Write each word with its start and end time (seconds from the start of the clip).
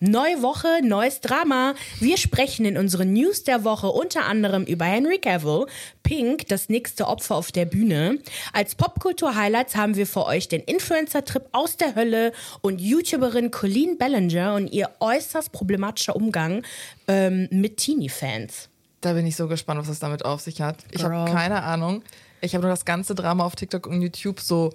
Neue 0.00 0.42
Woche, 0.42 0.80
neues 0.82 1.22
Drama. 1.22 1.74
Wir 2.00 2.18
sprechen 2.18 2.66
in 2.66 2.76
unseren 2.76 3.14
News 3.14 3.44
der 3.44 3.64
Woche 3.64 3.86
unter 3.86 4.26
anderem 4.26 4.64
über 4.64 4.84
Henry 4.84 5.16
Cavill, 5.16 5.64
Pink, 6.02 6.48
das 6.48 6.68
nächste 6.68 7.06
Opfer 7.06 7.34
auf 7.34 7.50
der 7.50 7.64
Bühne. 7.64 8.18
Als 8.52 8.74
Popkultur-Highlights 8.74 9.74
haben 9.74 9.96
wir 9.96 10.06
für 10.06 10.26
euch 10.26 10.48
den 10.48 10.60
Influencer-Trip 10.60 11.48
aus 11.52 11.78
der 11.78 11.94
Hölle 11.94 12.32
und 12.60 12.78
YouTuberin 12.78 13.50
Colleen 13.50 13.96
Ballinger 13.96 14.56
und 14.56 14.70
ihr 14.70 14.90
äußerst 15.00 15.50
problematischer 15.50 16.14
Umgang 16.14 16.62
ähm, 17.08 17.48
mit 17.50 17.78
Teenie-Fans. 17.78 18.68
Da 19.00 19.14
bin 19.14 19.26
ich 19.26 19.36
so 19.36 19.48
gespannt, 19.48 19.80
was 19.80 19.88
es 19.88 19.98
damit 19.98 20.26
auf 20.26 20.42
sich 20.42 20.60
hat. 20.60 20.84
Ich 20.90 21.02
habe 21.02 21.32
keine 21.32 21.62
Ahnung. 21.62 22.02
Ich 22.42 22.54
habe 22.54 22.60
nur 22.66 22.70
das 22.70 22.84
ganze 22.84 23.14
Drama 23.14 23.46
auf 23.46 23.56
TikTok 23.56 23.86
und 23.86 24.02
YouTube 24.02 24.40
so, 24.40 24.74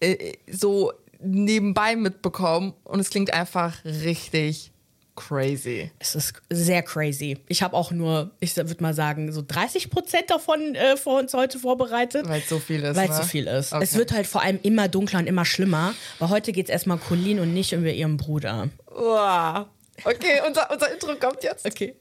äh, 0.00 0.34
so 0.50 0.92
nebenbei 1.22 1.96
mitbekommen 1.96 2.74
und 2.84 3.00
es 3.00 3.10
klingt 3.10 3.32
einfach 3.32 3.84
richtig 3.84 4.72
crazy. 5.16 5.90
Es 5.98 6.14
ist 6.14 6.34
sehr 6.48 6.82
crazy. 6.82 7.38
Ich 7.48 7.62
habe 7.62 7.76
auch 7.76 7.90
nur, 7.90 8.30
ich 8.40 8.56
würde 8.56 8.82
mal 8.82 8.94
sagen, 8.94 9.32
so 9.32 9.42
30 9.46 9.90
Prozent 9.90 10.30
davon 10.30 10.74
äh, 10.74 10.96
für 10.96 11.10
uns 11.10 11.34
heute 11.34 11.58
vorbereitet. 11.58 12.28
Weil 12.28 12.40
es 12.40 12.48
so 12.48 12.58
viel 12.58 12.82
ist. 12.82 12.96
Weil 12.96 13.08
ne? 13.08 13.12
es 13.12 13.18
so 13.18 13.22
viel 13.24 13.46
ist. 13.46 13.72
Okay. 13.72 13.84
Es 13.84 13.94
wird 13.96 14.12
halt 14.12 14.26
vor 14.26 14.42
allem 14.42 14.58
immer 14.62 14.88
dunkler 14.88 15.18
und 15.18 15.26
immer 15.26 15.44
schlimmer. 15.44 15.94
Aber 16.18 16.30
heute 16.30 16.52
geht 16.52 16.66
es 16.66 16.70
erstmal 16.70 16.98
Colleen 16.98 17.38
und 17.40 17.52
nicht 17.52 17.72
über 17.72 17.90
ihren 17.90 18.16
Bruder. 18.16 18.70
Uah. 18.90 19.68
Okay, 20.04 20.40
unser, 20.46 20.70
unser 20.72 20.92
Intro 20.92 21.14
kommt 21.16 21.42
jetzt. 21.42 21.66
Okay. 21.66 21.94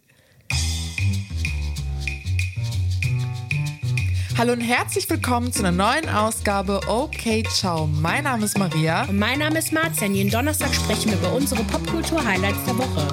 Hallo 4.39 4.53
und 4.53 4.61
herzlich 4.61 5.09
willkommen 5.09 5.51
zu 5.51 5.65
einer 5.65 5.73
neuen 5.73 6.07
Ausgabe 6.07 6.79
Okay 6.87 7.43
Ciao. 7.51 7.87
Mein 7.87 8.23
Name 8.23 8.45
ist 8.45 8.57
Maria. 8.57 9.03
Und 9.03 9.19
mein 9.19 9.39
Name 9.39 9.59
ist 9.59 9.73
Marzian. 9.73 10.15
Jeden 10.15 10.31
Donnerstag 10.31 10.73
sprechen 10.73 11.11
wir 11.11 11.17
über 11.17 11.33
unsere 11.33 11.61
Popkultur-Highlights 11.65 12.63
der 12.65 12.77
Woche. 12.77 13.05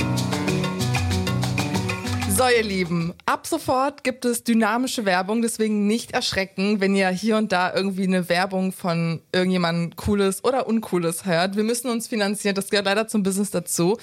So, 2.31 2.45
ihr 2.57 2.63
Lieben, 2.63 3.13
ab 3.25 3.45
sofort 3.45 4.05
gibt 4.05 4.25
es 4.25 4.45
dynamische 4.45 5.05
Werbung, 5.05 5.43
deswegen 5.43 5.89
nicht 5.89 6.13
erschrecken, 6.13 6.81
wenn 6.81 6.95
ihr 6.95 7.09
hier 7.09 7.39
und 7.39 7.51
da 7.51 7.75
irgendwie 7.75 8.05
eine 8.05 8.29
Werbung 8.29 8.71
von 8.71 9.21
irgendjemandem 9.33 9.97
Cooles 9.97 10.45
oder 10.45 10.69
Uncooles 10.69 11.25
hört. 11.25 11.57
Wir 11.57 11.65
müssen 11.65 11.91
uns 11.91 12.07
finanzieren, 12.07 12.55
das 12.55 12.71
gehört 12.71 12.87
leider 12.87 13.09
zum 13.09 13.25
Business 13.25 13.51
dazu. 13.51 13.99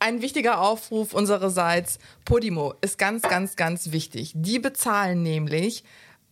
Ein 0.00 0.20
wichtiger 0.20 0.60
Aufruf 0.60 1.14
unsererseits, 1.14 1.98
Podimo 2.26 2.74
ist 2.82 2.98
ganz, 2.98 3.22
ganz, 3.22 3.56
ganz 3.56 3.90
wichtig. 3.90 4.32
Die 4.34 4.58
bezahlen 4.58 5.22
nämlich, 5.22 5.82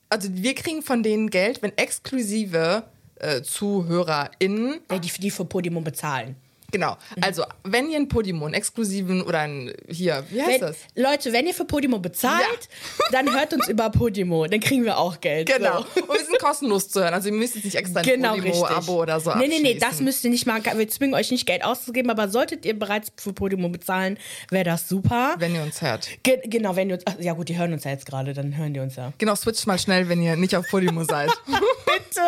also 0.09 0.29
wir 0.33 0.55
kriegen 0.55 0.83
von 0.83 1.03
denen 1.03 1.31
Geld, 1.31 1.63
wenn 1.63 1.77
exklusive 1.77 2.85
äh, 3.17 3.43
ZuhörerInnen 3.43 4.81
Ja, 4.91 4.99
die, 4.99 5.09
die 5.09 5.31
für 5.31 5.45
Podimo 5.45 5.81
bezahlen. 5.81 6.37
Genau. 6.73 6.97
Also, 7.21 7.45
wenn 7.65 7.91
ihr 7.91 7.97
einen 7.97 8.09
Podimo, 8.09 8.45
einen 8.45 8.55
exklusiven 8.55 9.23
oder 9.23 9.41
einen, 9.41 9.73
hier, 9.89 10.25
wie 10.31 10.41
heißt 10.43 10.53
Wenn, 10.53 10.61
das? 10.61 10.77
Leute, 10.95 11.33
wenn 11.33 11.47
ihr 11.47 11.55
für 11.55 11.65
Podimo 11.65 11.99
bezahlt, 11.99 12.69
dann 13.13 13.33
hört 13.35 13.53
uns 13.55 13.69
über 13.69 13.91
Podimo. 13.91 14.47
Dann 14.47 14.61
kriegen 14.61 14.85
wir 14.85 14.99
auch 14.99 15.21
Geld. 15.21 15.47
Genau. 15.49 15.85
So. 15.95 16.03
Und 16.03 16.19
wir 16.19 16.25
sind 16.25 16.39
kostenlos 16.39 16.89
zu 16.89 17.01
hören. 17.03 17.15
Also, 17.15 17.29
ihr 17.29 17.35
müsst 17.35 17.55
jetzt 17.55 17.65
nicht 17.65 17.77
extra 17.77 18.01
ein 18.01 18.07
Genau. 18.07 18.35
Podimo-Abo 18.35 19.03
oder 19.03 19.21
so 19.21 19.35
Nee, 19.35 19.49
nee, 19.49 19.61
nee, 19.61 19.75
das 19.79 20.01
müsst 20.01 20.25
ihr 20.25 20.31
nicht 20.31 20.47
machen. 20.47 20.65
Wir 20.77 20.89
zwingen 20.89 21.15
euch 21.15 21.31
nicht 21.31 21.47
Geld 21.47 21.65
auszugeben, 21.65 22.11
aber 22.11 22.29
solltet 22.29 22.65
ihr 22.65 22.79
bereits 22.79 23.13
für 23.17 23.33
Podimo 23.33 23.69
bezahlen, 23.69 24.19
wäre 24.51 24.65
das 24.65 24.89
super. 24.89 25.35
Wenn 25.39 25.55
ihr 25.55 25.63
uns 25.63 25.81
hört. 25.83 26.09
Ge 26.23 26.41
genau, 26.45 26.77
wenn 26.77 26.89
ihr 26.89 26.97
uns, 26.97 27.05
ach, 27.07 27.15
ja 27.21 27.33
gut, 27.35 27.49
die 27.49 27.57
hören 27.59 27.73
uns 27.73 27.85
ja 27.85 27.91
jetzt 27.93 28.07
gerade, 28.07 28.33
dann 28.35 28.57
hören 28.57 28.75
die 28.75 28.81
uns 28.81 28.97
ja. 28.97 29.13
Genau, 29.19 29.35
switcht 29.35 29.67
mal 29.67 29.79
schnell, 29.79 30.09
wenn 30.09 30.23
ihr 30.23 30.37
nicht 30.37 30.57
auf 30.57 30.67
Podimo 30.69 31.05
seid. 31.09 31.31
Bitte. 31.47 32.21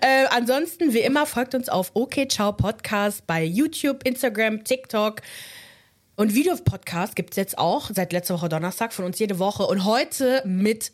Äh, 0.00 0.26
ansonsten, 0.30 0.92
wie 0.92 1.00
immer, 1.00 1.26
folgt 1.26 1.54
uns 1.54 1.68
auf 1.68 1.90
OK 1.94 2.28
Ciao 2.30 2.52
Podcast 2.52 3.26
bei 3.26 3.42
YouTube, 3.48 4.04
Instagram, 4.06 4.64
TikTok. 4.64 5.22
Und 6.16 6.34
Videopodcast 6.34 7.16
gibt 7.16 7.30
es 7.30 7.36
jetzt 7.36 7.58
auch 7.58 7.90
seit 7.94 8.12
letzter 8.12 8.34
Woche 8.34 8.48
Donnerstag 8.48 8.92
von 8.92 9.04
uns 9.04 9.18
jede 9.18 9.38
Woche. 9.38 9.64
Und 9.66 9.84
heute 9.84 10.42
mit 10.44 10.92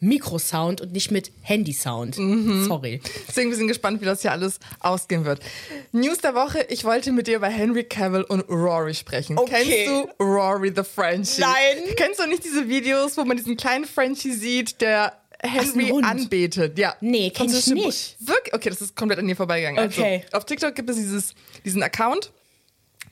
Mikrosound 0.00 0.80
und 0.82 0.92
nicht 0.92 1.10
mit 1.12 1.30
Handysound. 1.42 2.16
Sorry. 2.16 3.00
Deswegen 3.28 3.48
wir 3.50 3.56
sind 3.56 3.68
gespannt, 3.68 4.02
wie 4.02 4.04
das 4.04 4.20
hier 4.20 4.32
alles 4.32 4.58
ausgehen 4.80 5.24
wird. 5.24 5.40
News 5.92 6.18
der 6.18 6.34
Woche, 6.34 6.66
ich 6.68 6.84
wollte 6.84 7.10
mit 7.12 7.26
dir 7.26 7.36
über 7.36 7.46
Henry 7.48 7.84
Cavill 7.84 8.22
und 8.22 8.40
Rory 8.50 8.92
sprechen. 8.92 9.38
Okay. 9.38 9.86
Kennst 9.86 10.18
du 10.18 10.24
Rory 10.24 10.72
the 10.76 10.82
Frenchie? 10.82 11.40
Nein. 11.40 11.94
Kennst 11.96 12.20
du 12.20 12.26
nicht 12.26 12.44
diese 12.44 12.68
Videos, 12.68 13.16
wo 13.16 13.24
man 13.24 13.36
diesen 13.36 13.56
kleinen 13.56 13.86
Frenchie 13.86 14.32
sieht, 14.32 14.80
der 14.82 15.14
Henry 15.40 15.92
anbetet? 16.02 16.78
Ja. 16.78 16.96
Nee, 17.00 17.30
kenn 17.30 17.46
ich 17.46 17.52
Französische 17.52 17.76
Bu- 17.76 17.86
nicht. 17.86 18.16
Wirklich? 18.20 18.52
Okay, 18.54 18.68
das 18.70 18.82
ist 18.82 18.96
komplett 18.96 19.20
an 19.20 19.28
dir 19.28 19.36
vorbeigegangen. 19.36 19.86
Okay. 19.86 20.22
Also, 20.26 20.36
auf 20.36 20.44
TikTok 20.44 20.74
gibt 20.74 20.90
es 20.90 20.96
dieses, 20.96 21.34
diesen 21.64 21.82
Account, 21.82 22.32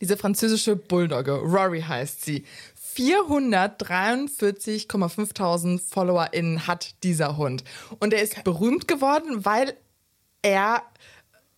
diese 0.01 0.17
französische 0.17 0.77
Bulldogge. 0.77 1.35
Rory 1.35 1.83
heißt 1.83 2.25
sie. 2.25 2.45
443,500 2.95 5.81
FollowerInnen 5.81 6.67
hat 6.67 6.95
dieser 7.03 7.39
Hund. 7.39 7.65
Und 8.01 8.13
er 8.13 8.23
ist 8.23 8.45
berühmt 8.45 8.87
geworden, 8.87 9.45
weil 9.45 9.75
er, 10.43 10.83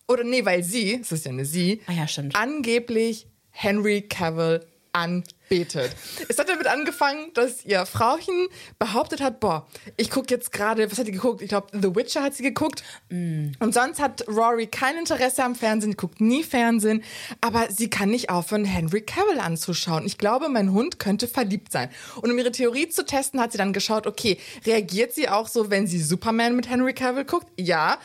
oder 0.07 0.23
nee, 0.23 0.45
weil 0.45 0.63
sie, 0.63 0.99
es 1.01 1.11
ist 1.11 1.25
ja 1.25 1.31
eine 1.31 1.45
sie, 1.45 1.81
Ah 1.87 1.91
ja, 1.91 2.05
angeblich 2.33 3.27
Henry 3.49 4.03
Cavill 4.03 4.65
anbetet. 4.95 5.91
Es 6.29 6.39
hat 6.39 6.47
damit 6.47 6.67
angefangen, 6.67 7.31
dass 7.33 7.65
ihr 7.65 7.85
Frauchen 7.85 8.47
behauptet 8.79 9.21
hat, 9.21 9.39
boah, 9.39 9.67
ich 9.97 10.09
gucke 10.09 10.33
jetzt 10.33 10.51
gerade, 10.51 10.89
was 10.89 10.97
hat 10.97 11.07
die 11.07 11.11
geguckt? 11.11 11.41
Ich 11.41 11.49
glaube, 11.49 11.67
The 11.73 11.95
Witcher 11.95 12.23
hat 12.23 12.33
sie 12.33 12.43
geguckt. 12.43 12.83
Und 13.09 13.73
sonst 13.73 13.99
hat 13.99 14.25
Rory 14.27 14.67
kein 14.67 14.97
Interesse 14.97 15.43
am 15.43 15.55
Fernsehen, 15.55 15.97
guckt 15.97 16.21
nie 16.21 16.43
Fernsehen, 16.43 17.03
aber 17.41 17.67
sie 17.69 17.89
kann 17.89 18.09
nicht 18.09 18.29
aufhören, 18.29 18.65
Henry 18.65 19.01
Cavill 19.01 19.39
anzuschauen. 19.39 20.05
Ich 20.05 20.17
glaube, 20.17 20.49
mein 20.49 20.71
Hund 20.71 20.97
könnte 20.97 21.27
verliebt 21.27 21.71
sein. 21.71 21.89
Und 22.21 22.31
um 22.31 22.37
ihre 22.37 22.51
Theorie 22.51 22.87
zu 22.87 23.05
testen, 23.05 23.39
hat 23.41 23.51
sie 23.51 23.57
dann 23.57 23.73
geschaut, 23.73 24.07
okay, 24.07 24.37
reagiert 24.65 25.13
sie 25.13 25.27
auch 25.29 25.47
so, 25.47 25.69
wenn 25.69 25.87
sie 25.87 26.01
Superman 26.01 26.55
mit 26.55 26.69
Henry 26.69 26.93
Cavill 26.93 27.25
guckt? 27.25 27.47
Ja. 27.59 27.99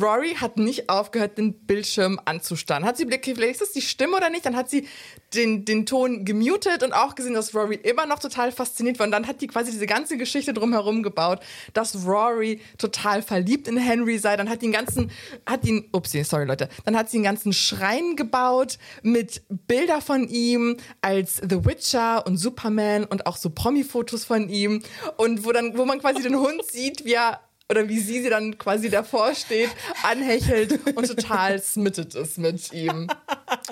Rory 0.00 0.34
hat 0.34 0.56
nicht 0.56 0.88
aufgehört, 0.88 1.38
den 1.38 1.54
Bildschirm 1.66 2.20
anzustarren. 2.24 2.84
Hat 2.84 2.96
sie 2.96 3.06
vielleicht 3.06 3.52
ist 3.52 3.60
das 3.60 3.72
die 3.72 3.80
Stimme 3.80 4.16
oder 4.16 4.30
nicht? 4.30 4.46
Dann 4.46 4.56
hat 4.56 4.68
sie 4.70 4.86
den, 5.34 5.64
den 5.64 5.86
Ton 5.86 6.24
gemutet 6.24 6.82
und 6.82 6.92
auch 6.92 7.14
gesehen, 7.14 7.34
dass 7.34 7.54
Rory 7.54 7.76
immer 7.82 8.06
noch 8.06 8.18
total 8.18 8.52
fasziniert 8.52 8.98
war. 8.98 9.06
Und 9.06 9.12
dann 9.12 9.26
hat 9.26 9.40
die 9.40 9.46
quasi 9.46 9.70
diese 9.70 9.86
ganze 9.86 10.16
Geschichte 10.16 10.52
drumherum 10.52 11.02
gebaut, 11.02 11.40
dass 11.72 12.06
Rory 12.06 12.60
total 12.78 13.22
verliebt 13.22 13.68
in 13.68 13.76
Henry 13.76 14.18
sei. 14.18 14.36
Dann 14.36 14.48
hat 14.48 14.62
die 14.62 14.66
einen 14.66 14.72
ganzen, 14.72 15.10
hat 15.46 15.64
einen- 15.64 15.88
upsie, 15.92 16.24
sorry 16.24 16.44
Leute, 16.44 16.68
dann 16.84 16.96
hat 16.96 17.10
sie 17.10 17.16
einen 17.18 17.24
ganzen 17.24 17.52
Schrein 17.52 18.16
gebaut 18.16 18.78
mit 19.02 19.42
Bilder 19.48 20.00
von 20.00 20.28
ihm 20.28 20.76
als 21.00 21.36
The 21.36 21.64
Witcher 21.64 22.26
und 22.26 22.36
Superman 22.36 23.04
und 23.04 23.26
auch 23.26 23.36
so 23.36 23.50
Promi-Fotos 23.50 24.24
von 24.24 24.48
ihm. 24.48 24.82
Und 25.16 25.44
wo 25.44 25.52
dann, 25.52 25.76
wo 25.76 25.84
man 25.84 26.00
quasi 26.00 26.22
den 26.22 26.36
Hund 26.36 26.64
sieht, 26.64 27.04
wie 27.04 27.14
er 27.14 27.40
oder 27.70 27.88
wie 27.88 27.98
sie 27.98 28.22
sie 28.22 28.30
dann 28.30 28.58
quasi 28.58 28.90
davor 28.90 29.34
steht, 29.34 29.70
anhechelt 30.04 30.78
und 30.96 31.06
total 31.06 31.60
smittet 31.60 32.14
ist 32.14 32.38
mit 32.38 32.72
ihm. 32.72 33.08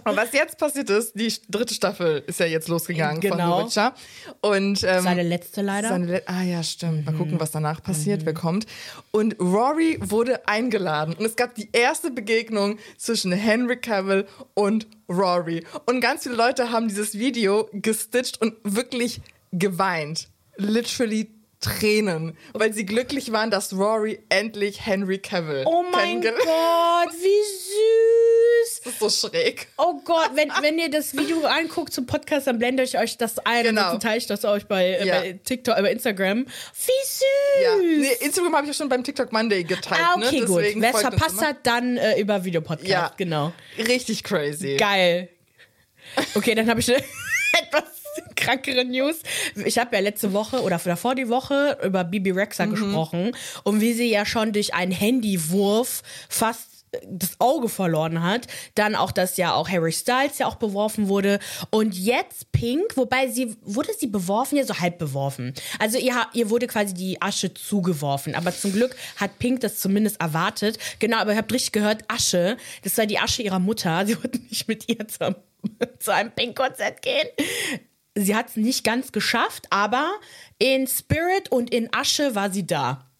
Und 0.04 0.16
was 0.16 0.32
jetzt 0.32 0.58
passiert 0.58 0.90
ist, 0.90 1.12
die 1.14 1.32
dritte 1.48 1.74
Staffel 1.74 2.22
ist 2.26 2.40
ja 2.40 2.46
jetzt 2.46 2.68
losgegangen 2.68 3.20
Genau. 3.20 3.60
von 3.60 3.70
The 3.70 3.76
Witcher. 3.76 3.94
Und, 4.40 4.82
ähm, 4.84 5.02
Seine 5.04 5.22
letzte 5.22 5.62
leider. 5.62 5.88
seine 5.88 6.06
Le 6.06 6.22
ah 6.26 6.42
ja, 6.42 6.62
stimmt. 6.62 7.06
Mal 7.06 7.14
gucken, 7.14 7.38
was 7.38 7.52
danach 7.52 7.82
passiert, 7.82 8.24
wer 8.26 8.34
kommt. 8.34 8.66
Und 9.12 9.38
Rory 9.40 9.98
wurde 10.02 10.46
eingeladen 10.48 11.14
und 11.16 11.24
es 11.24 11.36
gab 11.36 11.54
die 11.54 11.68
erste 11.72 12.10
Begegnung 12.10 12.78
zwischen 12.96 13.30
Henry 13.32 13.76
Cavill 13.76 14.26
und 14.54 14.86
Rory. 15.08 15.64
Und 15.86 16.00
ganz 16.00 16.24
viele 16.24 16.34
Leute 16.34 16.70
haben 16.72 16.88
dieses 16.88 17.16
Video 17.18 17.68
gestitcht 17.72 18.40
und 18.40 18.54
wirklich 18.64 19.20
geweint. 19.52 20.28
Literally 20.56 21.30
Tränen, 21.64 22.36
weil 22.52 22.72
sie 22.72 22.84
glücklich 22.84 23.32
waren, 23.32 23.50
dass 23.50 23.72
Rory 23.72 24.20
endlich 24.28 24.84
Henry 24.84 25.18
Cavill 25.18 25.64
oh 25.66 25.82
mein 25.90 26.20
Gott, 26.20 26.34
wie 27.12 27.44
süß. 27.58 28.80
Das 28.84 28.92
ist 28.92 29.20
so 29.20 29.28
schräg. 29.28 29.68
Oh 29.78 29.94
Gott, 30.04 30.30
wenn, 30.34 30.50
wenn 30.60 30.78
ihr 30.78 30.90
das 30.90 31.16
Video 31.16 31.44
anguckt 31.46 31.92
zum 31.92 32.04
Podcast, 32.06 32.46
dann 32.46 32.58
blende 32.58 32.82
ich 32.82 32.98
euch 32.98 33.16
das 33.16 33.38
ein 33.46 33.64
Genau. 33.64 33.82
und 33.86 33.92
dann 33.92 34.00
teile 34.00 34.18
ich 34.18 34.26
das 34.26 34.44
euch 34.44 34.66
bei, 34.66 34.84
äh, 34.84 35.06
Ja. 35.06 35.20
bei 35.20 35.32
TikTok, 35.44 35.78
äh, 35.78 35.82
bei 35.82 35.92
Instagram. 35.92 36.44
Wie 36.46 37.06
süß. 37.06 37.22
Ja. 37.62 37.76
Nee, 37.76 38.12
Instagram 38.26 38.54
habe 38.56 38.64
ich 38.66 38.68
ja 38.68 38.74
schon 38.74 38.88
beim 38.88 39.02
TikTok 39.02 39.32
Monday 39.32 39.64
geteilt. 39.64 40.02
ah, 40.04 40.14
okay, 40.16 40.40
ne? 40.40 40.46
gut. 40.46 40.62
Wer 40.76 40.94
es 40.94 41.00
verpasst 41.00 41.40
hat, 41.42 41.56
dann 41.64 41.96
äh, 41.96 42.20
über 42.20 42.44
Videopodcast. 42.44 42.88
Ja. 42.88 43.12
Genau. 43.16 43.52
Richtig 43.78 44.22
crazy. 44.22 44.76
Geil. 44.76 45.28
Okay, 46.34 46.54
dann 46.54 46.68
habe 46.68 46.80
ich 46.80 46.92
eine 46.94 47.02
etwas 48.16 48.34
krankere 48.36 48.84
News. 48.84 49.16
Ich 49.64 49.78
habe 49.78 49.96
ja 49.96 50.02
letzte 50.02 50.32
Woche 50.32 50.62
oder 50.62 50.78
davor 50.78 51.14
die 51.14 51.28
Woche 51.28 51.78
über 51.84 52.04
Bibi 52.04 52.30
Rexa 52.30 52.66
gesprochen 52.66 53.32
und 53.62 53.80
wie 53.80 53.92
sie 53.92 54.10
ja 54.10 54.26
schon 54.26 54.52
durch 54.52 54.74
einen 54.74 54.92
Handywurf 54.92 56.02
fast 56.28 56.74
das 57.06 57.40
Auge 57.40 57.68
verloren 57.68 58.22
hat. 58.22 58.46
Dann 58.74 58.94
auch, 58.94 59.12
dass 59.12 59.36
ja 59.36 59.54
auch 59.54 59.68
Harry 59.68 59.92
Styles 59.92 60.38
ja 60.38 60.46
auch 60.46 60.56
beworfen 60.56 61.08
wurde. 61.08 61.38
Und 61.70 61.96
jetzt 61.96 62.52
Pink, 62.52 62.96
wobei 62.96 63.28
sie, 63.28 63.56
wurde 63.62 63.90
sie 63.98 64.06
beworfen? 64.06 64.56
Ja, 64.56 64.64
so 64.64 64.78
halb 64.78 64.98
beworfen. 64.98 65.54
Also 65.78 65.98
ihr, 65.98 66.14
ihr 66.32 66.50
wurde 66.50 66.66
quasi 66.66 66.94
die 66.94 67.20
Asche 67.20 67.52
zugeworfen. 67.54 68.34
Aber 68.34 68.52
zum 68.52 68.72
Glück 68.72 68.94
hat 69.16 69.38
Pink 69.38 69.60
das 69.60 69.80
zumindest 69.80 70.20
erwartet. 70.20 70.78
Genau, 70.98 71.18
aber 71.18 71.32
ihr 71.32 71.38
habt 71.38 71.52
richtig 71.52 71.72
gehört, 71.72 72.04
Asche, 72.08 72.56
das 72.82 72.96
war 72.98 73.06
die 73.06 73.18
Asche 73.18 73.42
ihrer 73.42 73.58
Mutter. 73.58 74.06
Sie 74.06 74.16
wollten 74.16 74.46
nicht 74.48 74.68
mit 74.68 74.88
ihr 74.88 75.06
zum, 75.08 75.34
zu 75.98 76.12
einem 76.12 76.30
Pink-Konzert 76.30 77.02
gehen. 77.02 77.28
Sie 78.16 78.34
hat 78.36 78.48
es 78.50 78.56
nicht 78.56 78.84
ganz 78.84 79.10
geschafft, 79.12 79.66
aber 79.70 80.12
in 80.58 80.86
Spirit 80.86 81.50
und 81.50 81.72
in 81.74 81.88
Asche 81.92 82.34
war 82.34 82.50
sie 82.50 82.66
da. 82.66 83.10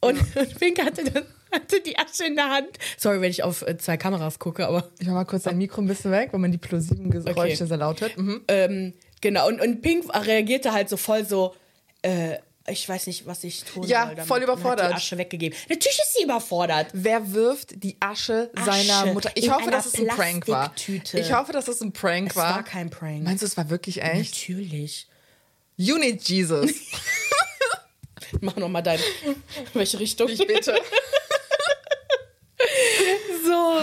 Und, 0.00 0.18
und 0.36 0.58
Pink 0.60 0.84
hatte, 0.84 1.04
das, 1.04 1.24
hatte 1.50 1.80
die 1.80 1.96
Asche 1.98 2.26
in 2.26 2.36
der 2.36 2.50
Hand. 2.50 2.68
Sorry, 2.98 3.20
wenn 3.22 3.30
ich 3.30 3.42
auf 3.42 3.62
äh, 3.62 3.78
zwei 3.78 3.96
Kameras 3.96 4.38
gucke, 4.38 4.66
aber. 4.68 4.90
Ich 4.98 5.06
mach 5.06 5.14
mal 5.14 5.24
kurz 5.24 5.44
dein 5.44 5.56
Mikro 5.56 5.80
ein 5.80 5.86
bisschen 5.86 6.10
weg, 6.10 6.28
weil 6.32 6.40
man 6.40 6.52
die 6.52 6.58
plosiven 6.58 7.10
Geräusche 7.10 7.40
Okay. 7.40 7.54
sehr 7.54 7.76
laut 7.78 8.02
hört. 8.02 8.18
Mhm. 8.18 8.42
Ähm, 8.48 8.92
genau, 9.22 9.48
und, 9.48 9.60
und 9.60 9.80
Pink 9.80 10.04
reagierte 10.14 10.72
halt 10.72 10.90
so 10.90 10.98
voll 10.98 11.24
so, 11.24 11.54
äh, 12.02 12.36
ich 12.66 12.88
weiß 12.88 13.06
nicht, 13.08 13.26
was 13.26 13.44
ich 13.44 13.62
tun 13.64 13.82
Ja, 13.86 14.06
soll. 14.06 14.14
damit. 14.14 14.28
voll 14.28 14.42
überfordert. 14.42 14.90
die 14.90 14.94
Asche 14.94 15.18
weggegeben. 15.18 15.56
Natürlich 15.68 15.98
ist 15.98 16.14
sie 16.16 16.24
überfordert. 16.24 16.88
Wer 16.92 17.32
wirft 17.32 17.82
die 17.82 17.96
Asche, 18.00 18.50
seiner 18.64 19.02
Asche 19.02 19.12
Mutter? 19.12 19.30
Ich 19.34 19.50
hoffe, 19.50 19.70
dass 19.70 19.86
es 19.86 19.94
ein 19.94 20.06
Prank 20.08 20.48
war. 20.48 20.72
Ich 21.12 21.32
hoffe, 21.32 21.52
dass 21.52 21.68
es 21.68 21.80
ein 21.82 21.92
Prank 21.92 22.30
Es 22.30 22.36
war. 22.36 22.54
war 22.56 22.62
kein 22.64 22.88
Prank. 22.90 23.22
Meinst 23.24 23.42
du, 23.42 23.46
es 23.46 23.56
war 23.56 23.68
wirklich 23.70 24.02
echt? 24.02 24.32
Natürlich. 24.32 25.06
You 25.76 25.98
need 25.98 26.22
Jesus. 26.22 26.70
Mach 28.40 28.56
nochmal 28.56 28.82
dein. 28.82 28.98
Welche 29.74 29.98
Richtung? 30.00 30.28
Ich 30.28 30.38
bitte. 30.46 30.80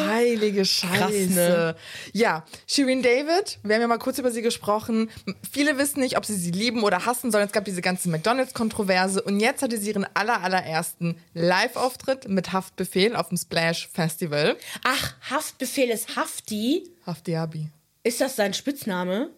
Heilige 0.07 0.65
Scheiße. 0.65 1.29
ne? 1.33 1.75
Ja, 2.13 2.45
Shirin 2.67 3.01
David, 3.01 3.59
wir 3.63 3.75
haben 3.75 3.81
ja 3.81 3.87
mal 3.87 3.97
kurz 3.97 4.17
über 4.17 4.31
sie 4.31 4.41
gesprochen. 4.41 5.09
Viele 5.51 5.77
wissen 5.77 5.99
nicht, 5.99 6.17
ob 6.17 6.25
sie 6.25 6.35
sie 6.35 6.51
lieben 6.51 6.83
oder 6.83 7.05
hassen 7.05 7.31
sollen. 7.31 7.45
Es 7.45 7.51
gab 7.51 7.65
diese 7.65 7.81
ganze 7.81 8.09
McDonalds-Kontroverse 8.09 9.21
und 9.21 9.39
jetzt 9.39 9.61
hatte 9.61 9.77
sie 9.77 9.89
ihren 9.89 10.07
aller, 10.13 10.41
allerersten 10.43 11.17
Live-Auftritt 11.33 12.27
mit 12.27 12.51
Haftbefehl 12.53 13.15
auf 13.15 13.29
dem 13.29 13.37
Splash 13.37 13.89
Festival. 13.91 14.57
Ach, 14.83 15.13
Haftbefehl 15.29 15.89
ist 15.89 16.15
Hafti. 16.15 16.89
Haftiabi. 17.05 17.67
Ist 18.03 18.21
das 18.21 18.35
sein 18.35 18.53
Spitzname? 18.53 19.29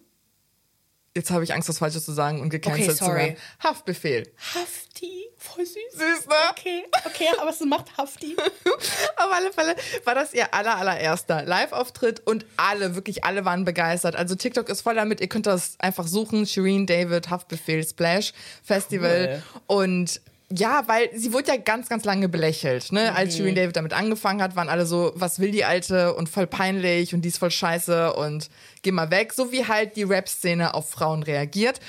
Jetzt 1.16 1.30
habe 1.30 1.44
ich 1.44 1.54
Angst, 1.54 1.68
was 1.68 1.78
Falsches 1.78 2.04
zu 2.04 2.12
sagen 2.12 2.40
und 2.40 2.48
gecancelt 2.50 2.88
Okay, 2.88 2.98
zu 2.98 3.04
sorry. 3.04 3.18
werden. 3.20 3.36
Haftbefehl. 3.62 4.32
Hafti. 4.54 5.28
Voll 5.38 5.64
süß. 5.64 5.76
Süß, 5.92 6.26
ne? 6.26 6.34
Okay, 6.50 6.84
okay, 7.04 7.26
aber 7.40 7.50
es 7.50 7.60
macht 7.60 7.96
Hafti. 7.96 8.34
Auf 9.16 9.32
alle 9.32 9.52
Fälle 9.52 9.76
war 10.04 10.14
das 10.16 10.32
ihr 10.34 10.52
aller, 10.52 10.76
allererster 10.76 11.44
Live-Auftritt 11.44 12.26
und 12.26 12.46
alle, 12.56 12.94
wirklich 12.96 13.24
alle 13.24 13.44
waren 13.44 13.64
begeistert. 13.64 14.16
Also 14.16 14.34
TikTok 14.34 14.68
ist 14.68 14.80
voll 14.80 14.94
damit, 14.96 15.20
ihr 15.20 15.28
könnt 15.28 15.46
das 15.46 15.76
einfach 15.78 16.06
suchen. 16.08 16.46
Shireen 16.46 16.86
David, 16.86 17.30
Haftbefehl, 17.30 17.86
Splash 17.86 18.32
Festival. 18.64 19.42
Und 19.66 20.20
ja, 20.50 20.82
weil 20.86 21.10
sie 21.14 21.32
wurde 21.32 21.48
ja 21.48 21.56
ganz, 21.56 21.88
ganz 21.88 22.04
lange 22.04 22.28
belächelt. 22.28 22.92
Ne? 22.92 23.10
Mhm. 23.10 23.16
Als 23.16 23.36
Shireen 23.36 23.54
David 23.54 23.76
damit 23.76 23.92
angefangen 23.92 24.42
hat, 24.42 24.56
waren 24.56 24.68
alle 24.68 24.86
so, 24.86 25.12
was 25.14 25.38
will 25.38 25.50
die 25.50 25.64
Alte 25.64 26.14
und 26.14 26.28
voll 26.28 26.46
peinlich 26.46 27.14
und 27.14 27.22
die 27.22 27.28
ist 27.28 27.38
voll 27.38 27.50
scheiße 27.50 28.12
und 28.14 28.50
geh 28.82 28.92
mal 28.92 29.10
weg. 29.10 29.32
So 29.32 29.52
wie 29.52 29.66
halt 29.66 29.96
die 29.96 30.02
Rap-Szene 30.02 30.74
auf 30.74 30.90
Frauen 30.90 31.22
reagiert. 31.22 31.80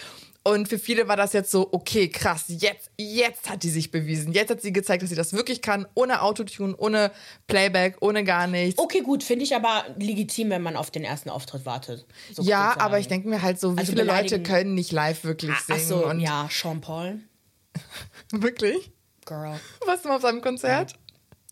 Und 0.48 0.68
für 0.68 0.78
viele 0.78 1.07
war 1.07 1.18
das 1.18 1.34
jetzt 1.34 1.50
so, 1.50 1.69
okay, 1.72 2.07
krass, 2.07 2.44
jetzt, 2.50 2.92
jetzt 2.98 3.50
hat 3.50 3.63
die 3.63 3.69
sich 3.69 3.90
bewiesen. 3.90 4.31
Jetzt 4.31 4.52
hat 4.52 4.62
sie 4.62 4.72
gezeigt, 4.72 5.02
dass 5.02 5.10
sie 5.10 5.16
das 5.16 5.34
wirklich 5.34 5.60
kann, 5.63 5.88
ohne 5.96 6.22
Autotune, 6.22 6.75
ohne 6.78 7.12
Playback, 7.48 7.98
ohne 8.00 8.24
gar 8.24 8.46
nichts. 8.46 8.80
Okay, 8.80 9.02
gut, 9.02 9.24
finde 9.24 9.44
ich 9.44 9.56
aber 9.56 9.86
legitim, 9.98 10.52
wenn 10.52 10.62
man 10.62 10.75
auf 10.75 10.92
den 10.92 11.04
ersten 11.04 11.31
Auftritt 11.31 11.66
wartet. 11.66 12.06
So 12.31 12.44
ja, 12.44 12.75
aber 12.78 13.00
ich 13.00 13.07
denke 13.07 13.28
mir 13.28 13.42
halt 13.42 13.60
so, 13.60 13.75
wie 13.75 13.80
Also 13.80 13.94
viele 13.94 14.04
Leute 14.04 14.40
können 14.40 14.75
nicht 14.75 14.92
live 14.92 15.24
wirklich 15.24 15.52
Ah, 15.52 15.63
singen? 15.66 15.80
Ach 15.81 15.88
so, 15.88 16.06
und 16.06 16.19
ja, 16.19 16.48
Sean 16.52 16.80
Paul, 16.80 17.22
Wirklich? 18.31 18.92
Girl. 19.25 19.60
Warst 19.86 20.06
du 20.06 20.10
mal 20.10 20.16
auf 20.18 20.22
seinem 20.22 20.42
Konzert? 20.42 20.94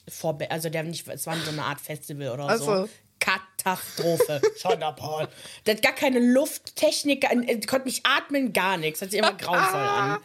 Vorbe 0.08 0.52
also 0.52 0.70
der 0.70 0.84
nicht, 0.84 1.08
es 1.08 1.25
war 1.25 1.38
so 1.38 1.50
eine 1.52 1.64
Art 1.64 1.80
Festival 1.80 2.30
oder 2.30 2.48
Ach 2.50 2.58
so. 2.58 2.90
Katastrophe. 3.20 4.42
Sean 4.58 4.80
Paul. 4.96 5.28
Der 5.66 5.75
hat 5.75 5.81
gar 5.81 5.94
keine 5.94 6.20
Lufttechnik, 6.20 7.24
äh, 7.24 7.60
konnte 7.62 7.88
nicht 7.88 8.06
atmen, 8.06 8.52
gar 8.52 8.78
nichts. 8.78 9.02
Hat 9.02 9.12
sich 9.12 9.20
immer 9.20 9.34
grauenvoll 9.38 9.80
an. 9.80 10.20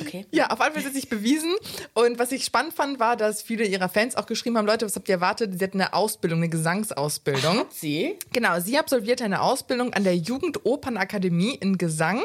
Okay. 0.00 0.26
Ja, 0.30 0.48
auf 0.48 0.58
Fälle 0.58 0.74
hat 0.74 0.82
sie 0.84 0.90
sich 1.00 1.08
bewiesen. 1.08 1.54
Und 1.94 2.18
was 2.18 2.32
ich 2.32 2.44
spannend 2.44 2.74
fand, 2.74 2.98
war, 2.98 3.16
dass 3.16 3.42
viele 3.42 3.64
ihrer 3.64 3.88
Fans 3.88 4.16
auch 4.16 4.26
geschrieben 4.26 4.56
haben, 4.56 4.66
Leute, 4.66 4.86
was 4.86 4.96
habt 4.96 5.08
ihr 5.08 5.16
erwartet? 5.16 5.58
Sie 5.58 5.64
hat 5.64 5.74
eine 5.74 5.92
Ausbildung, 5.92 6.38
eine 6.38 6.48
Gesangsausbildung. 6.48 7.58
Hat 7.58 7.72
sie? 7.72 8.16
Genau, 8.32 8.60
sie 8.60 8.78
absolvierte 8.78 9.24
eine 9.24 9.42
Ausbildung 9.42 9.92
an 9.92 10.04
der 10.04 10.16
Jugendopernakademie 10.16 11.54
in 11.54 11.78
Gesang 11.78 12.22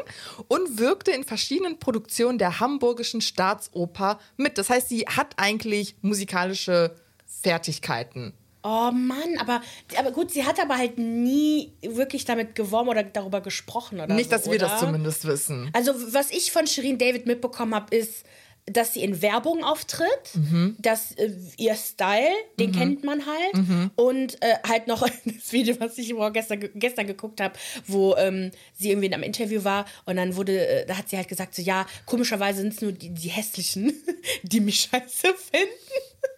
und 0.48 0.80
wirkte 0.80 1.12
in 1.12 1.24
verschiedenen 1.24 1.80
Produktionen 1.80 2.38
der 2.38 2.60
Hamburgischen 2.60 3.22
Staatsoper 3.22 4.20
mit. 4.38 4.58
Das 4.58 4.70
heißt, 4.70 4.90
sie 4.90 5.02
hat 5.02 5.34
eigentlich 5.38 5.96
musikalische 6.02 6.96
Fertigkeiten. 7.26 8.34
Oh 8.68 8.90
Mann, 8.92 9.38
aber, 9.38 9.62
aber 9.96 10.12
gut, 10.12 10.32
sie 10.32 10.44
hat 10.44 10.60
aber 10.60 10.78
halt 10.80 10.98
nie 10.98 11.72
wirklich 11.84 12.26
damit 12.26 12.56
geworben 12.56 12.90
oder 12.90 13.04
darüber 13.04 13.40
gesprochen. 13.42 14.00
Oder 14.00 14.16
Nicht, 14.16 14.32
so, 14.32 14.36
dass 14.38 14.46
wir 14.46 14.54
oder? 14.56 14.68
das 14.70 14.80
zumindest 14.80 15.26
wissen. 15.26 15.70
Also, 15.74 15.94
was 16.14 16.32
ich 16.32 16.52
von 16.52 16.66
Shirin 16.66 16.98
David 16.98 17.28
mitbekommen 17.28 17.76
habe, 17.76 17.96
ist, 17.96 18.24
dass 18.66 18.96
sie 18.96 19.04
in 19.04 19.22
Werbung 19.22 19.64
auftritt, 19.64 20.10
Mhm. 20.34 20.76
dass 20.80 21.12
äh, 21.12 21.32
ihr 21.58 21.76
Style, 21.76 22.32
den 22.60 22.72
kennt 22.72 23.04
man 23.04 23.24
halt. 23.28 23.54
Mhm. 23.54 23.92
Und 23.96 24.42
äh, 24.42 24.56
halt 24.68 24.88
noch 24.88 25.08
das 25.26 25.52
Video, 25.54 25.80
was 25.80 25.96
ich 26.00 26.16
gestern, 26.34 26.60
ge- 26.62 26.72
gestern 26.74 27.06
geguckt 27.06 27.40
habe, 27.42 27.54
wo 27.86 28.16
ähm, 28.16 28.50
sie 28.74 28.90
irgendwie 28.90 29.06
in 29.06 29.14
einem 29.14 29.22
Interview 29.22 29.64
war 29.64 29.86
und 30.08 30.16
dann 30.16 30.36
wurde, 30.36 30.66
äh, 30.68 30.86
da 30.88 30.98
hat 30.98 31.08
sie 31.10 31.18
halt 31.18 31.28
gesagt, 31.28 31.54
so 31.54 31.62
ja, 31.62 31.86
komischerweise 32.08 32.62
sind 32.62 32.74
es 32.74 32.82
nur 32.82 32.94
die, 32.94 33.12
die 33.12 33.30
Hässlichen, 33.30 33.94
die 34.42 34.60
mich 34.62 34.90
scheiße 34.92 35.28
finden. 35.36 35.70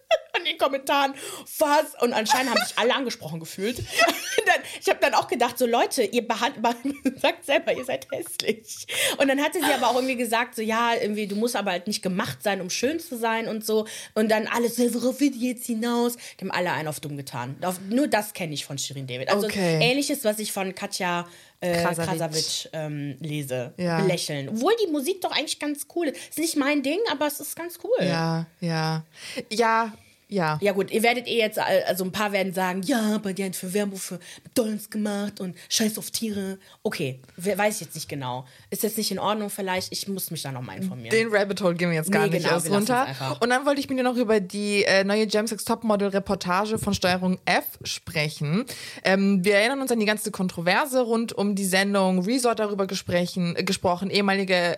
An 0.34 0.46
den 0.46 0.58
Kommentaren, 0.58 1.14
was? 1.58 2.02
Und 2.02 2.14
anscheinend 2.14 2.52
haben 2.52 2.66
sich 2.66 2.78
alle 2.78 2.94
angesprochen 2.94 3.40
gefühlt. 3.40 3.80
dann, 4.46 4.62
ich 4.80 4.88
habe 4.88 5.00
dann 5.02 5.14
auch 5.14 5.28
gedacht, 5.28 5.58
so 5.58 5.66
Leute, 5.66 6.04
ihr 6.04 6.26
sagt 7.22 7.46
selber, 7.46 7.74
ihr 7.74 7.84
seid 7.84 8.08
hässlich. 8.12 8.86
Und 9.18 9.28
dann 9.28 9.42
hatte 9.42 9.60
sie 9.60 9.74
aber 9.74 9.88
auch 9.88 9.96
irgendwie 9.96 10.16
gesagt, 10.16 10.56
so 10.56 10.62
ja, 10.62 10.94
irgendwie, 10.94 11.28
du 11.28 11.36
musst 11.36 11.56
aber 11.56 11.72
halt 11.72 11.88
nicht 11.88 12.02
gemacht 12.02 12.44
sein, 12.44 12.62
um 12.62 12.70
schön 12.70 13.00
zu 13.00 13.18
sein 13.18 13.48
und 13.48 13.66
so. 13.66 13.88
Und 14.14 14.30
dann 14.30 14.48
alles, 14.48 14.76
so, 14.76 14.94
worauf 14.94 15.20
will 15.20 15.32
die 15.32 15.50
jetzt 15.50 15.66
hinaus? 15.66 16.16
Die 16.40 16.46
haben 16.46 16.52
alle 16.52 16.72
einen 16.72 16.88
auf 16.88 17.00
dumm 17.00 17.18
getan. 17.18 17.58
Auf, 17.64 17.80
nur 17.90 18.08
das 18.08 18.34
kenne 18.34 18.54
ich 18.54 18.66
von 18.66 18.78
Shirin 18.78 19.08
David. 19.08 19.30
Also 19.30 19.48
Okay. 19.48 19.80
ähnliches, 19.82 20.24
was 20.24 20.40
ich 20.40 20.52
von 20.52 20.76
Katja 20.76 21.28
äh. 21.60 21.84
Krasavic 21.84 22.70
ähm, 22.74 23.16
lese. 23.20 23.74
Ja. 23.78 24.02
Belächeln. 24.02 24.50
Obwohl 24.50 24.74
die 24.86 24.92
Musik 24.92 25.22
doch 25.22 25.32
eigentlich 25.32 25.60
ganz 25.60 25.88
cool 25.96 26.08
ist. 26.08 26.30
Ist 26.30 26.40
nicht 26.40 26.56
mein 26.56 26.84
Ding, 26.84 27.00
aber 27.12 27.28
es 27.28 27.40
ist 27.40 27.56
ganz 27.56 27.80
cool. 27.84 28.06
Ja, 28.06 28.46
ja. 28.60 29.04
Ja, 29.52 29.94
ja. 30.30 30.58
Ja 30.62 30.72
gut, 30.74 30.92
ihr 30.92 31.04
werdet 31.04 31.28
eh 31.28 31.38
jetzt, 31.38 31.58
also 31.60 32.04
ein 32.04 32.12
paar 32.12 32.32
werden 32.32 32.54
sagen, 32.54 32.82
ja, 32.84 33.16
aber 33.16 33.34
die 33.34 33.44
hat 33.46 33.56
für 33.56 33.74
Werbung 33.74 33.98
für 33.98 34.20
McDonalds 34.44 34.90
gemacht 34.90 35.40
und 35.40 35.56
Scheiß 35.70 35.98
auf 35.98 36.12
Tiere. 36.12 36.58
Okay, 36.84 37.22
wer- 37.38 37.58
weiß 37.58 37.76
ich 37.76 37.82
jetzt 37.82 37.96
nicht 37.96 38.10
genau. 38.10 38.46
Ist 38.70 38.84
jetzt 38.84 38.98
nicht 38.98 39.10
in 39.12 39.20
Ordnung 39.20 39.50
vielleicht? 39.50 39.92
Ich 39.94 40.08
muss 40.08 40.30
mich 40.32 40.42
da 40.42 40.52
nochmal 40.52 40.78
informieren. 40.78 41.10
Den 41.12 41.30
Rabbit 41.30 41.62
Hole 41.62 41.76
gehen 41.76 41.90
wir 41.90 41.96
jetzt 41.96 42.12
gar 42.12 42.24
Nee, 42.28 42.34
nicht 42.34 42.44
genau, 42.44 42.56
erst 42.56 42.70
runter. 42.70 43.38
Und 43.40 43.50
dann 43.50 43.66
wollte 43.66 43.80
ich 43.80 43.90
mit 43.90 43.98
dir 43.98 44.04
noch 44.04 44.18
über 44.18 44.40
die 44.40 44.84
äh, 44.84 45.04
neue 45.04 45.28
Gemsex 45.28 45.64
Topmodel 45.64 46.10
Reportage 46.10 46.78
von 46.78 46.94
Steuerung 46.94 47.40
F 47.46 47.66
sprechen. 47.84 48.66
Ähm, 49.04 49.44
wir 49.46 49.56
erinnern 49.56 49.82
uns 49.82 49.92
an 49.92 50.00
die 50.00 50.06
ganze 50.06 50.32
Kontroverse 50.32 51.02
rund 51.02 51.34
um 51.34 51.56
die 51.56 51.66
Sendung. 51.66 52.24
Resort 52.24 52.60
darüber 52.60 52.86
gesprochen, 52.88 53.56
äh, 53.56 53.64
gesprochen. 53.64 54.10
Ehemalige 54.10 54.54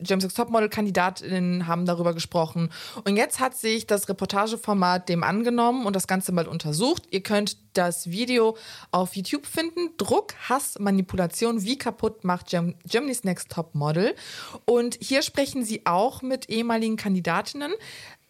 Gemsex 0.00 0.34
Topmodel 0.34 0.68
Kandidatinnen 0.68 1.66
haben 1.66 1.84
darüber 1.86 2.14
gesprochen. 2.14 2.70
Und 3.04 3.16
jetzt 3.16 3.38
hat 3.40 3.56
sich 3.56 3.86
das 3.86 4.08
Reportageformat 4.08 4.89
dem 4.98 5.22
angenommen 5.22 5.86
und 5.86 5.94
das 5.94 6.06
Ganze 6.06 6.32
mal 6.32 6.48
untersucht. 6.48 7.04
Ihr 7.10 7.22
könnt 7.22 7.56
das 7.74 8.10
Video 8.10 8.56
auf 8.90 9.14
YouTube 9.14 9.46
finden. 9.46 9.90
Druck, 9.96 10.34
Hass, 10.48 10.78
Manipulation, 10.78 11.62
wie 11.62 11.78
kaputt 11.78 12.24
macht 12.24 12.48
Gem 12.48 12.74
Germany's 12.84 13.24
Next 13.24 13.50
Top 13.50 13.74
Model. 13.74 14.14
Und 14.64 14.98
hier 15.00 15.22
sprechen 15.22 15.64
sie 15.64 15.86
auch 15.86 16.22
mit 16.22 16.48
ehemaligen 16.50 16.96
Kandidatinnen. 16.96 17.72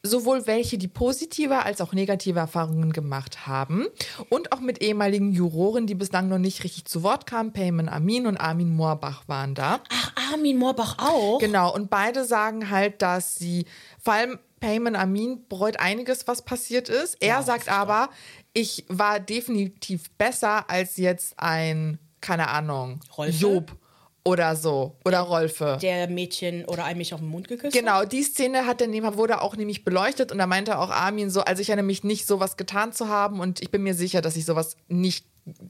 Sowohl 0.02 0.46
welche, 0.46 0.78
die 0.78 0.88
positive 0.88 1.62
als 1.62 1.82
auch 1.82 1.92
negative 1.92 2.38
Erfahrungen 2.38 2.90
gemacht 2.90 3.46
haben. 3.46 3.86
Und 4.30 4.50
auch 4.50 4.60
mit 4.60 4.82
ehemaligen 4.82 5.30
Juroren, 5.32 5.86
die 5.86 5.94
bislang 5.94 6.28
noch 6.28 6.38
nicht 6.38 6.64
richtig 6.64 6.86
zu 6.86 7.02
Wort 7.02 7.26
kamen. 7.26 7.52
Payman 7.52 7.90
Amin 7.90 8.26
und 8.26 8.38
Armin 8.38 8.74
Moorbach 8.74 9.24
waren 9.26 9.54
da. 9.54 9.80
Ach, 9.90 10.12
Armin 10.32 10.56
Moorbach 10.56 10.96
auch? 10.98 11.38
Genau, 11.38 11.74
und 11.74 11.90
beide 11.90 12.24
sagen 12.24 12.70
halt, 12.70 13.02
dass 13.02 13.34
sie, 13.34 13.66
vor 14.02 14.14
allem 14.14 14.38
Payman 14.60 14.94
Amin 14.94 15.46
bereut 15.48 15.80
einiges, 15.80 16.28
was 16.28 16.42
passiert 16.42 16.88
ist. 16.88 17.16
Er 17.20 17.42
sagt 17.42 17.68
aber, 17.68 18.10
ich 18.52 18.84
war 18.88 19.18
definitiv 19.18 20.10
besser 20.12 20.68
als 20.70 20.96
jetzt 20.96 21.34
ein, 21.38 21.98
keine 22.20 22.48
Ahnung, 22.48 23.00
Rolfe? 23.16 23.36
Job 23.36 23.76
oder 24.22 24.54
so. 24.54 24.98
Oder 25.04 25.20
Rolfe. 25.20 25.78
Der 25.80 26.08
Mädchen 26.08 26.64
oder 26.66 26.84
ein 26.84 26.98
Mädchen 26.98 27.14
auf 27.14 27.20
den 27.20 27.30
Mund 27.30 27.48
geküsst? 27.48 27.72
Genau, 27.72 28.04
die 28.04 28.22
Szene 28.22 28.66
hat 28.66 28.80
dann, 28.80 28.92
wurde 29.16 29.40
auch 29.40 29.56
nämlich 29.56 29.84
beleuchtet 29.84 30.30
und 30.30 30.38
da 30.38 30.46
meinte 30.46 30.78
auch 30.78 30.90
Armin 30.90 31.30
so, 31.30 31.40
also 31.40 31.62
ich 31.62 31.70
erinnere 31.70 31.86
mich 31.86 32.04
nicht, 32.04 32.26
sowas 32.26 32.56
getan 32.56 32.92
zu 32.92 33.08
haben 33.08 33.40
und 33.40 33.62
ich 33.62 33.70
bin 33.70 33.82
mir 33.82 33.94
sicher, 33.94 34.20
dass 34.20 34.36
ich 34.36 34.44
sowas 34.44 34.76
nicht 34.88 35.26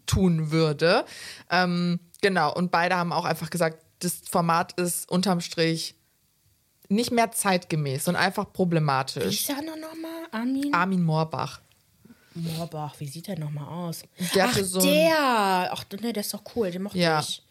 tun 0.07 0.51
würde. 0.51 1.05
Ähm, 1.51 2.01
genau, 2.23 2.53
und 2.53 2.71
beide 2.71 2.97
haben 2.97 3.13
auch 3.13 3.25
einfach 3.25 3.51
gesagt, 3.51 3.85
das 4.01 4.23
Format 4.29 4.73
ist 4.81 5.09
unterm 5.11 5.41
Strich 5.41 5.95
nicht 6.91 7.11
mehr 7.13 7.31
zeitgemäß 7.33 8.09
und 8.09 8.17
einfach 8.17 8.47
Wie 8.47 8.53
problematisch. 8.53 9.25
ist 9.41 9.49
der 9.49 9.57
noch 9.57 9.77
nochmal? 9.77 10.27
Armin? 10.33 10.75
Armin 10.75 11.03
Moorbach. 11.03 11.61
Moorbach, 12.35 12.95
wie 12.99 13.07
sieht 13.09 13.27
der 13.29 13.39
nochmal 13.39 13.67
aus? 13.67 14.03
Der 14.35 14.47
Ach, 14.47 14.57
so 14.59 14.81
der! 14.81 15.71
Ach, 15.73 15.85
nee, 16.01 16.13
der 16.13 16.21
ist 16.21 16.33
doch 16.35 16.43
cool, 16.55 16.71
den 16.71 16.83
mochte 16.83 16.99
Ja. 16.99 17.21
ich. 17.21 17.43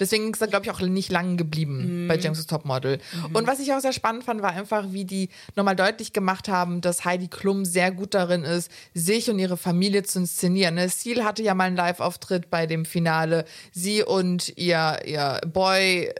Deswegen 0.00 0.32
ist 0.32 0.40
er, 0.40 0.48
glaube 0.48 0.64
ich, 0.66 0.70
auch 0.70 0.80
nicht 0.80 1.10
lang 1.10 1.36
geblieben 1.36 2.04
Mhm. 2.04 2.08
bei 2.08 2.16
James' 2.18 2.46
Topmodel. 2.46 2.98
Und 3.32 3.46
was 3.46 3.60
ich 3.60 3.72
auch 3.72 3.80
sehr 3.80 3.92
spannend 3.92 4.24
fand, 4.24 4.42
war 4.42 4.50
einfach, 4.50 4.86
wie 4.92 5.04
die 5.04 5.28
nochmal 5.54 5.76
deutlich 5.76 6.12
gemacht 6.12 6.48
haben, 6.48 6.80
dass 6.80 7.04
Heidi 7.04 7.28
Klum 7.28 7.64
sehr 7.64 7.90
gut 7.92 8.14
darin 8.14 8.44
ist, 8.44 8.70
sich 8.94 9.30
und 9.30 9.38
ihre 9.38 9.56
Familie 9.56 10.02
zu 10.02 10.20
inszenieren. 10.20 10.74
Ne? 10.76 10.88
Seal 10.88 11.24
hatte 11.24 11.42
ja 11.42 11.54
mal 11.54 11.64
einen 11.64 11.76
Live-Auftritt 11.76 12.50
bei 12.50 12.66
dem 12.66 12.84
Finale. 12.84 13.44
Sie 13.72 14.02
und 14.02 14.56
ihr, 14.56 14.98
ihr 15.04 15.40
Boy, 15.52 16.12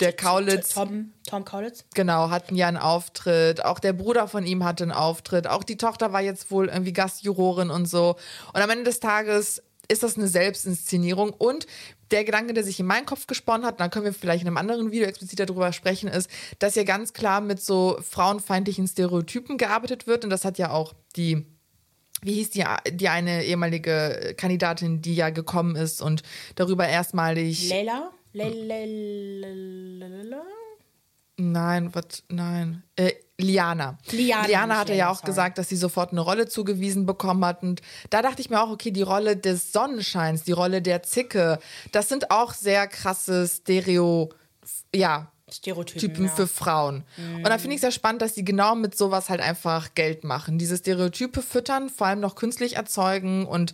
der 0.00 0.12
Kaulitz, 0.12 0.74
Tom, 0.74 1.12
Tom 1.26 1.44
Kaulitz? 1.44 1.84
genau, 1.94 2.30
hatten 2.30 2.54
ja 2.54 2.68
einen 2.68 2.76
Auftritt. 2.76 3.64
Auch 3.64 3.78
der 3.80 3.92
Bruder 3.92 4.28
von 4.28 4.46
ihm 4.46 4.64
hatte 4.64 4.84
einen 4.84 4.92
Auftritt. 4.92 5.46
Auch 5.46 5.64
die 5.64 5.76
Tochter 5.76 6.12
war 6.12 6.20
jetzt 6.20 6.50
wohl 6.50 6.68
irgendwie 6.68 6.92
Gastjurorin 6.92 7.70
und 7.70 7.86
so. 7.86 8.16
Und 8.52 8.60
am 8.60 8.70
Ende 8.70 8.84
des 8.84 9.00
Tages 9.00 9.62
ist 9.88 10.02
das 10.02 10.16
eine 10.16 10.26
Selbstinszenierung 10.26 11.30
und 11.30 11.66
der 12.10 12.24
Gedanke, 12.24 12.54
der 12.54 12.64
sich 12.64 12.80
in 12.80 12.86
meinen 12.86 13.06
Kopf 13.06 13.26
gesponnen 13.26 13.66
hat, 13.66 13.80
dann 13.80 13.90
können 13.90 14.04
wir 14.04 14.12
vielleicht 14.12 14.42
in 14.42 14.48
einem 14.48 14.56
anderen 14.56 14.92
Video 14.92 15.06
explizit 15.06 15.40
darüber 15.40 15.72
sprechen, 15.72 16.08
ist, 16.08 16.30
dass 16.58 16.74
hier 16.74 16.84
ganz 16.84 17.12
klar 17.12 17.40
mit 17.40 17.60
so 17.60 17.98
frauenfeindlichen 18.02 18.86
Stereotypen 18.86 19.58
gearbeitet 19.58 20.06
wird 20.06 20.24
und 20.24 20.30
das 20.30 20.44
hat 20.44 20.58
ja 20.58 20.70
auch 20.70 20.94
die 21.16 21.46
wie 22.22 22.32
hieß 22.32 22.50
die, 22.50 22.64
die 22.92 23.08
eine 23.08 23.44
ehemalige 23.44 24.34
Kandidatin, 24.38 25.02
die 25.02 25.14
ja 25.14 25.28
gekommen 25.28 25.76
ist 25.76 26.00
und 26.00 26.22
darüber 26.54 26.88
erstmalig 26.88 27.68
Leila? 27.68 28.10
Leila? 28.32 30.42
Nein, 31.38 31.94
was? 31.94 32.22
Nein. 32.28 32.82
Äh, 32.96 33.12
Liana. 33.38 33.98
Liana, 34.10 34.46
Liana 34.46 34.78
hatte 34.78 34.94
ja 34.94 35.10
auch 35.10 35.16
sorry. 35.16 35.26
gesagt, 35.26 35.58
dass 35.58 35.68
sie 35.68 35.76
sofort 35.76 36.12
eine 36.12 36.22
Rolle 36.22 36.48
zugewiesen 36.48 37.04
bekommen 37.04 37.44
hat. 37.44 37.62
Und 37.62 37.82
da 38.08 38.22
dachte 38.22 38.40
ich 38.40 38.48
mir 38.48 38.62
auch, 38.62 38.70
okay, 38.70 38.90
die 38.90 39.02
Rolle 39.02 39.36
des 39.36 39.72
Sonnenscheins, 39.72 40.44
die 40.44 40.52
Rolle 40.52 40.80
der 40.80 41.02
Zicke, 41.02 41.58
das 41.92 42.08
sind 42.08 42.30
auch 42.30 42.54
sehr 42.54 42.86
krasse 42.86 43.46
Stereo, 43.46 44.30
ja, 44.94 45.30
Stereotypen. 45.48 46.00
Typen 46.00 46.24
ja. 46.24 46.30
für 46.32 46.48
Frauen. 46.48 47.04
Und 47.36 47.44
da 47.44 47.58
finde 47.58 47.76
ich 47.76 47.80
sehr 47.80 47.92
spannend, 47.92 48.20
dass 48.20 48.34
sie 48.34 48.44
genau 48.44 48.74
mit 48.74 48.96
sowas 48.96 49.28
halt 49.28 49.40
einfach 49.40 49.94
Geld 49.94 50.24
machen. 50.24 50.58
Diese 50.58 50.76
Stereotype 50.76 51.40
füttern, 51.40 51.88
vor 51.88 52.08
allem 52.08 52.18
noch 52.18 52.34
künstlich 52.34 52.74
erzeugen 52.74 53.46
und 53.46 53.72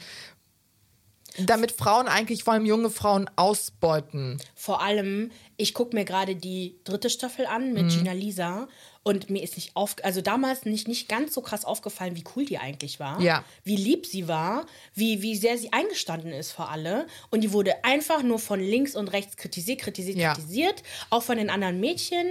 damit 1.38 1.72
Frauen 1.72 2.08
eigentlich, 2.08 2.44
vor 2.44 2.54
allem 2.54 2.66
junge 2.66 2.90
Frauen, 2.90 3.28
ausbeuten. 3.36 4.38
Vor 4.54 4.82
allem, 4.82 5.30
ich 5.56 5.74
gucke 5.74 5.94
mir 5.96 6.04
gerade 6.04 6.36
die 6.36 6.76
dritte 6.84 7.10
Staffel 7.10 7.46
an 7.46 7.72
mit 7.72 7.90
Gina 7.90 8.12
Lisa 8.12 8.68
und 9.04 9.30
mir 9.30 9.42
ist 9.42 9.56
nicht 9.56 9.74
auf, 9.74 9.96
also 10.04 10.20
damals 10.20 10.64
nicht, 10.64 10.86
nicht 10.86 11.08
ganz 11.08 11.34
so 11.34 11.40
krass 11.40 11.64
aufgefallen, 11.64 12.14
wie 12.14 12.24
cool 12.36 12.44
die 12.44 12.58
eigentlich 12.58 13.00
war. 13.00 13.20
Ja. 13.20 13.44
Wie 13.64 13.76
lieb 13.76 14.06
sie 14.06 14.28
war, 14.28 14.64
wie, 14.94 15.22
wie 15.22 15.34
sehr 15.36 15.58
sie 15.58 15.72
eingestanden 15.72 16.32
ist 16.32 16.52
für 16.52 16.66
alle. 16.66 17.06
Und 17.30 17.40
die 17.42 17.52
wurde 17.52 17.84
einfach 17.84 18.22
nur 18.22 18.38
von 18.38 18.60
links 18.60 18.94
und 18.94 19.08
rechts 19.08 19.36
kritisiert, 19.36 19.80
kritisiert, 19.80 20.16
Ja. 20.18 20.34
kritisiert. 20.34 20.82
Auch 21.10 21.22
von 21.22 21.36
den 21.36 21.50
anderen 21.50 21.80
Mädchen. 21.80 22.26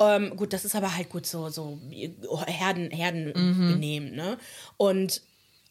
Ähm, 0.00 0.34
gut, 0.36 0.52
das 0.54 0.64
ist 0.64 0.74
aber 0.74 0.96
halt 0.96 1.10
gut 1.10 1.26
so, 1.26 1.50
so 1.50 1.78
Herden, 2.46 2.90
Herdenbenehmen, 2.90 4.14
ne? 4.14 4.38
Und 4.78 5.20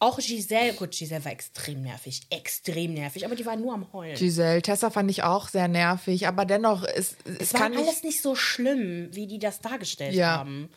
auch 0.03 0.19
Giselle, 0.19 0.73
gut, 0.73 0.91
Giselle 0.91 1.23
war 1.25 1.31
extrem 1.31 1.81
nervig, 1.81 2.21
extrem 2.29 2.93
nervig, 2.93 3.25
aber 3.25 3.35
die 3.35 3.45
war 3.45 3.55
nur 3.55 3.73
am 3.73 3.91
Heulen. 3.93 4.15
Giselle, 4.15 4.61
Tessa 4.61 4.89
fand 4.89 5.09
ich 5.09 5.23
auch 5.23 5.47
sehr 5.49 5.67
nervig, 5.67 6.27
aber 6.27 6.45
dennoch, 6.45 6.83
es, 6.83 7.15
es 7.25 7.37
Es 7.39 7.53
war 7.53 7.63
alles 7.63 8.03
nicht 8.03 8.21
so 8.21 8.35
schlimm, 8.35 9.09
wie 9.11 9.27
die 9.27 9.39
das 9.39 9.59
dargestellt 9.61 10.13
Ja. 10.13 10.37
haben. 10.37 10.69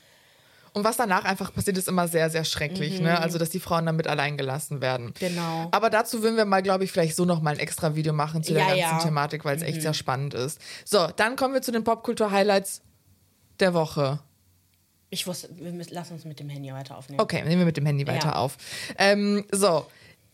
Und 0.73 0.85
was 0.85 0.99
danach 0.99 1.25
einfach 1.25 1.54
passiert, 1.54 1.78
ist 1.78 1.88
immer 1.88 2.06
sehr, 2.06 2.28
sehr 2.28 2.45
schrecklich. 2.45 3.00
Ne? 3.00 3.18
Also, 3.18 3.38
dass 3.38 3.49
die 3.49 3.61
Frauen 3.61 3.87
damit 3.87 4.06
allein 4.06 4.37
gelassen 4.37 4.83
werden. 4.83 5.06
Mhm. 5.06 5.14
Genau. 5.18 5.68
Aber 5.71 5.88
dazu 5.88 6.23
würden 6.23 6.37
wir 6.37 6.45
mal, 6.45 6.62
glaube 6.62 6.85
ich, 6.85 6.92
vielleicht 6.92 7.16
so 7.16 7.25
noch 7.25 7.40
mal 7.40 7.54
ein 7.54 7.59
extra 7.59 7.95
Video 7.97 8.12
machen 8.12 8.42
zu 8.42 8.52
der 8.52 8.61
Ja, 8.62 8.68
ganzen 8.68 8.80
ja. 8.83 8.92
Mhm. 8.97 9.00
Thematik, 9.00 9.45
weil 9.47 9.56
es 9.56 9.62
echt 9.62 9.80
sehr 9.80 9.95
spannend 9.95 10.35
ist. 10.35 10.61
So, 10.85 11.06
dann 11.16 11.37
kommen 11.37 11.54
wir 11.54 11.62
zu 11.62 11.73
den 11.73 11.83
Popkultur-Highlights 11.83 12.83
der 13.59 13.73
Woche. 13.73 14.18
Ich 15.11 15.27
wusste, 15.27 15.49
wir 15.57 15.73
müssen, 15.73 15.95
lass 15.95 16.11
uns 16.11 16.25
mit 16.25 16.41
dem 16.41 16.49
Handy 16.49 16.73
weiter 16.73 16.97
aufnehmen. 16.99 17.21
Okay, 17.21 17.43
nehmen 17.45 17.61
wir 17.61 17.67
mit 17.67 17.77
dem 17.77 17.87
Handy 17.87 18.07
weiter 18.07 18.29
Ja. 18.29 18.37
auf. 18.37 18.57
Ähm, 18.99 19.45
so, 19.53 19.87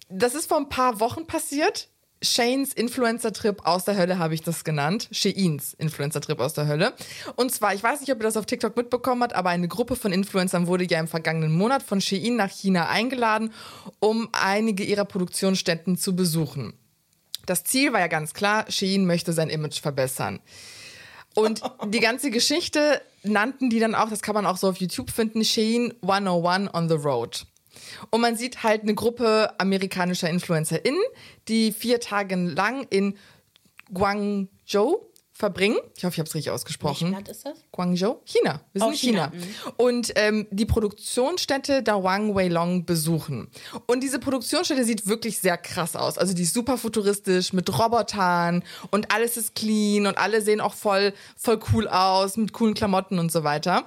das 0.09 0.35
ist 0.35 0.47
vor 0.47 0.57
ein 0.59 0.69
paar 0.69 1.01
Wochen 1.01 1.27
passiert. 1.27 1.89
Shanes 2.25 2.73
Influencer-Trip 2.73 3.67
aus 3.67 3.85
der 3.85 3.97
Hölle 3.97 4.17
habe 4.19 4.35
ich 4.35 4.43
das 4.43 4.63
genannt. 4.63 5.09
Sheins 5.11 5.75
Influencer-Trip 5.75 6.39
aus 6.39 6.55
der 6.55 6.69
Hölle. 6.69 6.93
Und 7.35 7.53
zwar, 7.53 7.75
ich 7.75 7.83
weiß 7.83 8.01
nicht, 8.01 8.13
ob 8.13 8.19
ihr 8.21 8.23
das 8.25 8.37
auf 8.37 8.47
TikTok 8.47 8.77
mitbekommen 8.77 9.23
habt, 9.25 9.35
aber 9.35 9.51
eine 9.51 9.67
Gruppe 9.67 9.97
von 9.97 10.13
Influencern 10.13 10.69
wurde 10.69 10.85
ja 10.89 11.01
im 11.01 11.09
vergangenen 11.09 11.53
Monat 11.53 11.83
von 11.83 12.01
Shein 12.01 12.37
nach 12.37 12.51
China 12.51 12.89
eingeladen, 12.89 13.53
um 13.99 14.29
einige 14.33 14.85
ihrer 14.85 15.05
Produktionsstätten 15.05 15.97
zu 15.99 16.15
besuchen. 16.15 16.75
Das 17.45 17.65
Ziel 17.65 17.93
war 17.93 17.99
ja 17.99 18.07
ganz 18.07 18.35
klar, 18.35 18.67
Shein 18.71 19.05
möchte 19.05 19.33
sein 19.33 19.49
Image 19.49 19.81
verbessern. 19.81 20.39
Und 21.35 21.63
die 21.87 22.01
ganze 22.01 22.31
Geschichte 22.31 23.01
nannten 23.23 23.71
die 23.71 23.79
dann 23.79 23.95
auch, 23.95 24.11
das 24.11 24.23
kann 24.23 24.35
man 24.35 24.47
auch 24.47 24.57
so 24.57 24.69
auf 24.69 24.77
YouTube 24.79 25.11
finden, 25.11 25.45
Shein 25.45 25.95
101 26.03 26.75
on 26.75 26.89
the 26.89 26.95
Road. 26.95 27.47
Und 28.11 28.21
man 28.21 28.37
sieht 28.37 28.63
halt 28.63 28.83
eine 28.83 28.95
Gruppe 28.95 29.55
amerikanischer 29.59 30.29
InfluencerInnen, 30.29 31.03
die 31.49 31.73
vier 31.73 32.01
Tage 32.01 32.37
lang 32.37 32.87
in 32.91 33.17
Guangzhou 33.93 35.12
verbringen. 35.33 35.79
Ich 35.97 36.05
hoffe, 36.05 36.15
ich 36.15 36.19
habe 36.19 36.29
es 36.29 36.35
richtig 36.35 36.53
Welches 36.53 36.63
ausgesprochen. 36.63 37.13
Land 37.13 37.29
ist 37.29 37.45
das? 37.47 37.59
Guangzhou? 37.73 38.21
China. 38.25 38.61
Wir 38.73 38.81
sind 38.81 38.89
Oh, 38.89 38.91
in 38.93 38.97
China. 38.97 39.31
China, 39.33 39.73
Und 39.77 40.13
ähm, 40.17 40.47
die 40.51 40.67
Produktionsstätte 40.67 41.83
Dawang 41.83 42.35
Weilong 42.35 42.85
besuchen. 42.85 43.49
Und 43.87 44.03
diese 44.03 44.19
Produktionsstätte 44.19 44.85
sieht 44.85 45.07
wirklich 45.07 45.39
sehr 45.39 45.57
krass 45.59 45.97
aus. 45.97 46.19
Also 46.19 46.35
die 46.35 46.43
ist 46.43 46.55
super 46.55 46.79
futuristisch 46.79 47.53
mit 47.53 47.77
Robotern 47.79 48.63
und 48.91 49.13
alles 49.13 49.37
ist 49.37 49.55
clean 49.55 50.07
und 50.07 50.19
alle 50.19 50.43
sehen 50.43 50.61
auch 50.61 50.75
voll, 50.75 51.13
voll 51.37 51.59
cool 51.73 51.89
aus 51.89 52.37
mit 52.37 52.53
coolen 52.53 52.75
Klamotten 52.75 53.19
und 53.19 53.33
so 53.33 53.43
weiter. 53.45 53.87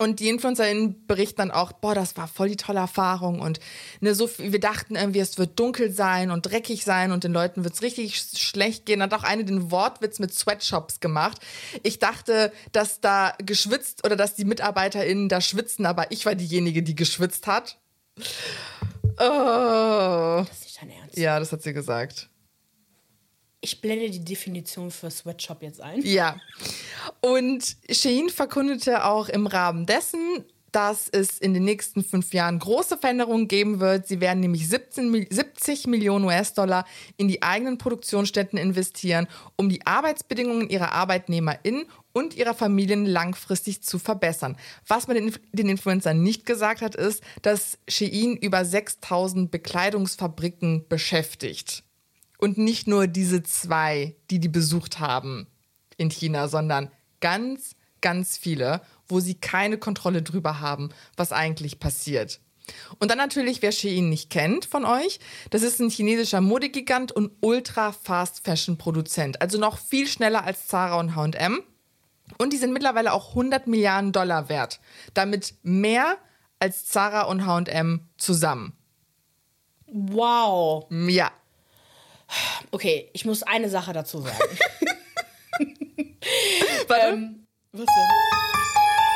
Und 0.00 0.18
die 0.18 0.30
InfluencerInnen 0.30 1.06
berichten 1.06 1.36
dann 1.36 1.50
auch, 1.50 1.72
boah, 1.72 1.94
das 1.94 2.16
war 2.16 2.26
voll 2.26 2.48
die 2.48 2.56
tolle 2.56 2.78
Erfahrung 2.80 3.40
und 3.40 3.60
ne, 4.00 4.14
so 4.14 4.30
wir 4.38 4.58
dachten 4.58 4.96
irgendwie, 4.96 5.18
es 5.18 5.36
wird 5.36 5.60
dunkel 5.60 5.92
sein 5.92 6.30
und 6.30 6.46
dreckig 6.46 6.84
sein 6.84 7.12
und 7.12 7.22
den 7.22 7.34
Leuten 7.34 7.64
wird's 7.64 7.82
richtig 7.82 8.14
sch- 8.14 8.38
schlecht 8.38 8.86
gehen. 8.86 9.02
Hat 9.02 9.12
auch 9.12 9.24
eine 9.24 9.44
den 9.44 9.70
Wortwitz 9.70 10.18
mit 10.18 10.32
Sweatshops 10.32 11.00
gemacht. 11.00 11.38
Ich 11.82 11.98
dachte, 11.98 12.50
dass 12.72 13.02
da 13.02 13.34
geschwitzt 13.44 14.02
oder 14.02 14.16
dass 14.16 14.34
die 14.34 14.46
MitarbeiterInnen 14.46 15.28
da 15.28 15.42
schwitzen, 15.42 15.84
aber 15.84 16.10
ich 16.10 16.24
war 16.24 16.34
diejenige, 16.34 16.82
die 16.82 16.94
geschwitzt 16.94 17.46
hat. 17.46 17.76
Oh. 19.18 20.44
Das 20.48 20.50
ist 20.50 20.64
nicht 20.64 20.80
dein 20.80 20.90
Ernst. 20.92 21.18
Ja, 21.18 21.38
das 21.38 21.52
hat 21.52 21.62
sie 21.62 21.74
gesagt. 21.74 22.30
Ich 23.60 23.80
blende 23.80 24.10
die 24.10 24.24
Definition 24.24 24.90
für 24.90 25.10
Sweatshop 25.10 25.62
jetzt 25.62 25.80
ein. 25.80 26.00
Ja. 26.02 26.40
Und 27.20 27.76
Shein 27.90 28.30
verkündete 28.30 29.04
auch 29.04 29.28
im 29.28 29.46
Rahmen 29.46 29.84
dessen, 29.84 30.44
dass 30.72 31.08
es 31.08 31.38
in 31.38 31.54
den 31.54 31.64
nächsten 31.64 32.04
fünf 32.04 32.32
Jahren 32.32 32.58
große 32.58 32.98
Veränderungen 32.98 33.48
geben 33.48 33.80
wird. 33.80 34.06
Sie 34.06 34.20
werden 34.20 34.40
nämlich 34.40 34.68
17, 34.68 35.10
Mil- 35.10 35.26
70 35.28 35.86
Millionen 35.86 36.24
US-Dollar 36.24 36.86
in 37.16 37.28
die 37.28 37.42
eigenen 37.42 37.78
Produktionsstätten 37.78 38.58
investieren, 38.58 39.26
um 39.56 39.68
die 39.68 39.86
Arbeitsbedingungen 39.86 40.70
ihrer 40.70 40.92
ArbeitnehmerInnen 40.92 41.86
und 42.12 42.34
ihrer 42.36 42.54
Familien 42.54 43.04
langfristig 43.04 43.82
zu 43.82 43.98
verbessern. 43.98 44.56
Was 44.86 45.06
man 45.06 45.16
den, 45.16 45.34
den 45.52 45.68
Influencern 45.68 46.22
nicht 46.22 46.46
gesagt 46.46 46.82
hat, 46.82 46.94
ist, 46.94 47.22
dass 47.42 47.78
Shein 47.88 48.36
über 48.36 48.64
6000 48.64 49.50
Bekleidungsfabriken 49.50 50.86
beschäftigt. 50.88 51.84
Und 52.40 52.56
nicht 52.56 52.86
nur 52.86 53.06
diese 53.06 53.42
zwei, 53.42 54.16
die 54.30 54.40
die 54.40 54.48
besucht 54.48 54.98
haben 54.98 55.46
in 55.98 56.10
China, 56.10 56.48
sondern 56.48 56.90
ganz, 57.20 57.76
ganz 58.00 58.38
viele, 58.38 58.80
wo 59.06 59.20
sie 59.20 59.34
keine 59.34 59.76
Kontrolle 59.76 60.22
drüber 60.22 60.60
haben, 60.60 60.88
was 61.16 61.32
eigentlich 61.32 61.80
passiert. 61.80 62.40
Und 62.98 63.10
dann 63.10 63.18
natürlich, 63.18 63.60
wer 63.60 63.72
Shein 63.72 64.08
nicht 64.08 64.30
kennt 64.30 64.64
von 64.64 64.86
euch, 64.86 65.20
das 65.50 65.62
ist 65.62 65.80
ein 65.80 65.90
chinesischer 65.90 66.40
Modegigant 66.40 67.12
und 67.12 67.32
ultra 67.40 67.92
fast 67.92 68.44
Fashion 68.44 68.78
Produzent, 68.78 69.42
also 69.42 69.58
noch 69.58 69.78
viel 69.78 70.06
schneller 70.06 70.44
als 70.44 70.66
Zara 70.66 70.98
und 70.98 71.14
H&M. 71.14 71.62
Und 72.38 72.52
die 72.52 72.56
sind 72.56 72.72
mittlerweile 72.72 73.12
auch 73.12 73.30
100 73.30 73.66
Milliarden 73.66 74.12
Dollar 74.12 74.48
wert, 74.48 74.80
damit 75.12 75.54
mehr 75.62 76.16
als 76.58 76.86
Zara 76.86 77.22
und 77.22 77.44
H&M 77.44 78.08
zusammen. 78.16 78.72
Wow. 79.86 80.86
Ja, 80.90 81.32
Okay, 82.70 83.10
ich 83.12 83.24
muss 83.24 83.42
eine 83.42 83.68
Sache 83.68 83.92
dazu 83.92 84.20
sagen. 84.20 84.38
Warte. 86.88 87.06
Ähm, 87.08 87.46
was 87.72 87.86
denn? 87.86 88.08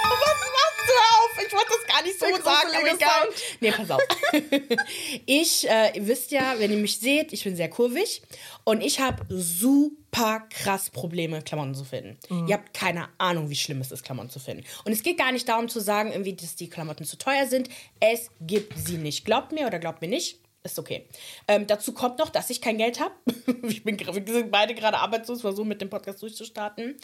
Oh, 0.05 0.17
was 0.21 0.39
machst 0.53 0.89
du 0.89 0.93
auf? 0.93 1.47
Ich 1.47 1.53
wollte 1.53 1.71
das 1.71 1.87
gar 1.87 2.03
nicht 2.03 2.19
so 2.19 2.27
sagen, 2.43 2.69
aber 2.77 2.95
egal. 2.95 3.29
Nee, 3.61 3.73
pass 3.73 3.91
auf. 3.91 4.03
ich, 5.27 5.69
äh, 5.69 5.97
ihr 5.97 6.07
wisst 6.07 6.31
ja, 6.31 6.55
wenn 6.59 6.71
ihr 6.71 6.79
mich 6.79 6.99
seht, 6.99 7.33
ich 7.33 7.43
bin 7.43 7.57
sehr 7.57 7.69
kurvig 7.69 8.23
und 8.65 8.81
ich 8.81 9.01
habe 9.01 9.25
super 9.29 10.47
krass 10.51 10.91
Probleme, 10.91 11.43
Klamotten 11.43 11.75
zu 11.75 11.85
finden. 11.85 12.17
Mhm. 12.29 12.49
Ihr 12.49 12.55
habt 12.55 12.75
keine 12.75 13.09
Ahnung, 13.19 13.51
wie 13.51 13.57
schlimm 13.57 13.81
es 13.81 13.91
ist, 13.91 14.05
Klamotten 14.05 14.31
zu 14.31 14.39
finden. 14.39 14.65
Und 14.85 14.93
es 14.93 15.03
geht 15.03 15.19
gar 15.19 15.33
nicht 15.33 15.49
darum 15.49 15.69
zu 15.69 15.81
sagen, 15.81 16.13
irgendwie, 16.13 16.35
dass 16.35 16.55
die 16.57 16.69
Klamotten 16.71 17.05
zu 17.05 17.19
teuer 17.19 17.47
sind. 17.47 17.69
Es 17.99 18.31
gibt 18.41 18.75
sie 18.79 18.99
nicht. 18.99 19.25
Glaubt 19.25 19.53
mir 19.53 19.67
oder 19.67 19.79
glaubt 19.79 20.01
mir 20.01 20.09
nicht. 20.09 20.44
Ist 20.65 20.79
okay. 20.79 21.07
Ähm, 21.47 21.67
dazu 21.67 21.93
kommt 21.93 22.19
noch, 22.19 22.31
dass 22.31 22.49
ich 22.49 22.63
kein 22.63 22.79
Geld 22.79 22.99
habe. 22.99 23.15
ich 23.69 23.85
bin, 23.85 23.99
wir 23.99 24.35
sind 24.35 24.51
beide 24.51 24.75
gerade 24.75 24.99
arbeitslos, 24.99 25.43
versuchen 25.43 25.69
mit 25.69 25.83
dem 25.83 25.91
Podcast 25.91 26.23
durchzustarten. 26.23 26.97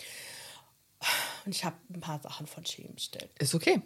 Und 1.44 1.54
ich 1.54 1.64
habe 1.64 1.76
ein 1.92 2.00
paar 2.00 2.20
Sachen 2.20 2.46
von 2.46 2.64
Shein 2.64 2.94
bestellt. 2.94 3.30
Ist 3.38 3.54
okay. 3.54 3.82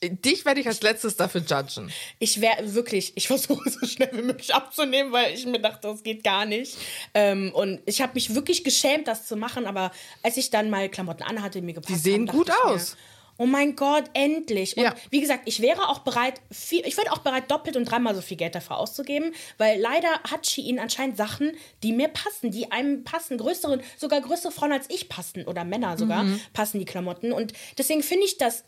Dich 0.00 0.44
werde 0.44 0.60
ich 0.60 0.66
als 0.66 0.82
letztes 0.82 1.16
dafür 1.16 1.42
judgen. 1.42 1.92
Ich 2.18 2.40
wäre 2.40 2.74
wirklich, 2.74 3.12
ich 3.16 3.26
versuche 3.28 3.68
so 3.70 3.86
schnell 3.86 4.10
wie 4.12 4.22
möglich 4.22 4.54
abzunehmen, 4.54 5.12
weil 5.12 5.34
ich 5.34 5.44
mir 5.46 5.60
dachte, 5.60 5.88
das 5.88 6.02
geht 6.02 6.24
gar 6.24 6.44
nicht. 6.44 6.76
Ähm, 7.14 7.52
und 7.54 7.80
ich 7.84 8.00
habe 8.00 8.14
mich 8.14 8.34
wirklich 8.34 8.64
geschämt, 8.64 9.06
das 9.06 9.26
zu 9.26 9.36
machen, 9.36 9.66
aber 9.66 9.92
als 10.22 10.36
ich 10.36 10.50
dann 10.50 10.70
mal 10.70 10.88
Klamotten 10.88 11.22
anhatte, 11.22 11.62
mir 11.62 11.74
gepasst 11.74 11.94
Die 11.94 11.98
sehen 11.98 12.28
haben, 12.28 12.36
gut 12.36 12.48
ich 12.48 12.64
mir, 12.64 12.70
aus. 12.72 12.96
Oh 13.42 13.46
mein 13.46 13.74
Gott, 13.74 14.04
endlich. 14.14 14.76
Und 14.76 14.84
Ja. 14.84 14.94
wie 15.10 15.20
gesagt, 15.20 15.42
ich 15.46 15.60
wäre 15.60 15.88
auch 15.88 15.98
bereit, 16.00 16.40
viel, 16.52 16.86
ich 16.86 16.96
würde 16.96 17.10
auch 17.10 17.18
bereit, 17.18 17.50
doppelt 17.50 17.76
und 17.76 17.86
dreimal 17.86 18.14
so 18.14 18.20
viel 18.20 18.36
Geld 18.36 18.54
dafür 18.54 18.78
auszugeben, 18.78 19.32
weil 19.58 19.80
leider 19.80 20.08
hat 20.30 20.46
Shein 20.46 20.78
anscheinend 20.78 21.16
Sachen, 21.16 21.52
die 21.82 21.92
mir 21.92 22.06
passen, 22.08 22.52
die 22.52 22.70
einem 22.70 23.02
passen. 23.02 23.38
Größere, 23.38 23.80
sogar 23.98 24.20
größere 24.20 24.52
Frauen 24.52 24.70
als 24.70 24.86
ich 24.90 25.08
passen 25.08 25.44
oder 25.46 25.64
Männer 25.64 25.98
sogar 25.98 26.22
Mhm. 26.22 26.40
passen 26.52 26.78
die 26.78 26.84
Klamotten. 26.84 27.32
Und 27.32 27.52
deswegen 27.78 28.04
finde 28.04 28.26
ich 28.26 28.38
das, 28.38 28.62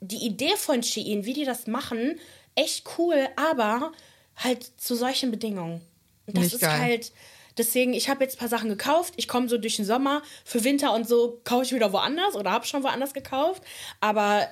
die 0.00 0.24
Idee 0.24 0.56
von 0.56 0.82
Shein, 0.84 1.24
wie 1.24 1.32
die 1.34 1.44
das 1.44 1.66
machen, 1.66 2.20
echt 2.54 2.84
cool, 2.98 3.28
aber 3.34 3.90
halt 4.36 4.64
zu 4.80 4.94
solchen 4.94 5.30
Bedingungen. 5.32 5.80
Und 6.26 6.36
das 6.36 6.44
Nicht 6.44 6.54
ist 6.54 6.60
geil. 6.60 6.80
halt. 6.80 7.12
Deswegen, 7.58 7.92
ich 7.92 8.08
habe 8.08 8.24
jetzt 8.24 8.36
ein 8.36 8.38
paar 8.38 8.48
Sachen 8.48 8.68
gekauft. 8.68 9.14
Ich 9.16 9.28
komme 9.28 9.48
so 9.48 9.58
durch 9.58 9.76
den 9.76 9.84
Sommer. 9.84 10.22
Für 10.44 10.64
Winter 10.64 10.94
und 10.94 11.06
so 11.08 11.40
kaufe 11.44 11.64
ich 11.64 11.72
wieder 11.72 11.92
woanders 11.92 12.34
oder 12.34 12.50
habe 12.52 12.66
schon 12.66 12.82
woanders 12.82 13.12
gekauft. 13.14 13.62
Aber 14.00 14.46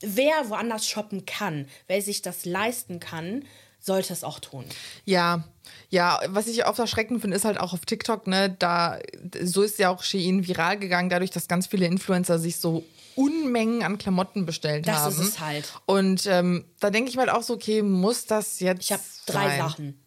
wer 0.00 0.48
woanders 0.48 0.86
shoppen 0.86 1.26
kann, 1.26 1.66
wer 1.86 2.00
sich 2.02 2.22
das 2.22 2.44
leisten 2.44 3.00
kann, 3.00 3.44
sollte 3.78 4.12
es 4.12 4.24
auch 4.24 4.40
tun. 4.40 4.64
Ja, 5.04 5.44
ja, 5.88 6.20
was 6.28 6.46
ich 6.46 6.66
oft 6.66 6.78
erschreckend 6.78 7.20
finde, 7.22 7.36
ist 7.36 7.44
halt 7.44 7.58
auch 7.58 7.72
auf 7.72 7.86
TikTok, 7.86 8.26
ne, 8.26 8.54
da, 8.58 8.98
so 9.42 9.62
ist 9.62 9.78
ja 9.78 9.88
auch 9.88 10.02
Shein 10.02 10.46
viral 10.46 10.78
gegangen, 10.78 11.08
dadurch, 11.08 11.30
dass 11.30 11.48
ganz 11.48 11.66
viele 11.66 11.86
Influencer 11.86 12.38
sich 12.38 12.58
so 12.58 12.84
Unmengen 13.16 13.82
an 13.82 13.98
Klamotten 13.98 14.46
bestellt 14.46 14.86
Das 14.86 14.96
haben. 14.98 15.12
ist 15.12 15.18
es 15.20 15.40
halt. 15.40 15.72
Und 15.86 16.26
ähm, 16.26 16.64
da 16.78 16.90
denke 16.90 17.10
ich 17.10 17.18
halt 17.18 17.28
auch 17.28 17.42
so, 17.42 17.54
okay, 17.54 17.82
muss 17.82 18.26
das 18.26 18.60
jetzt 18.60 18.84
Ich 18.84 18.92
habe 18.92 19.02
drei 19.26 19.48
sein? 19.48 19.58
Sachen. 19.58 20.04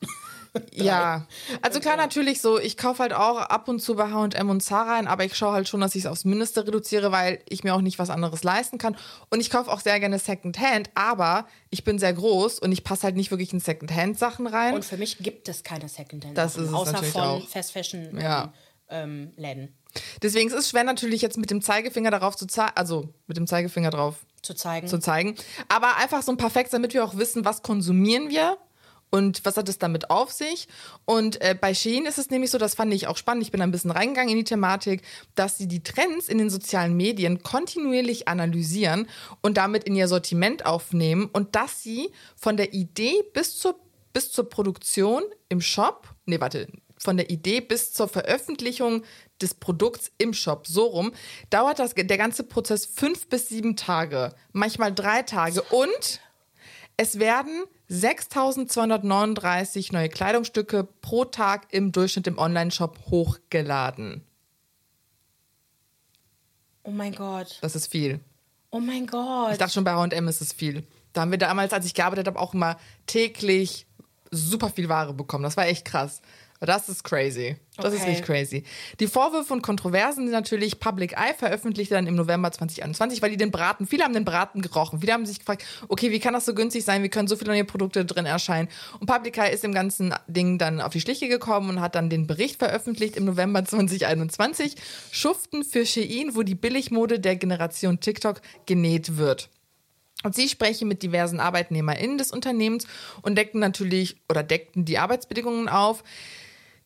Ja, 0.72 1.28
also 1.62 1.80
klar, 1.80 1.98
natürlich 1.98 2.42
so, 2.42 2.60
ich 2.60 2.78
kaufe 2.78 3.02
halt 3.02 3.14
auch 3.14 3.38
ab 3.38 3.68
und 3.68 3.80
zu 3.80 3.96
bei 3.96 4.12
H&M 4.12 4.50
und 4.50 4.62
Zara 4.62 4.96
ein, 4.96 5.08
aber 5.08 5.26
ich 5.26 5.36
schaue 5.36 5.54
halt 5.54 5.68
schon, 5.68 5.82
dass 5.82 5.96
ich 5.96 6.06
es 6.06 6.06
aufs 6.06 6.26
Mindeste 6.26 6.68
reduziere, 6.68 7.12
weil 7.12 7.40
ich 7.50 7.64
mir 7.64 7.74
auch 7.74 7.82
nicht 7.82 8.00
was 8.00 8.10
anderes 8.10 8.44
leisten 8.44 8.78
kann. 8.78 8.96
Und 9.30 9.40
ich 9.40 9.50
kaufe 9.50 9.72
auch 9.72 9.80
sehr 9.80 10.00
gerne 10.00 10.20
Secondhand, 10.20 10.90
aber 10.96 11.48
ich 11.70 11.84
bin 11.84 12.00
sehr 12.00 12.14
groß 12.14 12.60
und 12.60 12.72
ich 12.72 12.84
passe 12.84 13.04
halt 13.04 13.16
nicht 13.16 13.32
wirklich 13.32 13.54
in 13.54 13.60
Secondhand-Sachen 13.60 14.48
rein. 14.48 14.76
Und 14.76 14.86
für 14.86 14.98
mich 14.98 15.18
gibt 15.20 15.48
es 15.50 15.64
keine 15.64 15.90
Secondhand. 15.90 16.38
Das 16.38 16.56
ist 16.56 16.68
es 16.68 16.74
außer 16.74 16.92
natürlich 16.94 17.14
von 17.14 17.22
auch. 17.22 17.48
Fast 17.48 17.72
Fashion 17.72 18.20
Ja. 18.20 18.54
ähm, 18.90 19.32
ähm, 19.32 19.32
Läden 19.38 19.76
Deswegen 20.22 20.50
ist 20.50 20.56
es 20.56 20.70
schwer 20.70 20.84
natürlich 20.84 21.22
jetzt 21.22 21.38
mit 21.38 21.52
dem 21.52 21.62
Zeigefinger 21.62 22.12
darauf 22.12 22.36
zu 22.36 22.48
zeigen, 22.48 22.74
also 22.76 23.10
mit 23.28 23.38
dem 23.38 23.48
Zeigefinger 23.48 23.92
drauf 23.92 24.16
zu 24.42 24.54
zeigen. 24.54 24.88
zu 24.88 25.00
zeigen. 25.00 25.36
Aber 25.70 25.98
einfach 25.98 26.22
so 26.24 26.32
ein 26.32 26.38
paar 26.38 26.50
Facts, 26.50 26.72
damit 26.72 26.94
wir 26.94 27.04
auch 27.06 27.18
wissen, 27.18 27.46
was 27.46 27.62
konsumieren 27.62 28.30
wir 28.30 28.58
und 29.14 29.46
was 29.46 29.58
hat 29.58 29.70
es 29.70 29.78
damit 29.78 30.10
auf 30.10 30.32
sich. 30.32 30.68
Und 31.06 31.40
äh, 31.40 31.56
bei 31.60 31.76
Shein 31.76 32.08
ist 32.08 32.18
es 32.18 32.32
nämlich 32.32 32.50
so, 32.50 32.58
das 32.58 32.74
fand 32.74 32.92
ich 32.96 33.06
auch 33.06 33.16
spannend, 33.16 33.44
ich 33.44 33.52
bin 33.52 33.62
ein 33.62 33.70
bisschen 33.70 33.92
reingegangen 33.92 34.32
in 34.32 34.38
die 34.38 34.44
Thematik, 34.44 35.04
dass 35.36 35.56
sie 35.60 35.68
die 35.68 35.84
Trends 35.84 36.30
in 36.30 36.40
den 36.40 36.50
sozialen 36.50 36.98
Medien 36.98 37.44
kontinuierlich 37.44 38.28
analysieren 38.28 39.08
und 39.42 39.58
damit 39.58 39.84
in 39.84 39.96
ihr 39.96 40.08
Sortiment 40.08 40.66
aufnehmen 40.66 41.30
und 41.32 41.56
dass 41.56 41.84
sie 41.84 42.10
von 42.36 42.58
der 42.58 42.74
Idee 42.74 43.24
bis 43.36 43.60
zur, 43.60 43.80
bis 44.14 44.32
zur 44.32 44.50
Produktion 44.50 45.22
im 45.48 45.62
Shop, 45.62 46.08
nee, 46.26 46.40
warte, 46.40 46.68
von 46.98 47.16
der 47.16 47.30
Idee 47.30 47.62
bis 47.62 47.94
zur 47.94 48.08
Veröffentlichung 48.08 49.04
des 49.40 49.54
Produkts 49.54 50.12
im 50.18 50.34
Shop, 50.34 50.66
so 50.66 50.86
rum, 50.86 51.12
dauert 51.52 51.78
das, 51.78 51.94
der 51.94 52.18
ganze 52.18 52.44
Prozess 52.44 52.88
fünf 52.88 53.28
bis 53.28 53.48
sieben 53.50 53.76
Tage, 53.76 54.34
manchmal 54.54 54.92
drei 54.92 55.22
Tage 55.22 55.62
und 55.62 56.20
es 56.98 57.20
werden 57.20 57.64
6239 57.88 59.92
neue 59.92 60.10
Kleidungsstücke 60.10 60.88
pro 61.02 61.26
Tag 61.26 61.68
im 61.72 61.92
Durchschnitt 61.92 62.28
im 62.28 62.38
Online-Shop 62.38 63.00
hochgeladen. 63.10 64.24
oh 66.84 66.92
mein 66.92 67.14
Gott. 67.14 67.58
Das 67.62 67.76
ist 67.76 67.88
viel. 67.88 68.20
Oh 68.70 68.80
mein 68.80 69.08
Gott. 69.08 69.54
Ich 69.54 69.58
dachte 69.58 69.74
schon, 69.74 69.84
bei 69.84 69.94
H&M 69.94 70.28
ist 70.28 70.42
es 70.42 70.54
viel. 70.54 70.86
Da 71.14 71.22
haben 71.22 71.32
wir 71.32 71.38
damals, 71.38 71.74
als 71.74 71.86
ich 71.86 71.94
gearbeitet 71.94 72.28
habe, 72.28 72.40
auch 72.40 72.54
immer 72.54 72.78
täglich 73.06 73.86
super 74.32 74.70
viel 74.70 74.90
Ware 74.90 75.14
bekommen. 75.14 75.44
Das 75.44 75.58
war 75.58 75.68
echt 75.68 75.86
krass. 75.86 76.22
Das 76.66 76.88
ist 76.88 77.04
crazy. 77.04 77.58
Das 77.78 77.94
ist 77.94 78.02
Okay. 78.02 78.12
richtig 78.12 78.26
crazy. 78.26 78.64
Die 79.00 79.08
Vorwürfe 79.08 79.52
und 79.54 79.62
Kontroversen 79.62 80.26
sind 80.26 80.32
natürlich 80.32 80.80
Public 80.80 81.14
Eye 81.14 81.34
veröffentlicht 81.38 81.92
dann 81.92 82.08
im 82.08 82.16
November 82.16 82.52
2021, 82.52 83.22
weil 83.22 83.32
die 83.32 83.38
den 83.38 83.52
Braten, 83.52 83.88
viele 83.88 84.04
haben 84.04 84.14
den 84.14 84.26
Braten 84.26 84.62
gerochen. 84.62 85.00
Viele 85.02 85.14
haben 85.14 85.26
sich 85.26 85.40
gefragt, 85.40 85.66
okay, 85.90 86.12
wie 86.12 86.20
kann 86.20 86.34
das 86.34 86.46
so 86.46 86.54
günstig 86.54 86.86
sein? 86.86 87.04
Wie 87.04 87.10
können 87.10 87.28
so 87.28 87.36
viele 87.36 87.52
neue 87.52 87.66
Produkte 87.66 88.06
drin 88.06 88.26
erscheinen? 88.26 88.70
Und 89.00 89.08
Public 89.08 89.38
Eye 89.38 89.52
ist 89.54 89.64
dem 89.64 89.74
ganzen 89.74 90.14
Ding 90.28 90.58
dann 90.58 90.80
auf 90.82 90.94
die 90.94 91.02
Schliche 91.02 91.28
gekommen 91.28 91.70
und 91.70 91.82
hat 91.82 91.96
dann 91.96 92.10
den 92.10 92.28
Bericht 92.28 92.60
veröffentlicht 92.60 93.18
im 93.18 93.26
November 93.26 93.66
2021. 93.66 94.76
Schuften 95.12 95.64
für 95.64 95.86
Shein, 95.86 96.36
wo 96.36 96.44
die 96.44 96.56
Billigmode 96.56 97.20
der 97.20 97.36
Generation 97.36 98.00
TikTok 98.00 98.42
genäht 98.66 99.18
wird. 99.18 99.50
Und 100.24 100.36
sie 100.36 100.48
sprechen 100.48 100.88
mit 100.88 101.04
diversen 101.04 101.42
ArbeitnehmerInnen 101.42 102.18
des 102.18 102.32
Unternehmens 102.32 102.88
und 103.24 103.38
deckten 103.38 103.60
natürlich 103.60 104.16
oder 104.30 104.42
deckten 104.42 104.86
die 104.86 104.98
Arbeitsbedingungen 104.98 105.68
auf. 105.68 106.04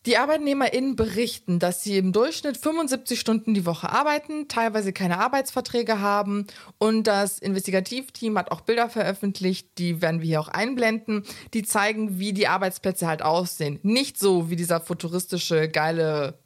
Die 0.08 0.16
ArbeitnehmerInnen 0.16 0.96
berichten, 0.96 1.58
dass 1.58 1.82
sie 1.82 1.98
im 1.98 2.14
Durchschnitt 2.14 2.56
75 2.56 3.20
Stunden 3.20 3.52
die 3.52 3.66
Woche 3.66 3.90
arbeiten, 3.90 4.48
teilweise 4.48 4.94
keine 4.94 5.18
Arbeitsverträge 5.18 6.00
haben 6.00 6.46
und 6.78 7.02
das 7.02 7.38
Investigativteam 7.38 8.38
hat 8.38 8.50
auch 8.50 8.62
Bilder 8.62 8.88
veröffentlicht, 8.88 9.68
die 9.76 10.00
werden 10.00 10.22
wir 10.22 10.26
hier 10.26 10.40
auch 10.40 10.48
einblenden, 10.48 11.24
die 11.52 11.62
zeigen, 11.62 12.18
wie 12.18 12.32
die 12.32 12.48
Arbeitsplätze 12.48 13.06
halt 13.06 13.20
aussehen. 13.20 13.80
Nicht 13.82 14.18
so 14.18 14.48
wie 14.48 14.56
dieser 14.56 14.80
futuristische, 14.80 15.68
geile 15.68 16.38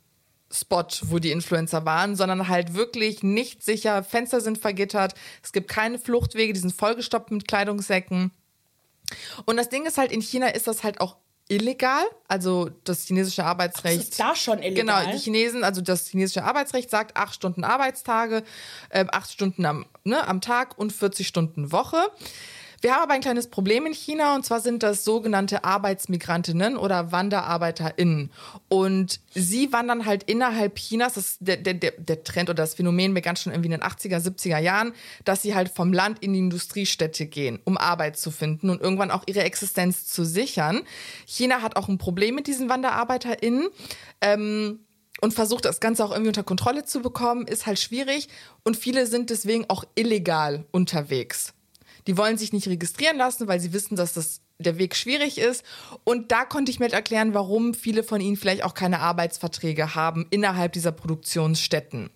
Spot, 0.51 0.88
wo 1.03 1.20
die 1.20 1.31
Influencer 1.31 1.85
waren, 1.85 2.16
sondern 2.16 2.48
halt 2.48 2.75
wirklich 2.75 3.22
nicht 3.22 3.62
sicher. 3.62 4.03
Fenster 4.03 4.40
sind 4.40 4.59
vergittert, 4.59 5.14
es 5.40 5.53
gibt 5.53 5.68
keine 5.68 6.01
Fluchtwege, 6.01 6.53
die 6.53 6.59
sind 6.59 6.75
vollgestopft 6.75 7.31
mit 7.31 7.46
Kleidungssäcken. 7.46 8.33
Und 9.44 9.57
das 9.57 9.68
Ding 9.68 9.87
ist 9.87 9.98
halt, 9.98 10.11
in 10.11 10.20
China 10.20 10.48
ist 10.48 10.66
das 10.66 10.83
halt 10.83 11.01
auch 11.01 11.16
illegal. 11.53 12.05
Also 12.29 12.71
das 12.85 13.05
chinesische 13.05 13.45
Arbeitsrecht. 13.45 13.99
Das 13.99 14.09
ist 14.09 14.21
da 14.21 14.35
schon 14.35 14.62
illegal? 14.62 15.03
Genau, 15.03 15.12
die 15.12 15.19
Chinesen, 15.19 15.65
also 15.65 15.81
das 15.81 16.09
chinesische 16.09 16.45
Arbeitsrecht 16.45 16.91
sagt 16.91 17.17
acht 17.17 17.35
Stunden 17.35 17.65
Arbeitstage, 17.65 18.43
äh, 18.88 19.05
acht 19.11 19.31
Stunden 19.31 19.65
am, 19.67 19.87
ne, 20.05 20.27
am 20.27 20.41
Tag 20.41 20.79
und 20.79 20.93
40 20.93 21.29
Stunden 21.29 21.73
Woche. 21.73 21.99
Wir 22.83 22.95
haben 22.95 23.05
aber 23.05 23.14
ein 23.14 23.21
kleines 23.21 23.47
Problem 23.47 23.87
in 23.87 23.95
China 23.95 24.35
und 24.35 24.45
zwar 24.45 24.59
sind 24.59 24.83
das 24.83 25.05
sogenannte 25.05 25.62
Arbeitsmigrantinnen 25.62 26.77
oder 26.77 27.12
WanderarbeiterInnen. 27.12 28.33
Und 28.68 29.21
sie 29.33 29.73
wandern 29.73 30.05
halt 30.05 30.25
innerhalb 30.25 30.75
Chinas, 30.75 31.14
das 31.14 31.27
ist 31.27 31.37
der, 31.40 31.59
der, 31.59 31.75
der, 31.75 32.25
Trend 32.25 32.51
oder 32.51 32.64
das 32.64 32.75
Phänomen 32.75 33.14
begann 33.14 33.37
schon 33.37 33.53
irgendwie 33.53 33.73
in 33.73 33.81
den 33.81 33.85
80er, 33.85 34.18
70er 34.18 34.59
Jahren, 34.59 34.95
dass 35.25 35.42
sie 35.42 35.55
halt 35.55 35.68
vom 35.68 35.92
Land 35.92 36.25
in 36.25 36.33
die 36.33 36.40
Industriestädte 36.40 37.27
gehen, 37.27 37.61
um 37.62 37.79
Arbeit 37.79 38.18
zu 38.18 38.33
finden 38.33 38.68
und 38.68 38.81
irgendwann 38.81 39.12
auch 39.12 39.23
ihre 39.27 39.45
Existenz 39.45 40.07
zu 40.07 40.25
sichern. 40.25 40.83
China 41.25 41.62
hat 41.62 41.77
auch 41.77 41.88
ein 41.88 41.99
Problem 41.99 42.35
mit 42.35 42.49
diesen 42.49 42.68
WanderarbeiterInnen. 42.68 43.68
Ähm, 44.21 44.81
und 45.21 45.35
versucht 45.35 45.66
das 45.66 45.79
Ganze 45.79 46.05
auch 46.05 46.11
irgendwie 46.11 46.31
unter 46.31 46.42
Kontrolle 46.42 46.85
zu 46.85 47.01
bekommen, 47.01 47.47
ist 47.47 47.66
halt 47.66 47.79
schwierig. 47.79 48.29
Und 48.64 48.77
viele 48.77 49.07
sind 49.07 49.31
deswegen 49.31 49.66
auch 49.68 49.85
illegal 49.95 50.64
unterwegs. 50.73 51.55
Die 52.07 52.17
wollen 52.17 52.38
sich 52.38 52.53
nicht 52.53 52.69
registrieren 52.69 53.17
lassen, 53.17 53.49
weil 53.49 53.61
sie 53.61 53.73
wissen, 53.73 53.97
dass 53.97 54.12
das 54.15 54.41
der 54.59 54.79
Weg 54.79 54.95
schwierig 54.95 55.38
ist. 55.38 55.65
Und 56.05 56.33
da 56.33 56.45
konnte 56.45 56.71
ich 56.71 56.79
mir 56.79 56.87
halt 56.87 56.95
erklären, 56.95 57.35
warum 57.35 57.75
viele 57.75 58.03
von 58.03 58.21
ihnen 58.21 58.37
vielleicht 58.37 58.65
auch 58.65 58.75
keine 58.75 59.01
Arbeitsverträge 59.01 59.95
haben 59.95 60.27
innerhalb 60.31 60.73
dieser 60.73 60.93
Produktionsstätten. 60.93 62.11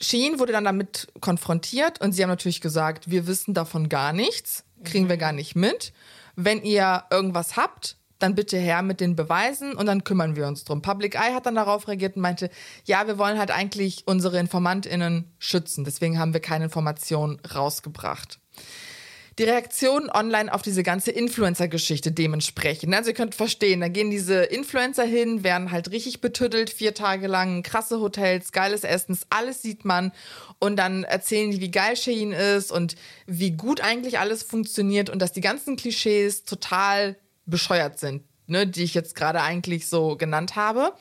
Shein 0.00 0.38
wurde 0.38 0.52
dann 0.52 0.64
damit 0.64 1.08
konfrontiert 1.20 2.00
und 2.00 2.12
sie 2.12 2.22
haben 2.22 2.28
natürlich 2.28 2.60
gesagt, 2.60 3.10
wir 3.10 3.26
wissen 3.26 3.54
davon 3.54 3.88
gar 3.88 4.12
nichts, 4.12 4.64
kriegen 4.84 5.08
wir 5.08 5.16
gar 5.16 5.32
nicht 5.32 5.56
mit. 5.56 5.92
Wenn 6.34 6.62
ihr 6.62 7.04
irgendwas 7.10 7.56
habt, 7.56 7.96
dann 8.18 8.34
bitte 8.34 8.56
her 8.56 8.82
mit 8.82 9.00
den 9.00 9.16
Beweisen 9.16 9.74
und 9.74 9.86
dann 9.86 10.04
kümmern 10.04 10.36
wir 10.36 10.46
uns 10.46 10.64
drum. 10.64 10.82
Public 10.82 11.14
Eye 11.14 11.34
hat 11.34 11.46
dann 11.46 11.54
darauf 11.54 11.88
reagiert 11.88 12.16
und 12.16 12.22
meinte, 12.22 12.50
ja, 12.84 13.06
wir 13.06 13.18
wollen 13.18 13.38
halt 13.38 13.50
eigentlich 13.50 14.04
unsere 14.06 14.38
InformantInnen 14.38 15.32
schützen. 15.38 15.84
Deswegen 15.84 16.18
haben 16.18 16.32
wir 16.32 16.40
keine 16.40 16.64
Informationen 16.64 17.40
rausgebracht 17.54 18.38
die 19.38 19.44
Reaktion 19.44 20.08
online 20.10 20.52
auf 20.52 20.62
diese 20.62 20.82
ganze 20.82 21.10
Influencer-Geschichte 21.10 22.10
dementsprechend. 22.10 22.94
Also 22.94 23.10
ihr 23.10 23.14
könnt 23.14 23.34
verstehen, 23.34 23.80
da 23.80 23.88
gehen 23.88 24.10
diese 24.10 24.44
Influencer 24.44 25.04
hin, 25.04 25.44
werden 25.44 25.72
halt 25.72 25.90
richtig 25.90 26.22
betüttelt, 26.22 26.70
vier 26.70 26.94
Tage 26.94 27.26
lang, 27.26 27.62
krasse 27.62 28.00
Hotels, 28.00 28.52
geiles 28.52 28.82
Essen, 28.82 29.18
alles 29.28 29.60
sieht 29.60 29.84
man. 29.84 30.12
Und 30.58 30.76
dann 30.76 31.04
erzählen 31.04 31.50
die, 31.50 31.60
wie 31.60 31.70
geil 31.70 31.96
Shein 31.96 32.32
ist 32.32 32.72
und 32.72 32.96
wie 33.26 33.50
gut 33.50 33.82
eigentlich 33.82 34.18
alles 34.18 34.42
funktioniert 34.42 35.10
und 35.10 35.20
dass 35.20 35.32
die 35.32 35.42
ganzen 35.42 35.76
Klischees 35.76 36.44
total 36.44 37.16
bescheuert 37.46 37.98
sind, 37.98 38.22
ne, 38.46 38.66
die 38.66 38.84
ich 38.84 38.94
jetzt 38.94 39.14
gerade 39.14 39.40
eigentlich 39.40 39.88
so 39.88 40.16
genannt 40.16 40.56
habe. 40.56 40.92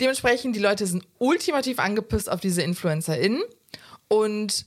Dementsprechend, 0.00 0.56
die 0.56 0.60
Leute 0.60 0.86
sind 0.86 1.06
ultimativ 1.18 1.78
angepisst 1.78 2.30
auf 2.30 2.40
diese 2.40 2.62
InfluencerInnen 2.62 3.42
und 4.08 4.66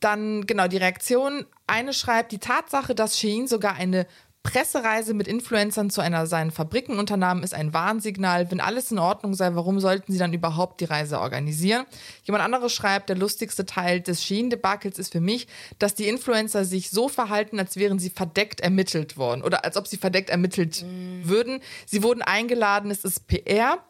dann, 0.00 0.46
genau, 0.46 0.68
die 0.68 0.76
Reaktion. 0.76 1.46
Eine 1.66 1.92
schreibt, 1.92 2.32
die 2.32 2.38
Tatsache, 2.38 2.94
dass 2.94 3.18
Shein 3.18 3.46
sogar 3.46 3.74
eine 3.74 4.06
Pressereise 4.50 5.12
mit 5.12 5.28
Influencern 5.28 5.90
zu 5.90 6.00
einer 6.00 6.26
seinen 6.26 6.50
Fabriken 6.50 6.98
unternahm, 6.98 7.42
ist 7.42 7.52
ein 7.52 7.74
Warnsignal. 7.74 8.50
Wenn 8.50 8.60
alles 8.60 8.90
in 8.90 8.98
Ordnung 8.98 9.34
sei, 9.34 9.54
warum 9.54 9.78
sollten 9.78 10.10
sie 10.10 10.18
dann 10.18 10.32
überhaupt 10.32 10.80
die 10.80 10.86
Reise 10.86 11.20
organisieren? 11.20 11.84
Jemand 12.24 12.42
anderes 12.42 12.72
schreibt, 12.72 13.10
der 13.10 13.16
lustigste 13.16 13.66
Teil 13.66 14.00
des 14.00 14.24
Shein-Debakels 14.24 14.98
ist 14.98 15.12
für 15.12 15.20
mich, 15.20 15.48
dass 15.78 15.94
die 15.94 16.08
Influencer 16.08 16.64
sich 16.64 16.88
so 16.88 17.08
verhalten, 17.08 17.58
als 17.58 17.76
wären 17.76 17.98
sie 17.98 18.10
verdeckt 18.10 18.60
ermittelt 18.60 19.18
worden 19.18 19.42
oder 19.42 19.64
als 19.64 19.76
ob 19.76 19.86
sie 19.86 19.98
verdeckt 19.98 20.30
ermittelt 20.30 20.82
mm. 20.82 21.28
würden. 21.28 21.60
Sie 21.84 22.02
wurden 22.02 22.22
eingeladen, 22.22 22.90
es 22.90 23.04
ist 23.04 23.26
PR. 23.26 23.84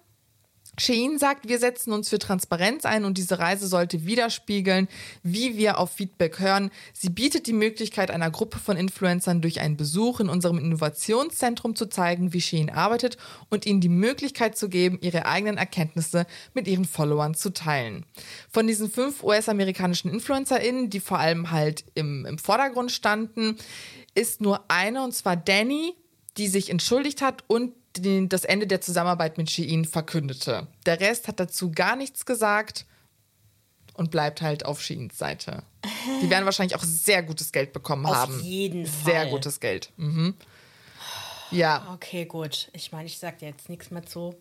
Shein 0.79 1.19
sagt, 1.19 1.49
wir 1.49 1.59
setzen 1.59 1.93
uns 1.93 2.09
für 2.09 2.19
Transparenz 2.19 2.85
ein 2.85 3.05
und 3.05 3.19
diese 3.19 3.39
Reise 3.39 3.67
sollte 3.67 4.07
widerspiegeln, 4.07 4.89
wie 5.23 5.57
wir 5.57 5.79
auf 5.79 5.93
Feedback 5.93 6.39
hören. 6.39 6.71
Sie 6.93 7.11
bietet 7.11 7.47
die 7.47 7.53
Möglichkeit 7.53 8.11
einer 8.11 8.31
Gruppe 8.31 8.59
von 8.59 8.77
Influencern 8.77 9.43
durch 9.43 9.61
einen 9.61 9.77
Besuch 9.77 10.21
in 10.21 10.29
unserem 10.29 10.59
Innovationszentrum 10.59 11.75
zu 11.75 11.87
zeigen, 11.87 12.33
wie 12.33 12.41
Shein 12.41 12.71
arbeitet 12.71 13.19
und 13.51 13.67
ihnen 13.67 13.81
die 13.81 13.89
Möglichkeit 13.89 14.57
zu 14.57 14.69
geben, 14.69 14.99
ihre 15.01 15.27
eigenen 15.27 15.59
Erkenntnisse 15.59 16.27
mit 16.55 16.69
ihren 16.69 16.85
Followern 16.85 17.35
zu 17.35 17.53
teilen. 17.53 18.05
Von 18.51 18.67
diesen 18.67 18.91
fünf 18.91 19.23
US-amerikanischen 19.23 20.11
InfluencerInnen, 20.11 20.91
die 20.91 21.01
vor 21.01 21.19
allem 21.19 21.51
halt 21.51 21.85
im, 21.95 22.25
im 22.25 22.39
Vordergrund 22.39 22.93
standen, 22.93 23.57
ist 24.15 24.41
nur 24.41 24.65
eine, 24.69 25.03
und 25.03 25.13
zwar 25.13 25.37
Danny, 25.37 25.95
die 26.37 26.49
sich 26.49 26.71
entschuldigt 26.71 27.21
hat 27.21 27.43
und 27.49 27.73
den, 28.01 28.29
das 28.29 28.45
Ende 28.45 28.67
der 28.67 28.81
Zusammenarbeit 28.81 29.39
mit 29.39 29.51
Shein 29.51 29.85
verkündete. 29.85 30.67
Der 30.87 31.01
Rest 31.01 31.29
hat 31.29 31.41
dazu 31.41 31.71
gar 31.71 31.97
nichts 31.97 32.27
gesagt 32.27 32.87
und 33.95 34.11
bleibt 34.11 34.43
halt 34.43 34.65
auf 34.65 34.81
Sheins 34.83 35.19
Seite. 35.19 35.63
Die 36.23 36.31
werden 36.31 36.45
wahrscheinlich 36.45 36.77
auch 36.77 36.85
sehr 36.85 37.23
gutes 37.23 37.53
Geld 37.53 37.73
bekommen 37.73 38.07
auf 38.07 38.15
haben. 38.15 38.35
Auf 38.37 38.43
jeden 38.43 38.87
Fall. 38.87 39.13
Sehr 39.13 39.27
gutes 39.27 39.61
Geld. 39.61 39.91
Mhm. 39.97 40.35
Ja. 41.51 41.89
Okay, 41.95 42.25
gut. 42.25 42.69
Ich 42.73 42.93
meine, 42.93 43.07
ich 43.07 43.19
sag 43.19 43.39
dir 43.39 43.49
jetzt 43.49 43.69
nichts 43.69 43.91
mehr 43.91 44.05
zu. 44.05 44.35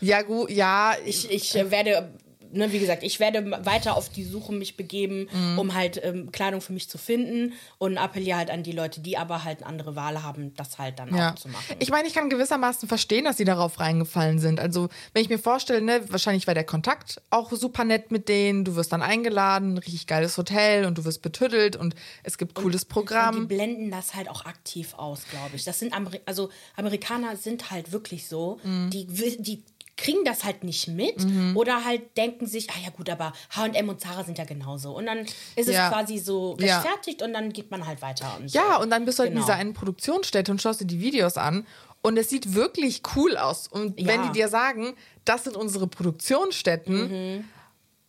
Ja, 0.00 0.22
gut, 0.22 0.50
ja. 0.50 0.94
Ich, 1.04 1.30
ich 1.30 1.54
werde 1.54 2.10
ne, 2.52 2.72
wie 2.72 2.78
gesagt, 2.78 3.02
ich 3.02 3.20
werde 3.20 3.64
weiter 3.64 3.96
auf 3.96 4.08
die 4.08 4.24
Suche 4.24 4.52
mich 4.52 4.76
begeben, 4.76 5.28
mhm. 5.32 5.58
um 5.58 5.74
halt 5.74 6.00
ähm, 6.02 6.32
Kleidung 6.32 6.60
für 6.60 6.72
mich 6.72 6.88
zu 6.88 6.98
finden 6.98 7.54
und 7.78 7.98
appelliere 7.98 8.38
halt 8.38 8.50
an 8.50 8.62
die 8.62 8.72
Leute, 8.72 9.00
die 9.00 9.16
aber 9.16 9.44
halt 9.44 9.58
eine 9.58 9.66
andere 9.66 9.96
Wahl 9.96 10.22
haben, 10.22 10.54
das 10.54 10.78
halt 10.78 10.98
dann 10.98 11.14
ja. 11.14 11.32
auch 11.32 11.34
zu 11.36 11.48
machen. 11.48 11.76
Ich 11.78 11.90
meine, 11.90 12.08
ich 12.08 12.14
kann 12.14 12.30
gewissermaßen 12.30 12.88
verstehen, 12.88 13.24
dass 13.24 13.36
sie 13.36 13.44
darauf 13.44 13.80
reingefallen 13.80 14.38
sind. 14.38 14.60
Also, 14.60 14.88
wenn 15.12 15.22
ich 15.22 15.28
mir 15.28 15.38
vorstelle, 15.38 15.82
ne, 15.82 16.00
wahrscheinlich 16.08 16.46
war 16.46 16.54
der 16.54 16.64
Kontakt 16.64 17.20
auch 17.30 17.50
super 17.52 17.84
nett 17.84 18.10
mit 18.10 18.28
denen, 18.28 18.64
du 18.64 18.76
wirst 18.76 18.92
dann 18.92 19.02
eingeladen, 19.02 19.78
richtig 19.78 20.06
geiles 20.06 20.36
Hotel 20.38 20.84
und 20.84 20.98
du 20.98 21.04
wirst 21.04 21.22
betüttelt 21.22 21.76
und 21.76 21.94
es 22.22 22.38
gibt 22.38 22.54
cooles 22.54 22.84
und, 22.84 22.88
Programm. 22.88 23.34
Und 23.34 23.42
die 23.42 23.54
blenden 23.54 23.90
das 23.90 24.14
halt 24.14 24.28
auch 24.28 24.44
aktiv 24.44 24.94
aus, 24.94 25.22
glaube 25.30 25.56
ich. 25.56 25.64
Das 25.64 25.78
sind 25.78 25.92
Ameri 25.92 26.20
also 26.26 26.50
Amerikaner 26.76 27.36
sind 27.36 27.70
halt 27.70 27.92
wirklich 27.92 28.26
so, 28.28 28.58
mhm. 28.62 28.90
die, 28.90 29.06
die 29.06 29.62
kriegen 29.96 30.24
das 30.24 30.44
halt 30.44 30.62
nicht 30.62 30.88
mit 30.88 31.24
mhm. 31.24 31.56
oder 31.56 31.84
halt 31.84 32.16
denken 32.16 32.46
sich, 32.46 32.68
ah 32.70 32.78
ja 32.84 32.90
gut, 32.90 33.08
aber 33.08 33.32
H&M 33.50 33.88
und 33.88 34.00
Zara 34.00 34.24
sind 34.24 34.38
ja 34.38 34.44
genauso. 34.44 34.96
Und 34.96 35.06
dann 35.06 35.26
ist 35.56 35.68
ja. 35.68 35.86
es 35.86 35.92
quasi 35.92 36.18
so 36.18 36.52
rechtfertigt 36.52 37.20
ja. 37.20 37.26
und 37.26 37.32
dann 37.32 37.52
geht 37.52 37.70
man 37.70 37.86
halt 37.86 38.02
weiter. 38.02 38.36
Und 38.38 38.52
ja, 38.52 38.76
so. 38.76 38.82
und 38.82 38.90
dann 38.90 39.04
bist 39.04 39.18
du 39.18 39.22
halt 39.22 39.30
genau. 39.30 39.40
in 39.40 39.46
dieser 39.46 39.58
einen 39.58 39.72
Produktionsstätte 39.72 40.52
und 40.52 40.60
schaust 40.60 40.80
dir 40.80 40.86
die 40.86 41.00
Videos 41.00 41.36
an 41.36 41.66
und 42.02 42.16
es 42.18 42.28
sieht 42.28 42.54
wirklich 42.54 43.02
cool 43.16 43.36
aus. 43.36 43.68
Und 43.68 43.98
ja. 43.98 44.06
wenn 44.06 44.22
die 44.24 44.32
dir 44.32 44.48
sagen, 44.48 44.94
das 45.24 45.44
sind 45.44 45.56
unsere 45.56 45.86
Produktionsstätten, 45.86 47.36
mhm. 47.36 47.44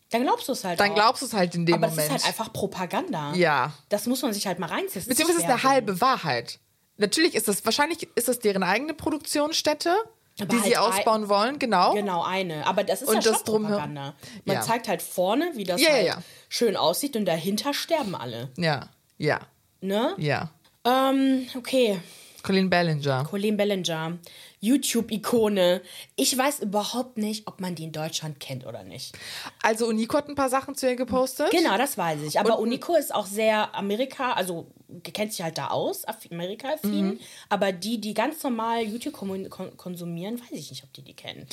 Dann 0.09 0.23
glaubst 0.23 0.47
du 0.47 0.53
es 0.53 0.63
halt. 0.63 0.79
Dann 0.79 0.91
auch. 0.91 0.95
glaubst 0.95 1.21
du 1.21 1.25
es 1.25 1.33
halt 1.33 1.53
in 1.53 1.65
dem 1.65 1.75
Aber 1.75 1.87
Moment. 1.87 2.07
Aber 2.07 2.15
es 2.15 2.21
ist 2.21 2.27
halt 2.27 2.39
einfach 2.39 2.53
Propaganda. 2.53 3.33
Ja. 3.33 3.73
Das 3.89 4.05
muss 4.05 4.21
man 4.21 4.31
sich 4.31 4.47
halt 4.47 4.57
mal 4.57 4.67
reinziehen. 4.67 5.03
Beziehungsweise 5.05 5.41
ist 5.41 5.49
eine 5.49 5.63
halbe 5.63 5.99
Wahrheit. 5.99 6.59
Natürlich 6.95 7.35
ist 7.35 7.47
das, 7.47 7.65
wahrscheinlich 7.65 8.07
ist 8.15 8.27
das 8.29 8.39
deren 8.39 8.63
eigene 8.63 8.93
Produktionsstätte. 8.93 9.95
Aber 10.39 10.47
die 10.47 10.55
halt 10.57 10.65
sie 10.65 10.77
ausbauen 10.77 11.23
ein, 11.23 11.29
wollen, 11.29 11.59
genau. 11.59 11.93
Genau, 11.93 12.23
eine. 12.23 12.65
Aber 12.67 12.83
das 12.83 13.01
ist 13.01 13.07
und 13.07 13.23
ja 13.23 13.31
das 13.31 13.43
Propaganda. 13.43 14.13
Man 14.45 14.55
ja. 14.57 14.61
zeigt 14.61 14.87
halt 14.87 15.01
vorne, 15.01 15.51
wie 15.55 15.63
das 15.63 15.81
ja, 15.81 15.91
halt 15.91 16.05
ja. 16.05 16.23
schön 16.47 16.77
aussieht 16.77 17.15
und 17.15 17.25
dahinter 17.25 17.73
sterben 17.73 18.15
alle. 18.15 18.49
Ja, 18.57 18.89
ja. 19.17 19.39
Ne? 19.81 20.13
Ja. 20.17 20.51
Ähm, 20.85 21.47
okay. 21.55 21.99
Colleen 22.43 22.69
Ballinger. 22.69 23.25
Colleen 23.25 23.57
Ballinger. 23.57 24.17
YouTube-Ikone. 24.59 25.81
Ich 26.15 26.35
weiß 26.37 26.59
überhaupt 26.59 27.17
nicht, 27.17 27.47
ob 27.47 27.61
man 27.61 27.75
die 27.75 27.83
in 27.83 27.91
Deutschland 27.91 28.39
kennt 28.39 28.65
oder 28.65 28.83
nicht. 28.83 29.17
Also 29.61 29.87
Unico 29.87 30.17
hat 30.17 30.29
ein 30.29 30.35
paar 30.35 30.49
Sachen 30.49 30.75
zu 30.75 30.87
ihr 30.87 30.95
gepostet. 30.95 31.51
Genau, 31.51 31.77
das 31.77 31.97
weiß 31.97 32.21
ich. 32.23 32.39
Aber 32.39 32.57
Und, 32.57 32.67
Unico 32.67 32.95
ist 32.95 33.13
auch 33.13 33.25
sehr 33.25 33.75
Amerika, 33.75 34.33
also 34.33 34.67
kennt 35.03 35.33
sich 35.33 35.43
halt 35.43 35.57
da 35.57 35.67
aus, 35.67 36.05
Amerika-affin. 36.05 37.05
Mhm. 37.05 37.19
Aber 37.49 37.71
die, 37.71 38.01
die 38.01 38.13
ganz 38.13 38.41
normal 38.43 38.83
YouTube 38.83 39.13
konsumieren, 39.77 40.39
weiß 40.39 40.51
ich 40.53 40.69
nicht, 40.71 40.83
ob 40.83 40.93
die 40.93 41.03
die 41.03 41.15
kennen. 41.15 41.47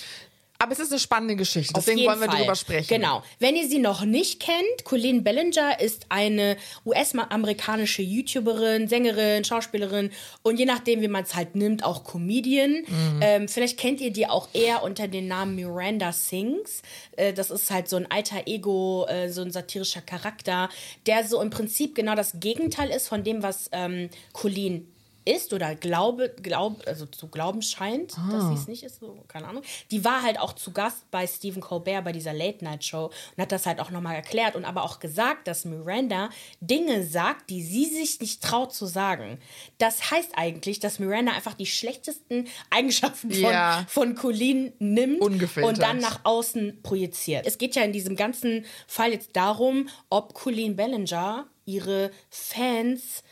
Aber 0.64 0.72
es 0.72 0.78
ist 0.78 0.92
eine 0.92 0.98
spannende 0.98 1.36
Geschichte, 1.36 1.74
deswegen 1.76 2.06
wollen 2.06 2.20
wir 2.20 2.26
Fall. 2.26 2.38
darüber 2.38 2.54
sprechen. 2.54 2.88
Genau. 2.88 3.22
Wenn 3.38 3.54
ihr 3.54 3.68
sie 3.68 3.78
noch 3.78 4.02
nicht 4.06 4.40
kennt, 4.40 4.84
Colleen 4.84 5.22
Bellinger 5.22 5.78
ist 5.78 6.06
eine 6.08 6.56
US-amerikanische 6.86 8.00
YouTuberin, 8.00 8.88
Sängerin, 8.88 9.44
Schauspielerin 9.44 10.10
und 10.40 10.58
je 10.58 10.64
nachdem, 10.64 11.02
wie 11.02 11.08
man 11.08 11.24
es 11.24 11.34
halt 11.34 11.54
nimmt, 11.54 11.84
auch 11.84 12.02
Comedian. 12.02 12.76
Mhm. 12.76 13.20
Ähm, 13.20 13.48
vielleicht 13.48 13.78
kennt 13.78 14.00
ihr 14.00 14.10
die 14.10 14.26
auch 14.26 14.48
eher 14.54 14.82
unter 14.82 15.06
dem 15.06 15.28
Namen 15.28 15.54
Miranda 15.54 16.12
Sings. 16.12 16.80
Äh, 17.18 17.34
das 17.34 17.50
ist 17.50 17.70
halt 17.70 17.90
so 17.90 17.96
ein 17.96 18.10
alter 18.10 18.46
Ego, 18.46 19.04
äh, 19.06 19.28
so 19.28 19.42
ein 19.42 19.50
satirischer 19.50 20.00
Charakter, 20.00 20.70
der 21.04 21.28
so 21.28 21.42
im 21.42 21.50
Prinzip 21.50 21.94
genau 21.94 22.14
das 22.14 22.40
Gegenteil 22.40 22.88
ist 22.88 23.08
von 23.08 23.22
dem, 23.22 23.42
was 23.42 23.68
ähm, 23.72 24.08
Colleen 24.32 24.93
ist 25.24 25.52
oder 25.52 25.74
glaube, 25.74 26.34
glaub, 26.42 26.86
also 26.86 27.06
zu 27.06 27.28
glauben 27.28 27.62
scheint, 27.62 28.14
ah. 28.18 28.28
dass 28.30 28.48
sie 28.48 28.54
es 28.54 28.68
nicht 28.68 28.82
ist, 28.82 29.00
so, 29.00 29.24
keine 29.28 29.48
Ahnung. 29.48 29.62
Die 29.90 30.04
war 30.04 30.22
halt 30.22 30.38
auch 30.38 30.52
zu 30.52 30.72
Gast 30.72 31.10
bei 31.10 31.26
Stephen 31.26 31.62
Colbert 31.62 32.04
bei 32.04 32.12
dieser 32.12 32.32
Late-Night-Show 32.32 33.06
und 33.06 33.42
hat 33.42 33.52
das 33.52 33.66
halt 33.66 33.80
auch 33.80 33.90
nochmal 33.90 34.16
erklärt 34.16 34.56
und 34.56 34.64
aber 34.64 34.82
auch 34.82 35.00
gesagt, 35.00 35.48
dass 35.48 35.64
Miranda 35.64 36.30
Dinge 36.60 37.04
sagt, 37.04 37.50
die 37.50 37.62
sie 37.62 37.86
sich 37.86 38.20
nicht 38.20 38.42
traut 38.42 38.74
zu 38.74 38.86
sagen. 38.86 39.38
Das 39.78 40.10
heißt 40.10 40.32
eigentlich, 40.36 40.80
dass 40.80 40.98
Miranda 40.98 41.32
einfach 41.32 41.54
die 41.54 41.66
schlechtesten 41.66 42.46
Eigenschaften 42.70 43.30
von, 43.30 43.40
ja. 43.40 43.84
von 43.88 44.14
Colleen 44.14 44.72
nimmt 44.78 45.20
und 45.20 45.78
dann 45.78 45.98
nach 45.98 46.20
außen 46.24 46.82
projiziert. 46.82 47.46
Es 47.46 47.58
geht 47.58 47.76
ja 47.76 47.82
in 47.82 47.92
diesem 47.92 48.16
ganzen 48.16 48.64
Fall 48.86 49.12
jetzt 49.12 49.36
darum, 49.36 49.88
ob 50.10 50.34
Colleen 50.34 50.76
Bellinger 50.76 51.46
ihre 51.66 52.10
Fans 52.28 53.22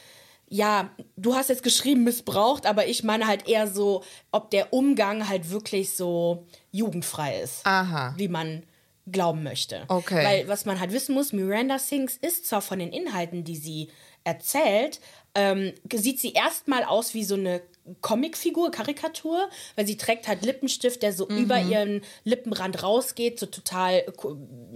ja, 0.52 0.90
du 1.16 1.34
hast 1.34 1.48
jetzt 1.48 1.62
geschrieben 1.62 2.04
missbraucht, 2.04 2.66
aber 2.66 2.86
ich 2.86 3.04
meine 3.04 3.26
halt 3.26 3.48
eher 3.48 3.66
so, 3.66 4.04
ob 4.32 4.50
der 4.50 4.74
Umgang 4.74 5.26
halt 5.26 5.48
wirklich 5.48 5.96
so 5.96 6.46
jugendfrei 6.70 7.40
ist. 7.40 7.64
Aha. 7.64 8.12
Wie 8.18 8.28
man 8.28 8.62
glauben 9.10 9.42
möchte. 9.42 9.84
Okay. 9.88 10.22
Weil 10.22 10.48
was 10.48 10.66
man 10.66 10.78
halt 10.78 10.92
wissen 10.92 11.14
muss, 11.14 11.32
Miranda 11.32 11.78
Sings 11.78 12.18
ist 12.18 12.46
zwar 12.46 12.60
von 12.60 12.78
den 12.78 12.92
Inhalten, 12.92 13.44
die 13.44 13.56
sie 13.56 13.88
erzählt, 14.24 15.00
ähm, 15.34 15.72
sieht 15.90 16.20
sie 16.20 16.34
erstmal 16.34 16.84
aus 16.84 17.14
wie 17.14 17.24
so 17.24 17.34
eine 17.34 17.62
Comicfigur, 18.00 18.70
Karikatur, 18.70 19.48
weil 19.74 19.86
sie 19.86 19.96
trägt 19.96 20.28
halt 20.28 20.44
Lippenstift, 20.44 21.02
der 21.02 21.12
so 21.12 21.26
mhm. 21.28 21.38
über 21.38 21.60
ihren 21.60 22.02
Lippenrand 22.24 22.82
rausgeht, 22.82 23.40
so 23.40 23.46
total 23.46 24.04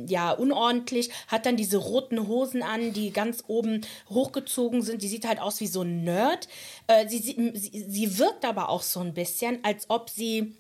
ja 0.07 0.33
unordentlich, 0.33 1.11
hat 1.29 1.47
dann 1.47 1.57
diese 1.57 1.77
roten 1.77 2.27
Hosen 2.27 2.63
an, 2.63 2.93
die 2.93 3.13
ganz 3.13 3.45
oben 3.47 3.83
hochgezogen 4.09 4.83
sind. 4.83 5.03
Die 5.03 5.09
sieht 5.09 5.27
halt 5.27 5.41
aus 5.41 5.61
wie 5.61 5.69
so 5.69 5.83
ein 5.83 6.03
Nerd. 6.03 6.49
Äh, 6.89 7.09
sie, 7.09 7.19
sie, 7.19 7.85
sie 7.89 8.19
wirkt 8.19 8.45
aber 8.45 8.69
auch 8.69 8.83
so 8.83 9.01
ein 9.01 9.15
bisschen, 9.15 9.65
als 9.65 9.89
ob 9.89 10.11
sie 10.11 10.57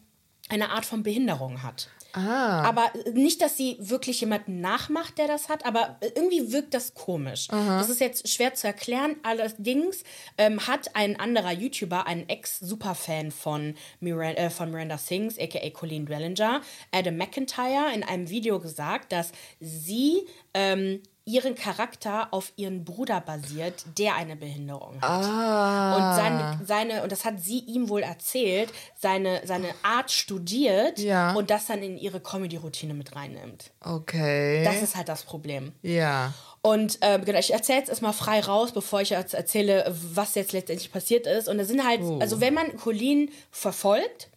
eine 0.49 0.71
Art 0.71 0.87
von 0.87 1.03
Behinderung 1.03 1.63
hat. 1.65 1.89
Ah. 2.17 2.63
Aber 2.63 2.91
nicht, 3.13 3.43
dass 3.43 3.57
sie 3.57 3.77
wirklich 3.79 4.23
jemanden 4.23 4.61
nachmacht, 4.61 5.19
der 5.19 5.29
das 5.29 5.51
hat, 5.51 5.67
aber 5.67 5.99
irgendwie 6.01 6.51
wirkt 6.51 6.73
das 6.73 6.95
komisch. 6.95 7.49
Das 7.49 7.91
ist 7.91 8.01
jetzt 8.01 8.29
schwer 8.29 8.55
zu 8.55 8.67
erklären. 8.67 9.17
Allerdings 9.23 10.03
ähm, 10.39 10.67
hat 10.67 10.97
ein 10.97 11.21
anderer 11.21 11.53
YouTuber, 11.53 12.07
ein 12.07 12.27
Ex-Superfan 12.29 13.31
von, 13.31 13.75
Miranda, 14.01 14.41
äh, 14.41 14.51
von 14.51 14.71
Miranda 14.71 14.97
Sings, 14.97 15.39
aka 15.39 15.69
Colleen 15.71 16.07
Dwellinger, 16.07 16.63
Adam 16.91 17.17
McIntyre, 17.17 17.93
in 17.95 18.03
einem 18.03 18.31
Video 18.31 18.61
gesagt, 18.61 19.13
dass 19.13 19.33
sie 19.61 20.27
ähm, 20.55 21.03
ihren 21.27 21.57
Charakter 21.57 22.29
auf 22.33 22.53
ihren 22.57 22.85
Bruder 22.85 23.21
basiert, 23.21 23.85
der 23.99 24.15
eine 24.15 24.37
Behinderung 24.37 25.03
hat. 25.03 25.25
Ah. 25.25 25.97
Und 25.97 26.17
seine, 26.17 26.61
seine, 26.65 27.03
und 27.03 27.11
das 27.13 27.25
hat 27.25 27.41
sie 27.41 27.59
ihm 27.59 27.89
wohl 27.89 28.03
erzählt, 28.03 28.73
seine, 28.97 29.43
seine 29.45 29.69
Art 29.83 30.11
studiert 30.13 30.99
Ja. 31.01 31.35
und 31.35 31.51
das 31.51 31.67
dann 31.67 31.83
in 31.83 31.99
ihre 31.99 32.21
Comedy-Routine 32.21 32.95
mit 32.95 33.15
reinnimmt. 33.17 33.73
Okay. 33.85 34.63
Das 34.65 34.81
ist 34.83 34.97
halt 34.97 35.09
das 35.09 35.25
Problem. 35.25 35.73
ja. 35.83 36.33
Und 36.63 36.99
äh, 37.01 37.21
genau, 37.21 37.39
ich 37.39 37.53
erzähle 37.53 37.79
jetzt 37.79 37.91
erstmal 37.91 38.13
frei 38.13 38.41
raus, 38.41 38.73
bevor 38.73 39.01
ich 39.01 39.11
jetzt 39.11 39.35
erzähle, 39.35 39.85
was 40.15 40.35
jetzt 40.35 40.51
letztendlich 40.53 40.91
passiert 40.91 41.25
ist. 41.29 41.49
Und 41.49 41.59
da 41.59 41.65
sind 41.65 41.87
halt, 41.87 42.01
Oh. 42.03 42.19
also 42.19 42.41
wenn 42.41 42.55
man 42.55 42.77
Colleen 42.77 43.31
verfolgt, 43.53 44.31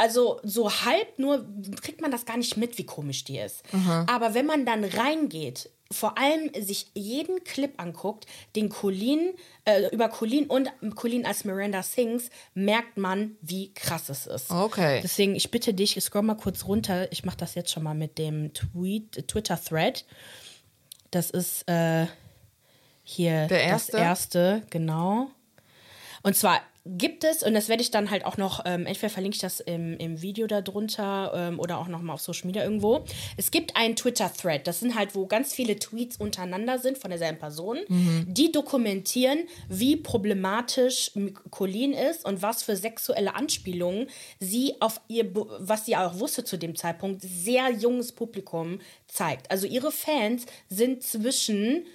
also 0.00 0.40
so 0.42 0.70
halb 0.70 1.18
nur 1.18 1.46
kriegt 1.82 2.00
man 2.00 2.10
das 2.10 2.24
gar 2.24 2.38
nicht 2.38 2.56
mit, 2.56 2.78
wie 2.78 2.86
komisch 2.86 3.24
die 3.24 3.38
ist. 3.38 3.62
Aber 4.06 4.32
wenn 4.34 4.46
man 4.46 4.64
dann 4.64 4.82
reingeht, 4.84 5.68
vor 5.92 6.16
allem 6.16 6.50
sich 6.62 6.86
jeden 6.94 7.42
Clip 7.42 7.72
anguckt, 7.76 8.26
den 8.54 8.68
Colleen, 8.68 9.34
äh, 9.64 9.88
über 9.92 10.08
Colleen 10.08 10.46
und 10.46 10.70
Colleen 10.94 11.26
als 11.26 11.44
Miranda 11.44 11.82
Sings, 11.82 12.30
merkt 12.54 12.96
man, 12.96 13.36
wie 13.40 13.74
krass 13.74 14.08
es 14.08 14.26
ist. 14.26 14.50
Okay. 14.50 15.00
Deswegen, 15.02 15.34
ich 15.34 15.50
bitte 15.50 15.74
dich, 15.74 15.96
ich 15.96 16.04
scroll 16.04 16.22
mal 16.22 16.36
kurz 16.36 16.64
runter. 16.66 17.10
Ich 17.10 17.24
mache 17.24 17.38
das 17.38 17.56
jetzt 17.56 17.72
schon 17.72 17.82
mal 17.82 17.94
mit 17.94 18.18
dem 18.18 18.54
Tweet, 18.54 19.26
Twitter-Thread. 19.26 20.04
Das 21.10 21.30
ist 21.30 21.68
äh, 21.68 22.06
hier 23.02 23.48
Der 23.48 23.64
erste? 23.64 23.92
das 23.92 24.00
erste, 24.00 24.62
genau. 24.70 25.30
Und 26.22 26.36
zwar 26.36 26.60
gibt 26.86 27.24
es, 27.24 27.42
und 27.42 27.54
das 27.54 27.68
werde 27.68 27.82
ich 27.82 27.90
dann 27.90 28.10
halt 28.10 28.24
auch 28.24 28.36
noch, 28.36 28.62
ähm, 28.64 28.86
entweder 28.86 29.10
verlinke 29.10 29.34
ich 29.34 29.40
das 29.40 29.60
im, 29.60 29.96
im 29.98 30.22
Video 30.22 30.46
darunter 30.46 31.32
ähm, 31.34 31.60
oder 31.60 31.78
auch 31.78 31.88
nochmal 31.88 32.14
auf 32.14 32.20
Social 32.20 32.46
Media 32.46 32.64
irgendwo. 32.64 33.04
Es 33.36 33.50
gibt 33.50 33.76
einen 33.76 33.96
Twitter-Thread, 33.96 34.66
das 34.66 34.80
sind 34.80 34.94
halt, 34.94 35.14
wo 35.14 35.26
ganz 35.26 35.52
viele 35.52 35.78
Tweets 35.78 36.16
untereinander 36.16 36.78
sind 36.78 36.98
von 36.98 37.10
derselben 37.10 37.38
Person, 37.38 37.78
die 38.26 38.50
dokumentieren, 38.50 39.40
wie 39.68 39.96
problematisch 39.96 41.12
Colleen 41.50 41.92
ist 41.92 42.24
und 42.24 42.42
was 42.42 42.62
für 42.62 42.76
sexuelle 42.76 43.34
Anspielungen 43.34 44.08
sie 44.38 44.74
auf 44.80 45.00
ihr, 45.08 45.30
was 45.34 45.86
sie 45.86 45.96
auch 45.96 46.18
wusste 46.18 46.44
zu 46.44 46.56
dem 46.56 46.76
Zeitpunkt, 46.76 47.22
sehr 47.22 47.70
junges 47.70 48.12
Publikum 48.12 48.80
zeigt. 49.06 49.50
Also 49.50 49.66
ihre 49.66 49.92
Fans 49.92 50.46
sind 50.68 51.02
zwischen, 51.02 51.86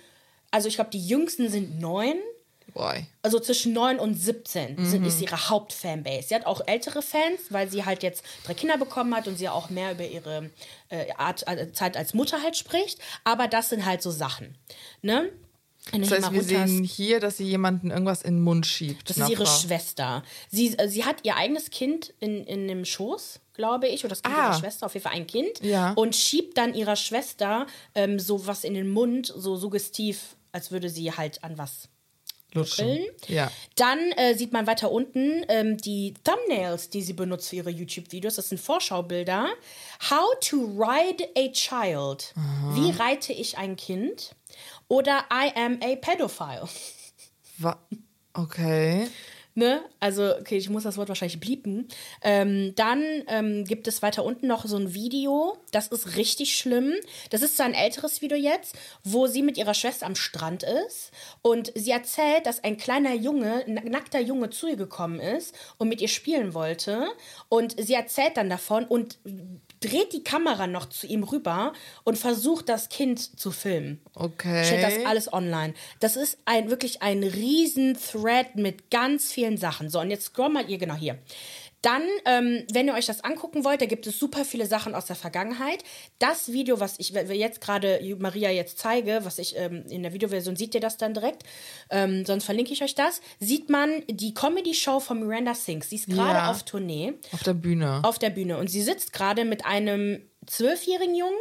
also 0.52 0.68
ich 0.68 0.76
glaube, 0.76 0.92
die 0.92 1.06
jüngsten 1.06 1.50
sind 1.50 1.80
neun 1.80 2.18
Boy. 2.76 3.08
also 3.24 3.40
zwischen 3.40 3.74
9 3.74 3.98
und 4.00 4.14
17 4.14 4.86
sind, 4.86 5.06
ist 5.06 5.20
ihre 5.22 5.50
Hauptfanbase. 5.50 6.28
Sie 6.28 6.36
hat 6.36 6.46
auch 6.46 6.62
ältere 6.68 7.02
Fans, 7.02 7.40
weil 7.50 7.70
sie 7.72 7.86
halt 7.86 8.04
jetzt 8.04 8.24
drei 8.46 8.54
Kinder 8.54 8.78
bekommen 8.78 9.16
hat 9.16 9.28
und 9.28 9.38
sie 9.38 9.50
auch 9.50 9.70
mehr 9.72 9.94
über 9.94 10.06
ihre 10.06 10.52
äh, 10.90 11.06
Art, 11.18 11.48
äh, 11.48 11.72
Zeit 11.72 11.96
als 11.98 12.14
Mutter 12.14 12.44
halt 12.44 12.56
spricht. 12.58 13.00
Aber 13.24 13.48
das 13.48 13.70
sind 13.70 13.86
halt 13.86 14.02
so 14.04 14.12
Sachen. 14.12 14.56
Ne? 15.02 15.32
Das 15.92 16.12
heißt, 16.12 16.32
wir 16.34 16.44
sehen 16.44 16.84
hier, 16.84 17.20
dass 17.20 17.38
sie 17.38 17.46
jemanden 17.46 17.92
irgendwas 17.92 18.24
in 18.24 18.36
den 18.38 18.44
Mund 18.44 18.66
schiebt. 18.66 19.10
das 19.10 19.18
ist 19.18 19.30
ihre 19.30 19.46
Frau. 19.46 19.56
Schwester. 19.60 20.24
Sie, 20.52 20.78
äh, 20.78 20.90
sie 20.90 21.06
hat 21.06 21.18
ihr 21.24 21.38
eigenes 21.38 21.70
Kind 21.70 22.14
in, 22.20 22.44
in 22.44 22.68
dem 22.68 22.86
Schoß, 22.86 23.40
glaube 23.54 23.88
ich, 23.88 24.02
oder 24.04 24.10
das 24.10 24.22
Kind 24.24 24.36
Ah. 24.36 24.50
ihrer 24.50 24.60
Schwester, 24.60 24.86
auf 24.88 24.94
jeden 24.96 25.04
Fall 25.04 25.14
ein 25.14 25.28
Kind. 25.28 25.62
Ja. 25.62 25.94
Und 25.94 26.16
schiebt 26.16 26.58
dann 26.58 26.74
ihrer 26.74 26.96
Schwester 26.98 27.68
ähm, 27.94 28.20
so 28.20 28.48
was 28.48 28.64
in 28.64 28.74
den 28.74 28.90
Mund, 28.90 29.32
so 29.34 29.56
suggestiv, 29.56 30.36
als 30.52 30.72
würde 30.72 30.90
sie 30.90 31.12
halt 31.14 31.44
an 31.44 31.58
was 31.58 31.88
Lutschen. 32.56 33.06
Ja. 33.28 33.52
Dann 33.76 34.00
äh, 34.14 34.34
sieht 34.36 34.54
man 34.54 34.66
weiter 34.68 34.92
unten 34.92 35.46
ähm, 35.50 35.78
die 35.78 36.14
Thumbnails, 36.24 36.90
die 36.90 37.02
sie 37.02 37.14
benutzt 37.14 37.50
für 37.50 37.58
ihre 37.58 37.70
YouTube-Videos. 37.70 38.36
Das 38.36 38.50
sind 38.50 38.60
Vorschaubilder. 38.60 39.50
How 40.10 40.40
to 40.42 40.58
ride 40.58 41.28
a 41.38 41.50
child. 41.52 42.34
Wie 42.74 42.92
reite 42.92 43.34
ich 43.34 43.58
ein 43.58 43.76
Kind? 43.76 44.36
Oder 44.88 45.26
I 45.32 45.52
am 45.56 45.80
a 45.82 45.96
pedophile. 45.96 46.68
Wa 47.58 47.78
okay. 48.34 49.08
Ne? 49.58 49.82
Also, 50.02 50.36
okay, 50.36 50.58
ich 50.58 50.70
muss 50.70 50.84
das 50.84 50.98
Wort 50.98 51.08
wahrscheinlich 51.08 51.40
bliepen. 51.40 51.88
Ähm, 52.22 52.74
dann 52.76 53.24
ähm, 53.28 53.64
gibt 53.64 53.88
es 53.88 54.02
weiter 54.02 54.26
unten 54.26 54.48
noch 54.48 54.66
so 54.66 54.76
ein 54.76 54.94
Video. 54.94 55.58
Das 55.72 55.88
ist 55.88 56.18
richtig 56.18 56.58
schlimm. 56.58 56.94
Das 57.30 57.42
ist 57.42 57.56
so 57.56 57.64
ein 57.64 57.74
älteres 57.74 58.22
Video 58.22 58.38
jetzt, 58.38 58.76
wo 59.06 59.28
sie 59.28 59.42
mit 59.42 59.58
ihrer 59.58 59.74
Schwester 59.74 60.08
am 60.08 60.16
Strand 60.16 60.64
ist. 60.64 61.12
Und 61.42 61.72
sie 61.74 61.92
erzählt, 61.92 62.46
dass 62.46 62.66
ein 62.66 62.76
kleiner 62.76 63.14
Junge, 63.14 63.64
ein 63.66 63.76
nackter 63.86 64.20
Junge 64.20 64.50
zu 64.50 64.68
ihr 64.68 64.76
gekommen 64.76 65.22
ist 65.22 65.56
und 65.78 65.88
mit 65.88 66.02
ihr 66.02 66.10
spielen 66.10 66.54
wollte. 66.54 67.08
Und 67.48 67.82
sie 67.82 67.94
erzählt 67.94 68.36
dann 68.36 68.50
davon 68.50 68.84
und 68.84 69.20
dreht 69.80 70.14
die 70.14 70.24
Kamera 70.24 70.68
noch 70.68 70.88
zu 70.88 71.08
ihm 71.08 71.24
rüber 71.24 71.74
und 72.04 72.18
versucht, 72.18 72.70
das 72.70 72.90
Kind 72.90 73.40
zu 73.40 73.52
filmen. 73.52 74.02
Okay. 74.14 74.64
Stellt 74.64 74.84
das 74.84 75.06
alles 75.06 75.32
online. 75.32 75.74
Das 76.00 76.16
ist 76.16 76.38
ein 76.46 76.70
wirklich 76.70 77.02
ein 77.02 77.24
riesen 77.24 77.98
Thread 77.98 78.56
mit 78.56 78.90
ganz 78.90 79.32
vielen 79.32 79.58
Sachen. 79.58 79.90
So, 79.90 80.00
und 80.00 80.10
jetzt 80.10 80.26
scroll 80.26 80.50
mal 80.50 80.70
ihr 80.70 80.78
genau 80.78 80.96
hier. 80.96 81.18
Dann, 81.86 82.02
ähm, 82.26 82.66
wenn 82.74 82.88
ihr 82.88 82.96
euch 82.96 83.06
das 83.06 83.24
angucken 83.24 83.64
wollt, 83.64 83.80
da 83.80 83.86
gibt 83.86 84.08
es 84.08 84.18
super 84.18 84.44
viele 84.44 84.66
Sachen 84.66 84.96
aus 84.96 85.06
der 85.06 85.16
Vergangenheit. 85.16 85.84
Das 86.18 86.52
Video, 86.52 86.80
was 86.80 86.96
ich 86.98 87.10
jetzt 87.12 87.62
gerade 87.62 88.00
Maria 88.18 88.50
jetzt 88.50 88.80
zeige, 88.80 89.20
was 89.22 89.38
ich 89.38 89.56
ähm, 89.56 89.86
in 89.88 90.02
der 90.02 90.12
Videoversion 90.12 90.56
seht 90.56 90.74
ihr 90.74 90.82
das 90.82 90.98
dann 90.98 91.14
direkt, 91.14 91.44
ähm, 91.92 92.26
sonst 92.26 92.46
verlinke 92.46 92.74
ich 92.74 92.82
euch 92.82 92.96
das, 92.96 93.22
sieht 93.40 93.70
man 93.70 94.02
die 94.10 94.34
Comedy-Show 94.34 95.00
von 95.00 95.20
Miranda 95.20 95.54
Sings. 95.54 95.92
Sie 95.92 95.98
ist 95.98 96.08
gerade 96.08 96.40
Ja. 96.40 96.50
auf 96.50 96.64
Tournee 96.64 97.14
Auf 97.32 97.44
der 97.44 97.54
Bühne. 97.54 98.00
auf 98.04 98.18
der 98.18 98.32
Bühne 98.32 98.58
und 98.58 98.68
sie 98.68 98.82
sitzt 98.82 99.14
gerade 99.14 99.46
mit 99.46 99.64
einem 99.68 100.28
zwölfjährigen 100.48 101.14
Jungen 101.14 101.38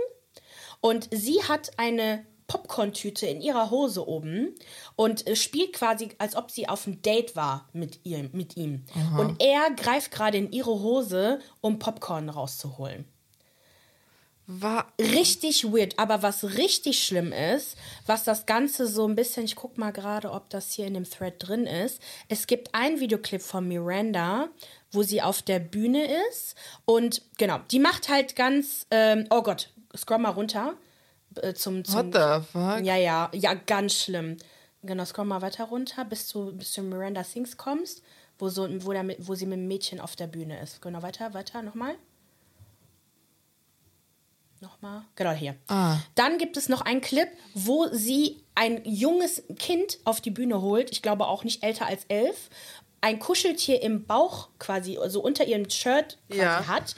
und 0.82 1.08
sie 1.10 1.42
hat 1.44 1.70
eine 1.78 2.26
Popcorn-Tüte 2.46 3.26
in 3.26 3.40
ihrer 3.40 3.70
Hose 3.70 4.06
oben 4.06 4.54
und 4.96 5.26
äh, 5.26 5.36
spielt 5.36 5.72
quasi, 5.72 6.10
als 6.18 6.36
ob 6.36 6.50
sie 6.50 6.68
auf 6.68 6.86
einem 6.86 7.02
Date 7.02 7.36
war 7.36 7.68
mit, 7.72 8.00
ihr, 8.04 8.28
mit 8.32 8.56
ihm. 8.56 8.84
Und 9.18 9.42
er 9.42 9.70
greift 9.70 10.10
gerade 10.10 10.38
in 10.38 10.52
ihre 10.52 10.80
Hose, 10.80 11.40
um 11.60 11.78
Popcorn 11.78 12.28
rauszuholen. 12.28 13.04
War. 14.46 14.92
Richtig 15.00 15.64
weird, 15.64 15.98
aber 15.98 16.22
was 16.22 16.44
richtig 16.58 17.02
schlimm 17.02 17.32
ist, 17.32 17.78
was 18.04 18.24
das 18.24 18.44
Ganze 18.44 18.86
so 18.86 19.08
ein 19.08 19.14
bisschen, 19.14 19.46
ich 19.46 19.56
guck 19.56 19.78
mal 19.78 19.90
gerade, 19.90 20.30
ob 20.30 20.50
das 20.50 20.72
hier 20.72 20.86
in 20.86 20.92
dem 20.92 21.08
Thread 21.08 21.36
drin 21.38 21.66
ist. 21.66 21.98
Es 22.28 22.46
gibt 22.46 22.74
einen 22.74 23.00
Videoclip 23.00 23.40
von 23.40 23.66
Miranda, 23.66 24.48
wo 24.92 25.02
sie 25.02 25.22
auf 25.22 25.40
der 25.40 25.60
Bühne 25.60 26.06
ist 26.28 26.56
und 26.84 27.22
genau, 27.38 27.60
die 27.70 27.78
macht 27.78 28.10
halt 28.10 28.36
ganz, 28.36 28.86
ähm, 28.90 29.26
oh 29.30 29.42
Gott, 29.42 29.70
scroll 29.96 30.18
mal 30.18 30.28
runter 30.28 30.74
äh, 31.36 31.54
zum, 31.54 31.82
zum 31.82 32.12
What 32.12 32.14
the 32.14 32.46
fuck? 32.52 32.84
ja, 32.84 32.96
ja, 32.96 33.30
ja, 33.32 33.54
ganz 33.54 33.94
schlimm. 33.94 34.36
Genau, 34.86 35.04
scroll 35.04 35.24
mal 35.24 35.42
weiter 35.42 35.64
runter, 35.64 36.04
bis 36.04 36.28
du, 36.28 36.52
bis 36.52 36.72
du 36.74 36.82
Miranda 36.82 37.24
Sings 37.24 37.56
kommst, 37.56 38.02
wo, 38.38 38.48
so, 38.48 38.68
wo, 38.84 38.92
der, 38.92 39.04
wo 39.18 39.34
sie 39.34 39.46
mit 39.46 39.58
dem 39.58 39.66
Mädchen 39.68 40.00
auf 40.00 40.14
der 40.16 40.26
Bühne 40.26 40.60
ist. 40.60 40.82
Genau, 40.82 41.02
weiter, 41.02 41.32
weiter, 41.34 41.62
nochmal. 41.62 41.94
Nochmal. 44.60 45.02
Genau 45.14 45.32
hier. 45.32 45.56
Ah. 45.68 45.98
Dann 46.14 46.38
gibt 46.38 46.56
es 46.56 46.68
noch 46.68 46.80
einen 46.80 47.00
Clip, 47.00 47.28
wo 47.54 47.88
sie 47.92 48.44
ein 48.54 48.80
junges 48.84 49.42
Kind 49.58 49.98
auf 50.04 50.20
die 50.20 50.30
Bühne 50.30 50.62
holt, 50.62 50.90
ich 50.90 51.02
glaube 51.02 51.26
auch 51.26 51.44
nicht 51.44 51.62
älter 51.62 51.86
als 51.86 52.04
elf, 52.08 52.48
ein 53.00 53.18
Kuscheltier 53.18 53.82
im 53.82 54.06
Bauch 54.06 54.48
quasi, 54.58 54.96
also 54.96 55.20
unter 55.20 55.44
ihrem 55.44 55.68
Shirt 55.68 56.18
quasi 56.28 56.40
Ja. 56.40 56.66
hat 56.66 56.94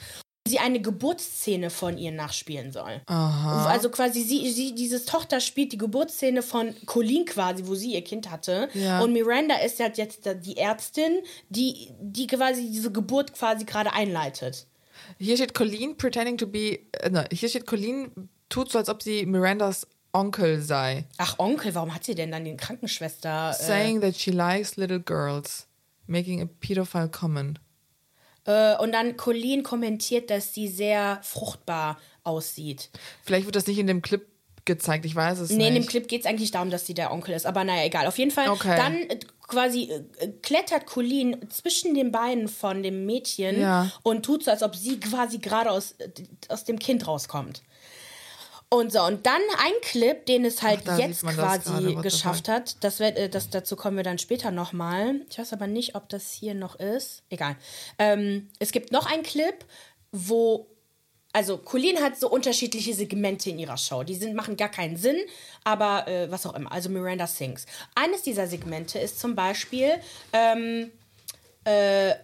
sie 0.46 0.58
eine 0.58 0.80
Geburtsszene 0.80 1.70
von 1.70 1.98
ihr 1.98 2.12
nachspielen 2.12 2.72
soll. 2.72 3.00
Also 3.06 3.90
quasi 3.90 4.22
sie, 4.22 4.50
sie, 4.50 4.74
dieses 4.74 5.04
Tochter 5.04 5.40
spielt 5.40 5.72
die 5.72 5.78
Geburtsszene 5.78 6.42
von 6.42 6.74
Colleen 6.86 7.24
quasi, 7.24 7.66
wo 7.66 7.74
sie 7.74 7.94
ihr 7.94 8.04
Kind 8.04 8.30
hatte. 8.30 8.68
Ja. 8.74 9.00
Und 9.00 9.12
Miranda 9.12 9.56
ist 9.56 9.80
halt 9.80 9.98
jetzt 9.98 10.28
die 10.44 10.56
Ärztin, 10.56 11.22
die, 11.48 11.90
die 12.00 12.26
quasi 12.26 12.70
diese 12.70 12.92
Geburt 12.92 13.34
quasi 13.34 13.64
gerade 13.64 13.92
einleitet. 13.92 14.66
Hier 15.18 15.36
steht 15.36 15.54
Colleen 15.54 15.96
pretending 15.96 16.38
to 16.38 16.46
be. 16.46 16.78
Äh, 16.92 17.10
ne, 17.10 17.26
hier 17.30 17.48
steht 17.48 17.66
Colleen 17.66 18.10
tut 18.48 18.70
so, 18.70 18.78
als 18.78 18.88
ob 18.88 19.02
sie 19.02 19.26
Mirandas 19.26 19.86
Onkel 20.12 20.62
sei. 20.62 21.04
Ach, 21.18 21.38
Onkel, 21.38 21.74
warum 21.74 21.94
hat 21.94 22.04
sie 22.04 22.14
denn 22.14 22.30
dann 22.30 22.44
die 22.44 22.56
Krankenschwester? 22.56 23.50
Äh, 23.50 23.62
Saying 23.62 24.00
that 24.00 24.16
she 24.16 24.30
likes 24.30 24.76
little 24.76 25.00
girls. 25.00 25.66
Making 26.06 26.40
a 26.40 26.46
pedophile 26.46 27.08
comment. 27.10 27.60
Äh, 28.46 28.76
und 28.78 28.92
dann 28.92 29.16
Colleen 29.16 29.62
kommentiert, 29.62 30.30
dass 30.30 30.54
sie 30.54 30.68
sehr 30.68 31.20
fruchtbar 31.22 31.98
aussieht. 32.24 32.90
Vielleicht 33.22 33.46
wird 33.46 33.56
das 33.56 33.66
nicht 33.66 33.78
in 33.78 33.86
dem 33.86 34.02
Clip 34.02 34.26
gezeigt, 34.64 35.04
ich 35.04 35.14
weiß 35.14 35.38
es 35.38 35.50
Nee, 35.50 35.56
nicht. 35.58 35.68
in 35.68 35.74
dem 35.74 35.86
Clip 35.86 36.08
geht 36.08 36.22
es 36.22 36.26
eigentlich 36.26 36.50
darum, 36.50 36.70
dass 36.70 36.86
sie 36.86 36.94
der 36.94 37.12
Onkel 37.12 37.34
ist. 37.36 37.46
Aber 37.46 37.62
naja, 37.62 37.84
egal. 37.84 38.06
Auf 38.08 38.18
jeden 38.18 38.32
Fall, 38.32 38.48
Okay. 38.48 38.76
dann 38.76 38.96
äh, 38.96 39.18
quasi 39.46 39.92
äh, 40.18 40.28
klettert 40.42 40.86
Colleen 40.86 41.36
zwischen 41.50 41.94
den 41.94 42.10
Beinen 42.10 42.48
von 42.48 42.82
dem 42.82 43.06
Mädchen 43.06 43.60
Ja. 43.60 43.92
und 44.02 44.24
tut 44.24 44.42
so, 44.42 44.50
als 44.50 44.64
ob 44.64 44.74
sie 44.74 44.98
quasi 44.98 45.38
gerade 45.38 45.70
aus, 45.70 45.94
aus 46.48 46.64
dem 46.64 46.80
Kind 46.80 47.06
rauskommt. 47.06 47.62
Und 48.68 48.92
so, 48.92 49.02
und 49.02 49.26
dann 49.26 49.40
ein 49.58 49.72
Clip, 49.80 50.26
den 50.26 50.44
es 50.44 50.60
halt 50.62 50.82
Ach, 50.86 50.98
jetzt 50.98 51.22
quasi 51.22 51.70
gerade, 51.70 52.02
geschafft 52.02 52.48
hat. 52.48 52.82
Das 52.82 52.98
wird, 52.98 53.16
äh, 53.16 53.28
das, 53.28 53.48
dazu 53.50 53.76
kommen 53.76 53.96
wir 53.96 54.04
dann 54.04 54.18
später 54.18 54.50
nochmal. 54.50 55.20
Ich 55.30 55.38
weiß 55.38 55.52
aber 55.52 55.68
nicht, 55.68 55.94
ob 55.94 56.08
das 56.08 56.32
hier 56.32 56.54
noch 56.54 56.74
ist. 56.74 57.22
Egal. 57.30 57.56
Ähm, 57.98 58.48
es 58.58 58.72
gibt 58.72 58.90
noch 58.90 59.06
einen 59.06 59.22
Clip, 59.22 59.64
wo 60.10 60.66
also 61.32 61.58
Colleen 61.58 62.00
hat 62.00 62.18
so 62.18 62.30
unterschiedliche 62.30 62.94
Segmente 62.94 63.50
in 63.50 63.58
ihrer 63.58 63.76
Show. 63.76 64.02
Die 64.02 64.14
sind, 64.14 64.34
machen 64.34 64.56
gar 64.56 64.70
keinen 64.70 64.96
Sinn, 64.96 65.18
aber 65.64 66.08
äh, 66.08 66.30
was 66.30 66.46
auch 66.46 66.54
immer. 66.54 66.72
Also 66.72 66.88
Miranda 66.88 67.26
sings. 67.26 67.66
Eines 67.94 68.22
dieser 68.22 68.46
Segmente 68.46 68.98
ist 68.98 69.20
zum 69.20 69.34
Beispiel, 69.34 70.00
ähm, 70.32 70.90
äh, 71.64 72.14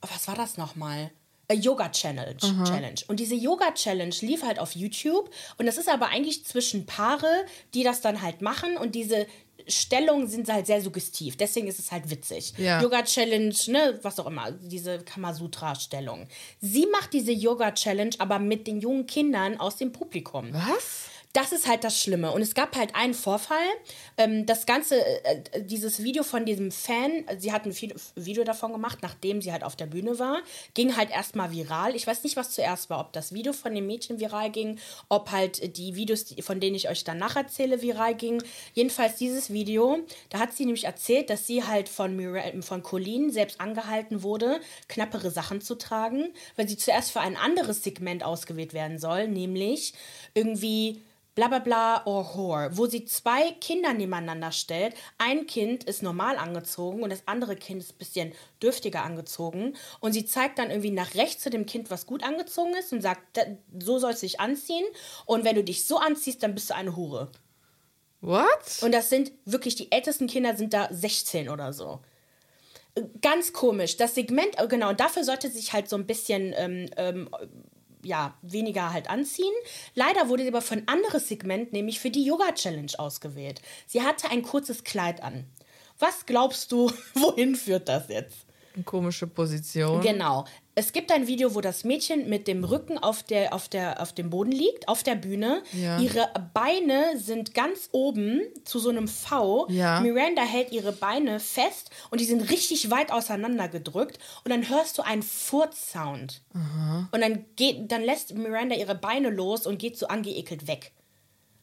was 0.00 0.28
war 0.28 0.36
das 0.36 0.56
nochmal? 0.56 1.10
A 1.48 1.54
Yoga 1.54 1.90
Challenge, 1.90 2.36
Challenge. 2.38 3.00
Und 3.08 3.20
diese 3.20 3.34
Yoga 3.34 3.72
Challenge 3.74 4.14
lief 4.20 4.42
halt 4.42 4.58
auf 4.58 4.74
YouTube. 4.74 5.30
Und 5.58 5.66
das 5.66 5.76
ist 5.76 5.88
aber 5.88 6.08
eigentlich 6.08 6.44
zwischen 6.46 6.86
Paare, 6.86 7.44
die 7.74 7.82
das 7.82 8.00
dann 8.00 8.22
halt 8.22 8.40
machen. 8.42 8.76
Und 8.76 8.94
diese 8.94 9.26
Stellungen 9.68 10.26
sind 10.28 10.48
halt 10.48 10.66
sehr 10.66 10.80
suggestiv. 10.80 11.36
Deswegen 11.36 11.66
ist 11.66 11.78
es 11.78 11.92
halt 11.92 12.10
witzig. 12.10 12.54
Ja. 12.56 12.80
Yoga 12.80 13.02
Challenge, 13.02 13.54
ne, 13.66 13.98
was 14.02 14.18
auch 14.18 14.26
immer, 14.26 14.52
diese 14.52 15.00
Kamasutra-Stellung. 15.00 16.26
Sie 16.60 16.86
macht 16.86 17.12
diese 17.12 17.32
Yoga 17.32 17.72
Challenge 17.72 18.14
aber 18.18 18.38
mit 18.38 18.66
den 18.66 18.80
jungen 18.80 19.06
Kindern 19.06 19.58
aus 19.58 19.76
dem 19.76 19.92
Publikum. 19.92 20.52
Was? 20.52 21.10
Das 21.34 21.50
ist 21.52 21.66
halt 21.66 21.82
das 21.82 21.98
Schlimme. 21.98 22.30
Und 22.30 22.42
es 22.42 22.54
gab 22.54 22.76
halt 22.76 22.94
einen 22.94 23.14
Vorfall. 23.14 23.56
Ähm, 24.18 24.44
das 24.44 24.66
ganze, 24.66 24.96
äh, 25.00 25.42
äh, 25.52 25.62
dieses 25.64 26.02
Video 26.02 26.24
von 26.24 26.44
diesem 26.44 26.70
Fan, 26.70 27.24
sie 27.38 27.52
hat 27.52 27.64
ein 27.64 27.72
Vi- 27.72 27.94
Video 28.16 28.44
davon 28.44 28.72
gemacht, 28.72 28.98
nachdem 29.00 29.40
sie 29.40 29.50
halt 29.50 29.64
auf 29.64 29.74
der 29.74 29.86
Bühne 29.86 30.18
war, 30.18 30.42
ging 30.74 30.94
halt 30.94 31.10
erstmal 31.10 31.50
viral. 31.50 31.96
Ich 31.96 32.06
weiß 32.06 32.22
nicht, 32.24 32.36
was 32.36 32.50
zuerst 32.50 32.90
war, 32.90 33.00
ob 33.00 33.14
das 33.14 33.32
Video 33.32 33.54
von 33.54 33.74
dem 33.74 33.86
Mädchen 33.86 34.20
viral 34.20 34.50
ging, 34.50 34.78
ob 35.08 35.30
halt 35.30 35.78
die 35.78 35.94
Videos, 35.94 36.34
von 36.40 36.60
denen 36.60 36.76
ich 36.76 36.90
euch 36.90 37.02
danach 37.02 37.34
erzähle, 37.34 37.80
viral 37.80 38.14
ging. 38.14 38.42
Jedenfalls 38.74 39.16
dieses 39.16 39.50
Video, 39.50 40.00
da 40.28 40.38
hat 40.38 40.52
sie 40.52 40.66
nämlich 40.66 40.84
erzählt, 40.84 41.30
dass 41.30 41.46
sie 41.46 41.64
halt 41.64 41.88
von, 41.88 42.14
Mira 42.14 42.42
von 42.60 42.82
Colleen 42.82 43.30
selbst 43.30 43.58
angehalten 43.58 44.22
wurde, 44.22 44.60
knappere 44.88 45.30
Sachen 45.30 45.62
zu 45.62 45.76
tragen, 45.76 46.28
weil 46.56 46.68
sie 46.68 46.76
zuerst 46.76 47.10
für 47.10 47.20
ein 47.20 47.38
anderes 47.38 47.82
Segment 47.82 48.22
ausgewählt 48.22 48.74
werden 48.74 48.98
soll, 48.98 49.28
nämlich 49.28 49.94
irgendwie 50.34 51.00
bla 51.34 51.48
bla 51.48 51.60
bla 51.60 52.06
or 52.06 52.24
whore, 52.34 52.70
wo 52.76 52.86
sie 52.86 53.04
zwei 53.06 53.52
Kinder 53.52 53.92
nebeneinander 53.94 54.52
stellt. 54.52 54.94
Ein 55.18 55.46
Kind 55.46 55.84
ist 55.84 56.02
normal 56.02 56.36
angezogen 56.36 57.02
und 57.02 57.10
das 57.10 57.22
andere 57.26 57.56
Kind 57.56 57.82
ist 57.82 57.92
ein 57.94 57.98
bisschen 57.98 58.32
dürftiger 58.62 59.02
angezogen. 59.02 59.74
Und 60.00 60.12
sie 60.12 60.26
zeigt 60.26 60.58
dann 60.58 60.70
irgendwie 60.70 60.90
nach 60.90 61.14
rechts 61.14 61.42
zu 61.42 61.50
dem 61.50 61.64
Kind, 61.66 61.90
was 61.90 62.06
gut 62.06 62.22
angezogen 62.22 62.74
ist 62.74 62.92
und 62.92 63.00
sagt, 63.00 63.22
"Da- 63.36 63.46
so 63.80 63.98
sollst 63.98 64.22
du 64.22 64.26
dich 64.26 64.40
anziehen. 64.40 64.84
Und 65.26 65.44
wenn 65.44 65.56
du 65.56 65.64
dich 65.64 65.86
so 65.86 65.96
anziehst, 65.98 66.42
dann 66.42 66.54
bist 66.54 66.68
du 66.70 66.74
eine 66.74 66.96
Hure. 66.96 67.30
What? 68.20 68.82
Und 68.82 68.92
das 68.92 69.08
sind 69.10 69.32
wirklich, 69.44 69.74
die 69.74 69.90
ältesten 69.90 70.26
Kinder 70.28 70.56
sind 70.56 70.72
da 70.74 70.88
16 70.92 71.48
oder 71.48 71.72
so. 71.72 72.00
Äh, 72.94 73.02
Ganz 73.20 73.52
komisch. 73.52 73.96
Das 73.96 74.14
Segment, 74.14 74.58
äh, 74.58 74.68
genau, 74.68 74.90
und 74.90 75.00
dafür 75.00 75.24
sollte 75.24 75.50
sich 75.50 75.72
halt 75.72 75.88
so 75.88 75.96
ein 75.96 76.06
bisschen, 76.06 76.52
ähm, 76.56 76.88
ähm, 76.96 77.28
ja, 78.02 78.34
weniger 78.42 78.92
halt 78.92 79.08
anziehen. 79.08 79.52
Leider 79.94 80.28
wurde 80.28 80.42
sie 80.42 80.48
aber 80.48 80.62
für 80.62 80.74
ein 80.74 80.88
anderes 80.88 81.28
Segment, 81.28 81.72
nämlich 81.72 82.00
für 82.00 82.10
die 82.10 82.24
Yoga-Challenge 82.24 82.92
ausgewählt. 82.98 83.60
Sie 83.86 84.02
hatte 84.02 84.30
ein 84.30 84.42
kurzes 84.42 84.84
Kleid 84.84 85.22
an. 85.22 85.44
Was 85.98 86.26
glaubst 86.26 86.72
du, 86.72 86.90
wohin 87.14 87.54
führt 87.54 87.88
das 87.88 88.08
jetzt? 88.08 88.46
Eine 88.74 88.84
komische 88.84 89.26
Position. 89.26 90.00
Genau. 90.00 90.46
Es 90.74 90.92
gibt 90.92 91.12
ein 91.12 91.26
Video, 91.26 91.54
wo 91.54 91.60
das 91.60 91.84
Mädchen 91.84 92.30
mit 92.30 92.48
dem 92.48 92.64
Rücken 92.64 92.96
auf, 92.96 93.22
der, 93.22 93.52
auf, 93.52 93.68
der, 93.68 94.00
auf 94.00 94.14
dem 94.14 94.30
Boden 94.30 94.52
liegt, 94.52 94.88
auf 94.88 95.02
der 95.02 95.16
Bühne. 95.16 95.62
Ja. 95.72 95.98
Ihre 95.98 96.30
Beine 96.54 97.18
sind 97.18 97.52
ganz 97.52 97.90
oben 97.92 98.40
zu 98.64 98.78
so 98.78 98.88
einem 98.88 99.06
V. 99.06 99.66
Ja. 99.68 100.00
Miranda 100.00 100.40
hält 100.42 100.72
ihre 100.72 100.92
Beine 100.92 101.40
fest 101.40 101.90
und 102.10 102.22
die 102.22 102.24
sind 102.24 102.48
richtig 102.50 102.90
weit 102.90 103.12
auseinander 103.12 103.68
gedrückt. 103.68 104.18
Und 104.44 104.50
dann 104.50 104.70
hörst 104.70 104.96
du 104.96 105.02
einen 105.02 105.22
Furzsound. 105.22 106.40
Und 107.12 107.20
dann, 107.20 107.44
geht, 107.56 107.92
dann 107.92 108.02
lässt 108.02 108.34
Miranda 108.34 108.74
ihre 108.74 108.94
Beine 108.94 109.28
los 109.28 109.66
und 109.66 109.78
geht 109.78 109.98
so 109.98 110.06
angeekelt 110.08 110.66
weg. 110.68 110.92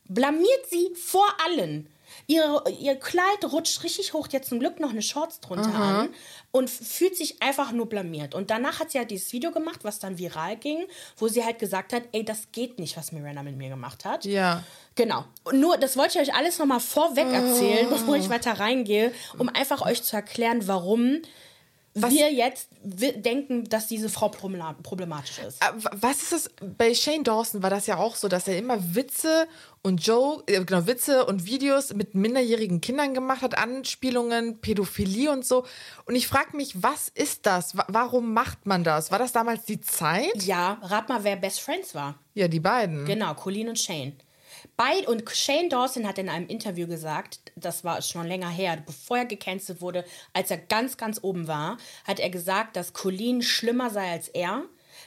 Blamiert 0.08 0.68
sie 0.70 0.90
vor 0.96 1.28
allen. 1.48 1.88
Ihre, 2.28 2.64
ihr 2.80 2.96
Kleid 2.96 3.52
rutscht 3.52 3.84
richtig 3.84 4.14
hoch, 4.14 4.28
hat 4.32 4.46
zum 4.46 4.60
Glück 4.60 4.80
noch 4.80 4.92
eine 4.92 5.02
Shorts 5.02 5.40
drunter 5.40 5.74
an 5.74 6.10
und 6.52 6.70
fühlt 6.70 7.16
sich 7.16 7.42
einfach 7.42 7.72
nur 7.72 7.88
blamiert. 7.88 8.36
Und 8.36 8.50
danach 8.50 8.80
hat 8.80 8.92
sie 8.92 8.98
halt 8.98 9.12
dieses 9.12 9.32
Video 9.34 9.52
gemacht, 9.52 9.80
was 9.84 10.00
dann 10.00 10.18
viral 10.18 10.58
ging, 10.58 10.86
wo 11.18 11.28
sie 11.28 11.44
halt 11.44 11.60
gesagt 11.60 11.94
hat, 11.94 12.04
ey, 12.12 12.24
das 12.24 12.52
geht 12.52 12.80
nicht, 12.80 12.98
was 12.98 13.12
Miranda 13.12 13.44
mit 13.44 13.58
mir 13.58 13.70
gemacht 13.70 14.06
hat. 14.06 14.26
Ja. 14.26 14.64
Genau. 14.96 15.26
Und 15.44 15.60
nur, 15.60 15.78
das 15.78 15.98
wollte 15.98 16.20
ich 16.20 16.30
euch 16.30 16.36
alles 16.36 16.60
nochmal 16.60 16.80
vorweg 16.80 17.28
erzählen, 17.28 17.90
bevor 17.90 18.16
ich 18.16 18.30
weiter 18.30 18.60
reingehe, 18.60 19.12
um 19.38 19.50
einfach 19.50 19.82
euch 19.82 20.04
zu 20.04 20.16
erklären, 20.16 20.68
warum 20.68 21.22
wir 21.96 22.32
jetzt 22.32 22.70
denken, 22.82 23.64
dass 23.66 23.88
diese 23.88 24.10
Frau 24.10 24.28
problema- 24.30 24.76
problematisch 24.84 25.40
ist. 25.40 25.60
W- 25.62 25.90
Was 26.00 26.22
ist 26.24 26.32
das? 26.32 26.50
Bei 26.78 26.94
Shane 26.94 27.24
Dawson 27.24 27.64
war 27.64 27.70
das 27.70 27.88
ja 27.88 27.98
auch 27.98 28.16
so, 28.16 28.28
dass 28.28 28.48
er 28.48 28.58
immer 28.58 28.96
Witze 28.96 29.48
und 29.82 30.06
Joe, 30.06 30.44
äh, 30.48 30.64
genau, 30.64 30.86
Witze 30.88 31.26
und 31.26 31.46
Videos 31.46 31.94
mit 31.94 32.14
minderjährigen 32.16 32.80
Kindern 32.82 33.14
gemacht 33.14 33.42
hat, 33.42 33.58
Anspielungen, 33.58 34.60
Pädophilie 34.62 35.32
und 35.32 35.46
so. 35.46 35.66
Und 36.06 36.16
ich 36.16 36.28
frage 36.28 36.56
mich, 36.56 36.84
was 36.84 37.10
ist 37.10 37.46
das? 37.46 37.76
Wa- 37.78 37.86
Warum 37.88 38.34
macht 38.34 38.66
man 38.66 38.84
das? 38.84 39.12
War 39.12 39.20
das 39.20 39.32
damals 39.32 39.66
die 39.66 39.82
Zeit? 39.82 40.44
Ja, 40.44 40.78
rat 40.82 41.10
mal, 41.10 41.24
wer 41.24 41.36
Best 41.38 41.62
Friends 41.62 41.96
war. 41.96 42.16
Ja, 42.34 42.48
die 42.48 42.60
beiden. 42.60 43.06
Genau, 43.06 43.34
Colleen 43.34 43.70
und 43.70 43.80
Shane. 43.80 44.14
Beid 44.78 45.08
und 45.08 45.30
Shane 45.30 45.70
Dawson 45.70 46.08
hat 46.08 46.18
in 46.18 46.30
einem 46.30 46.48
Interview 46.48 46.88
gesagt, 46.88 47.40
das 47.56 47.84
war 47.84 48.02
schon 48.02 48.28
länger 48.28 48.50
her, 48.50 48.82
bevor 48.86 49.20
er 49.20 49.26
gecancelt 49.26 49.82
wurde, 49.82 50.06
als 50.34 50.52
er 50.52 50.58
ganz, 50.58 50.98
ganz 50.98 51.20
oben 51.22 51.48
war, 51.48 51.78
hat 52.06 52.20
er 52.20 52.30
gesagt, 52.30 52.76
dass 52.76 52.94
Colleen 52.94 53.42
schlimmer 53.42 53.90
sei 53.90 54.12
als 54.12 54.28
er, 54.30 54.66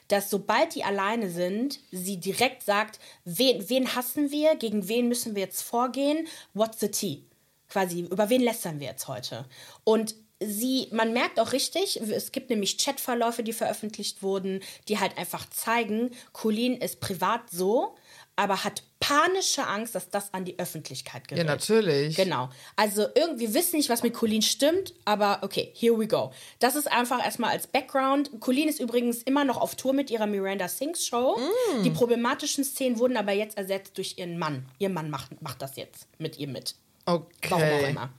dass 0.08 0.30
sobald 0.30 0.74
die 0.74 0.84
alleine 0.84 1.30
sind, 1.30 1.80
sie 1.90 2.18
direkt 2.18 2.62
sagt, 2.62 2.98
wen, 3.24 3.68
wen 3.68 3.94
hassen 3.94 4.30
wir, 4.30 4.56
gegen 4.56 4.88
wen 4.88 5.08
müssen 5.08 5.34
wir 5.34 5.42
jetzt 5.42 5.62
vorgehen, 5.62 6.26
what's 6.54 6.80
the 6.80 6.90
tea? 6.90 7.24
Quasi, 7.68 8.00
über 8.00 8.28
wen 8.28 8.42
lästern 8.42 8.80
wir 8.80 8.88
jetzt 8.88 9.08
heute? 9.08 9.46
Und 9.84 10.14
sie, 10.40 10.88
man 10.92 11.12
merkt 11.12 11.40
auch 11.40 11.52
richtig, 11.52 12.00
es 12.00 12.32
gibt 12.32 12.50
nämlich 12.50 12.78
Chatverläufe, 12.78 13.42
die 13.42 13.52
veröffentlicht 13.52 14.22
wurden, 14.22 14.60
die 14.88 14.98
halt 14.98 15.16
einfach 15.18 15.48
zeigen, 15.50 16.10
Colleen 16.32 16.76
ist 16.76 17.00
privat 17.00 17.50
so, 17.50 17.96
aber 18.36 18.64
hat 18.64 18.82
panische 18.98 19.66
Angst, 19.66 19.94
dass 19.94 20.08
das 20.08 20.32
an 20.32 20.44
die 20.44 20.58
Öffentlichkeit 20.58 21.28
gerät. 21.28 21.44
Ja, 21.44 21.50
natürlich. 21.50 22.16
Genau. 22.16 22.48
Also 22.76 23.06
irgendwie 23.14 23.42
wir 23.42 23.54
wissen 23.54 23.76
nicht, 23.76 23.88
was 23.88 24.04
mit 24.04 24.14
Colleen 24.14 24.42
stimmt, 24.42 24.94
aber 25.04 25.40
okay, 25.42 25.72
here 25.76 25.98
we 25.98 26.06
go. 26.06 26.32
Das 26.60 26.76
ist 26.76 26.90
einfach 26.90 27.22
erstmal 27.24 27.50
als 27.50 27.66
Background. 27.66 28.30
Colleen 28.38 28.68
ist 28.68 28.78
übrigens 28.78 29.18
immer 29.24 29.44
noch 29.44 29.56
auf 29.56 29.74
Tour 29.74 29.92
mit 29.92 30.10
ihrer 30.10 30.26
Miranda 30.26 30.68
Sings 30.68 31.04
Show. 31.04 31.38
Mm. 31.76 31.82
Die 31.82 31.90
problematischen 31.90 32.62
Szenen 32.62 32.98
wurden 32.98 33.16
aber 33.16 33.32
jetzt 33.32 33.58
ersetzt 33.58 33.98
durch 33.98 34.16
ihren 34.18 34.38
Mann. 34.38 34.66
Ihr 34.78 34.90
Mann 34.90 35.10
macht, 35.10 35.42
macht 35.42 35.60
das 35.60 35.74
jetzt 35.76 36.06
mit 36.18 36.38
ihr 36.38 36.46
mit. 36.46 36.76
Warum 37.04 37.26
auch 37.50 37.56
Okay. 37.56 37.90
immer. 37.90 38.10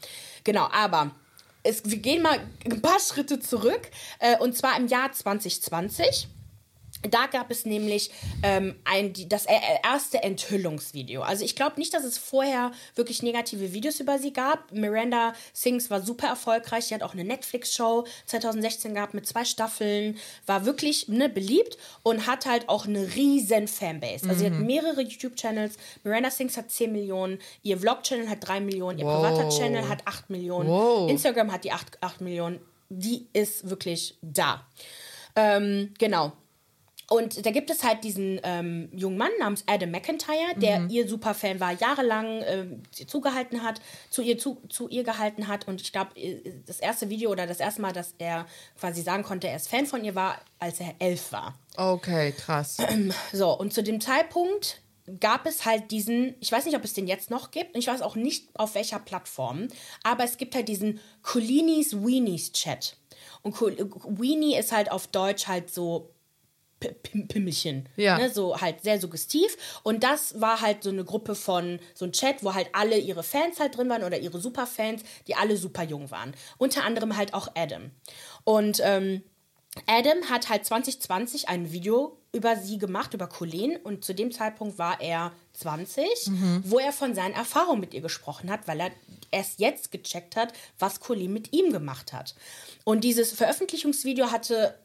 Genau, 0.43 0.67
aber 0.71 1.11
es, 1.63 1.83
wir 1.85 1.97
gehen 1.97 2.21
mal 2.21 2.37
ein 2.65 2.81
paar 2.81 2.99
Schritte 2.99 3.39
zurück. 3.39 3.89
Äh, 4.19 4.37
und 4.39 4.57
zwar 4.57 4.75
im 4.77 4.87
Jahr 4.87 5.11
2020. 5.13 6.27
Da 7.09 7.27
gab 7.27 7.51
es 7.51 7.65
nämlich 7.65 8.11
ähm, 8.43 8.75
ein, 8.85 9.13
das 9.27 9.45
äh, 9.45 9.53
erste 9.83 10.23
Enthüllungsvideo. 10.23 11.21
Also 11.21 11.43
ich 11.43 11.55
glaube 11.55 11.77
nicht, 11.77 11.93
dass 11.93 12.03
es 12.03 12.17
vorher 12.17 12.71
wirklich 12.95 13.21
negative 13.21 13.73
Videos 13.73 13.99
über 13.99 14.19
sie 14.19 14.31
gab. 14.31 14.71
Miranda 14.71 15.33
Sings 15.51 15.89
war 15.89 16.01
super 16.01 16.27
erfolgreich. 16.27 16.85
Sie 16.85 16.95
hat 16.95 17.03
auch 17.03 17.13
eine 17.13 17.25
Netflix-Show 17.25 18.05
2016 18.25 18.93
gehabt 18.93 19.13
mit 19.13 19.27
zwei 19.27 19.43
Staffeln. 19.43 20.17
War 20.45 20.65
wirklich 20.65 21.09
ne, 21.09 21.27
beliebt 21.27 21.77
und 22.03 22.25
hat 22.25 22.45
halt 22.45 22.69
auch 22.69 22.87
eine 22.87 23.15
riesen 23.15 23.67
Fanbase. 23.67 24.27
Also 24.29 24.39
sie 24.39 24.45
hat 24.45 24.53
mehrere 24.53 25.01
YouTube-Channels. 25.01 25.75
Miranda 26.03 26.31
Sings 26.31 26.55
hat 26.55 26.71
10 26.71 26.91
Millionen. 26.91 27.39
Ihr 27.63 27.77
Vlog-Channel 27.77 28.29
hat 28.29 28.47
3 28.47 28.61
Millionen. 28.61 28.99
Ihr 28.99 29.05
privater 29.05 29.49
Channel 29.49 29.89
hat 29.89 30.07
8 30.07 30.29
Millionen. 30.29 30.69
Wow. 30.69 31.09
Instagram 31.09 31.51
hat 31.51 31.65
die 31.65 31.71
8, 31.73 32.01
8 32.01 32.21
Millionen. 32.21 32.59
Die 32.89 33.27
ist 33.33 33.69
wirklich 33.69 34.17
da. 34.21 34.65
Ähm, 35.35 35.93
genau. 35.97 36.33
Und 37.13 37.45
da 37.45 37.51
gibt 37.51 37.69
es 37.69 37.83
halt 37.83 38.03
diesen 38.03 38.39
ähm, 38.41 38.89
jungen 38.91 39.17
Mann 39.17 39.29
namens 39.39 39.63
Adam 39.67 39.91
McIntyre, 39.91 40.55
der 40.55 40.87
ihr 40.89 41.07
Superfan 41.07 41.59
war, 41.59 41.71
jahrelang 41.71 42.41
ähm, 42.43 42.81
sie 42.89 43.05
zugehalten 43.05 43.61
hat, 43.61 43.81
zu 44.09 44.23
ihr, 44.23 44.39
zu, 44.39 44.59
zu 44.67 44.89
ihr 44.89 45.03
gehalten 45.03 45.47
hat. 45.47 45.67
Und 45.67 45.79
ich 45.79 45.91
glaube, 45.91 46.09
das 46.65 46.79
erste 46.79 47.11
Video 47.11 47.29
oder 47.29 47.45
das 47.45 47.59
erste 47.59 47.83
Mal, 47.83 47.93
dass 47.93 48.15
er 48.17 48.47
quasi 48.79 49.03
sagen 49.03 49.21
konnte, 49.21 49.47
er 49.47 49.57
ist 49.57 49.67
Fan 49.67 49.85
von 49.85 50.03
ihr, 50.03 50.15
war, 50.15 50.41
als 50.57 50.79
er 50.79 50.95
elf 50.97 51.31
war. 51.31 51.53
Okay, 51.77 52.31
krass. 52.31 52.77
So, 53.31 53.55
und 53.55 53.75
zu 53.75 53.83
dem 53.83 54.01
Zeitpunkt 54.01 54.81
gab 55.19 55.45
es 55.45 55.65
halt 55.65 55.91
diesen, 55.91 56.33
ich 56.39 56.51
weiß 56.51 56.65
nicht, 56.65 56.75
ob 56.75 56.83
es 56.83 56.93
den 56.93 57.05
jetzt 57.05 57.29
noch 57.29 57.51
gibt, 57.51 57.75
und 57.75 57.79
ich 57.79 57.87
weiß 57.87 58.01
auch 58.01 58.15
nicht 58.15 58.47
auf 58.55 58.73
welcher 58.73 58.97
Plattform, 58.97 59.67
aber 60.01 60.23
es 60.23 60.37
gibt 60.37 60.55
halt 60.55 60.67
diesen 60.67 60.99
Colinis 61.21 61.93
Weenies 61.93 62.53
Chat. 62.53 62.97
Und 63.43 63.59
Weenie 63.61 64.57
ist 64.57 64.71
halt 64.71 64.91
auf 64.91 65.07
Deutsch 65.07 65.47
halt 65.47 65.69
so 65.69 66.12
Pimmelchen. 67.27 67.89
Ja. 67.95 68.17
Ne, 68.17 68.29
so 68.29 68.59
halt 68.59 68.81
sehr 68.81 68.99
suggestiv. 68.99 69.57
Und 69.83 70.03
das 70.03 70.39
war 70.39 70.61
halt 70.61 70.83
so 70.83 70.89
eine 70.89 71.03
Gruppe 71.03 71.35
von, 71.35 71.79
so 71.93 72.05
ein 72.05 72.11
Chat, 72.11 72.43
wo 72.43 72.53
halt 72.53 72.69
alle 72.73 72.97
ihre 72.97 73.23
Fans 73.23 73.59
halt 73.59 73.77
drin 73.77 73.89
waren 73.89 74.03
oder 74.03 74.19
ihre 74.19 74.39
Superfans, 74.39 75.03
die 75.27 75.35
alle 75.35 75.57
super 75.57 75.83
jung 75.83 76.11
waren. 76.11 76.33
Unter 76.57 76.83
anderem 76.83 77.17
halt 77.17 77.33
auch 77.33 77.49
Adam. 77.55 77.91
Und 78.43 78.81
ähm, 78.83 79.23
Adam 79.87 80.29
hat 80.29 80.49
halt 80.49 80.65
2020 80.65 81.49
ein 81.49 81.71
Video 81.71 82.17
über 82.31 82.55
sie 82.55 82.77
gemacht, 82.77 83.13
über 83.13 83.27
Colleen. 83.27 83.77
Und 83.77 84.03
zu 84.03 84.13
dem 84.13 84.31
Zeitpunkt 84.31 84.77
war 84.77 85.01
er 85.01 85.31
20, 85.53 86.31
wo 86.63 86.79
er 86.79 86.91
von 86.91 87.15
seinen 87.15 87.33
Erfahrungen 87.33 87.79
mit 87.79 87.93
ihr 87.93 88.01
gesprochen 88.01 88.51
hat, 88.51 88.67
weil 88.67 88.79
er 88.79 88.91
erst 89.31 89.59
jetzt 89.59 89.91
gecheckt 89.91 90.35
hat, 90.35 90.53
was 90.79 90.99
Colleen 90.99 91.33
mit 91.33 91.53
ihm 91.53 91.71
gemacht 91.71 92.13
hat. 92.13 92.35
Und 92.83 93.03
dieses 93.03 93.31
Veröffentlichungsvideo 93.31 94.31
hatte 94.31 94.75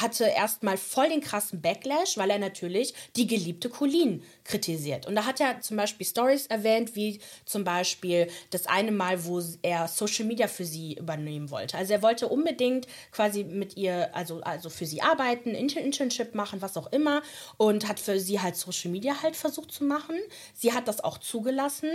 hatte 0.00 0.24
erstmal 0.24 0.76
voll 0.76 1.08
den 1.08 1.20
krassen 1.20 1.60
Backlash, 1.60 2.16
weil 2.16 2.30
er 2.30 2.38
natürlich 2.38 2.94
die 3.16 3.26
geliebte 3.26 3.68
Colleen 3.68 4.22
kritisiert. 4.48 5.06
Und 5.06 5.14
da 5.14 5.26
hat 5.26 5.40
er 5.40 5.60
zum 5.60 5.76
Beispiel 5.76 6.06
Stories 6.06 6.46
erwähnt, 6.46 6.96
wie 6.96 7.20
zum 7.44 7.64
Beispiel 7.64 8.28
das 8.50 8.66
eine 8.66 8.90
Mal, 8.90 9.24
wo 9.24 9.40
er 9.62 9.86
Social 9.86 10.24
Media 10.24 10.48
für 10.48 10.64
sie 10.64 10.94
übernehmen 10.94 11.50
wollte. 11.50 11.76
Also 11.76 11.92
er 11.92 12.02
wollte 12.02 12.28
unbedingt 12.28 12.86
quasi 13.12 13.44
mit 13.44 13.76
ihr, 13.76 14.14
also, 14.16 14.40
also 14.40 14.70
für 14.70 14.86
sie 14.86 15.02
arbeiten, 15.02 15.50
Inter 15.50 15.80
Internship 15.80 16.34
machen, 16.34 16.62
was 16.62 16.76
auch 16.76 16.90
immer. 16.92 17.22
Und 17.58 17.86
hat 17.86 18.00
für 18.00 18.18
sie 18.18 18.40
halt 18.40 18.56
Social 18.56 18.90
Media 18.90 19.22
halt 19.22 19.36
versucht 19.36 19.70
zu 19.70 19.84
machen. 19.84 20.16
Sie 20.54 20.72
hat 20.72 20.88
das 20.88 21.04
auch 21.04 21.18
zugelassen, 21.18 21.90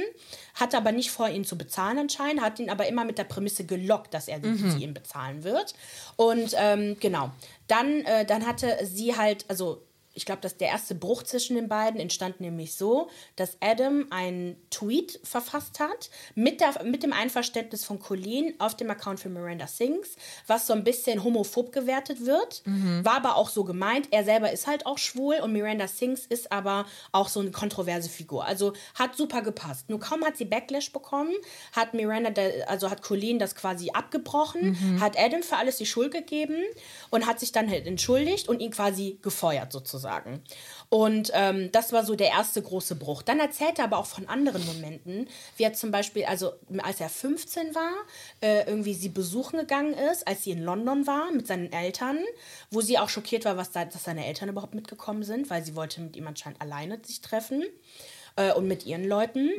hat 0.54 0.76
aber 0.76 0.92
nicht 0.92 1.10
vor, 1.10 1.30
ihn 1.30 1.46
zu 1.46 1.58
bezahlen 1.58 1.98
anscheinend, 1.98 2.42
hat 2.42 2.60
ihn 2.60 2.70
aber 2.70 2.88
immer 2.88 3.04
mit 3.04 3.18
der 3.18 3.24
Prämisse 3.24 3.66
gelockt, 3.66 4.14
dass 4.14 4.28
er 4.28 4.40
sie 4.42 4.84
ihm 4.84 4.94
bezahlen 4.94 5.44
wird. 5.44 5.74
Und 6.18 6.54
ähm, 6.58 6.98
genau. 7.00 7.32
Dann, 7.68 8.02
äh, 8.02 8.26
dann 8.26 8.46
hatte 8.46 8.78
sie 8.84 9.16
halt, 9.16 9.46
also 9.48 9.82
ich 10.16 10.26
glaube, 10.26 10.42
dass 10.42 10.58
der 10.58 10.68
erste 10.68 10.94
Bruch 10.94 11.24
zwischen 11.24 11.56
den 11.56 11.68
beiden 11.68 12.00
entstand 12.00 12.40
nämlich 12.40 12.76
so, 12.76 13.10
dass 13.36 13.58
Adam 13.62 14.06
einen 14.12 14.56
Tweet 14.70 15.20
verfasst 15.24 15.80
hat 15.80 16.10
mit, 16.36 16.62
der, 16.62 16.84
mit 16.84 17.02
dem 17.02 17.14
Einverständnis 17.14 17.84
von 17.84 18.00
Colleen 18.00 18.54
auf 18.60 18.78
dem 18.78 18.92
Account 18.92 19.20
für 19.20 19.30
Miranda 19.30 19.66
Sings, 19.66 20.10
was 20.46 20.68
so 20.68 20.74
ein 20.74 20.84
bisschen 20.84 21.24
homophob 21.24 21.72
gewertet 21.72 22.26
wird, 22.26 22.62
war 23.04 23.16
aber 23.16 23.36
auch 23.38 23.50
so 23.50 23.64
gemeint. 23.64 24.08
Er 24.12 24.24
selber 24.24 24.52
ist 24.52 24.68
halt 24.68 24.86
auch 24.86 25.00
schwul 25.00 25.38
und 25.42 25.52
Miranda 25.52 25.88
Sings 25.88 26.26
ist 26.28 26.52
aber 26.52 26.86
auch 27.12 27.28
so 27.28 27.40
eine 27.40 27.50
kontroverse 27.52 28.10
Figur. 28.10 28.46
Also 28.46 28.74
hat 28.96 29.16
super 29.16 29.42
gepasst. 29.42 29.90
Nur 29.90 30.00
kaum 30.00 30.24
hat 30.24 30.38
sie 30.38 30.46
Backlash 30.46 30.92
bekommen, 30.94 31.34
hat 31.72 31.94
Miranda, 31.96 32.30
da- 32.30 32.66
also 32.68 32.92
hat 32.92 33.02
Colleen 33.02 33.40
das 33.40 33.56
quasi 33.56 33.90
abgebrochen, 33.92 35.00
hat 35.00 35.18
Adam 35.18 35.42
für 35.42 35.58
alles 35.58 35.78
die 35.78 35.86
Schuld 35.88 36.14
gegeben 36.14 36.58
und 37.10 37.26
hat 37.26 37.40
sich 37.40 37.52
dann 37.52 37.68
halt 37.70 37.88
entschuldigt 37.88 38.48
und 38.48 38.60
ihn 38.62 38.70
quasi 38.72 39.18
gefeuert 39.22 39.72
sozusagen. 39.72 40.03
Und 40.90 41.32
ähm, 41.34 41.72
das 41.72 41.92
war 41.94 42.06
so 42.06 42.16
der 42.16 42.30
erste 42.30 42.62
große 42.62 42.96
Bruch. 42.96 43.22
Dann 43.22 43.40
erzählt 43.40 43.80
er 43.80 43.86
aber 43.86 43.98
auch 43.98 44.06
von 44.06 44.28
anderen 44.28 44.66
Momenten, 44.66 45.28
wie 45.58 45.64
er 45.64 45.74
zum 45.74 45.92
Beispiel, 45.92 46.26
also 46.26 46.54
als 46.80 47.00
er 47.00 47.10
15 47.10 47.76
war, 47.76 47.94
äh, 48.42 48.68
irgendwie 48.68 48.94
sie 48.94 49.10
besuchen 49.10 49.60
gegangen 49.60 49.94
ist, 49.94 50.28
als 50.28 50.44
sie 50.44 50.52
in 50.52 50.64
London 50.64 51.08
war 51.08 51.32
mit 51.32 51.48
seinen 51.48 51.72
Eltern, 51.72 52.20
wo 52.72 52.82
sie 52.82 53.00
auch 53.00 53.10
schockiert 53.10 53.46
war, 53.46 53.58
was 53.58 53.72
da, 53.72 53.86
dass 53.86 54.04
seine 54.04 54.26
Eltern 54.26 54.50
überhaupt 54.50 54.76
mitgekommen 54.76 55.24
sind, 55.24 55.50
weil 55.50 55.64
sie 55.64 55.76
wollte 55.76 56.02
mit 56.02 56.16
ihm 56.16 56.28
anscheinend 56.28 56.62
alleine 56.62 57.00
sich 57.04 57.22
treffen 57.22 57.64
äh, 58.36 58.54
und 58.54 58.68
mit 58.68 58.86
ihren 58.86 59.06
Leuten 59.06 59.52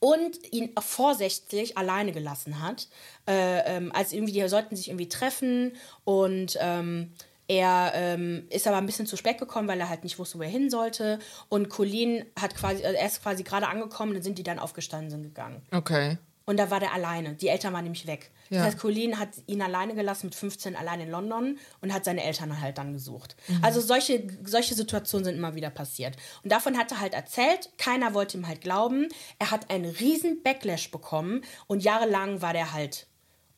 und 0.00 0.52
ihn 0.52 0.70
vorsätzlich 0.78 1.76
alleine 1.76 2.12
gelassen 2.12 2.62
hat. 2.62 2.88
Äh, 3.26 3.76
ähm, 3.76 3.92
als 3.94 4.12
irgendwie, 4.12 4.32
die 4.32 4.48
sollten 4.48 4.76
sich 4.76 4.88
irgendwie 4.88 5.08
treffen 5.08 5.72
und 6.04 6.58
ähm, 6.60 7.12
er 7.50 7.90
ähm, 7.96 8.44
ist 8.48 8.68
aber 8.68 8.76
ein 8.76 8.86
bisschen 8.86 9.06
zu 9.06 9.16
spät 9.16 9.36
gekommen, 9.38 9.66
weil 9.66 9.80
er 9.80 9.88
halt 9.88 10.04
nicht 10.04 10.20
wusste, 10.20 10.38
wo 10.38 10.42
er 10.42 10.48
hin 10.48 10.70
sollte. 10.70 11.18
Und 11.48 11.68
Colleen 11.68 12.24
hat 12.40 12.54
quasi, 12.54 12.84
also 12.84 12.96
er 12.96 13.04
ist 13.04 13.24
quasi 13.24 13.42
gerade 13.42 13.66
angekommen, 13.66 14.14
dann 14.14 14.22
sind 14.22 14.38
die 14.38 14.44
dann 14.44 14.60
aufgestanden, 14.60 15.10
sind 15.10 15.24
gegangen. 15.24 15.60
Okay. 15.72 16.16
Und 16.44 16.58
da 16.58 16.70
war 16.70 16.78
der 16.78 16.94
alleine. 16.94 17.34
Die 17.34 17.48
Eltern 17.48 17.72
waren 17.72 17.82
nämlich 17.82 18.06
weg. 18.06 18.30
Ja. 18.50 18.58
Das 18.58 18.66
heißt, 18.66 18.78
Colleen 18.78 19.18
hat 19.18 19.30
ihn 19.48 19.62
alleine 19.62 19.96
gelassen 19.96 20.26
mit 20.26 20.36
15 20.36 20.76
allein 20.76 21.00
in 21.00 21.10
London 21.10 21.58
und 21.80 21.92
hat 21.92 22.04
seine 22.04 22.22
Eltern 22.22 22.60
halt 22.60 22.78
dann 22.78 22.92
gesucht. 22.92 23.34
Also 23.62 23.80
solche, 23.80 24.28
solche 24.44 24.76
Situationen 24.76 25.24
sind 25.24 25.36
immer 25.36 25.56
wieder 25.56 25.70
passiert. 25.70 26.16
Und 26.44 26.52
davon 26.52 26.78
hat 26.78 26.92
er 26.92 27.00
halt 27.00 27.14
erzählt, 27.14 27.70
keiner 27.78 28.14
wollte 28.14 28.38
ihm 28.38 28.46
halt 28.46 28.60
glauben. 28.60 29.08
Er 29.40 29.50
hat 29.50 29.70
einen 29.70 29.90
riesen 29.90 30.44
Backlash 30.44 30.92
bekommen 30.92 31.42
und 31.66 31.82
jahrelang 31.82 32.42
war 32.42 32.52
der 32.52 32.72
halt 32.72 33.08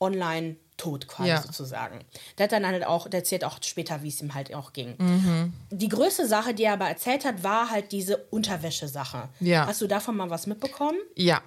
online 0.01 0.57
tot 0.77 1.07
quasi 1.09 1.29
Ja. 1.29 1.43
sozusagen. 1.43 2.01
Der 2.39 2.45
hat 2.45 2.53
dann 2.53 2.67
halt 2.67 2.85
auch, 2.87 3.09
der 3.09 3.21
erzählt 3.21 3.45
auch 3.45 3.59
später, 3.63 4.03
wie 4.03 4.09
es 4.09 4.21
ihm 4.21 4.35
halt 4.35 4.55
auch 4.55 4.73
ging. 4.73 5.53
Die 5.71 5.89
größte 5.89 6.27
Sache, 6.27 6.55
die 6.55 6.65
er 6.65 6.73
aber 6.75 6.89
erzählt 6.89 7.25
hat, 7.25 7.43
war 7.45 7.71
halt 7.71 7.93
diese 7.93 8.17
Unterwäsche-Sache. 8.31 9.29
Ja. 9.41 9.67
Hast 9.67 9.81
du 9.81 9.87
davon 9.87 10.17
mal 10.17 10.31
was 10.31 10.47
mitbekommen? 10.47 10.99
Ja. 11.15 11.41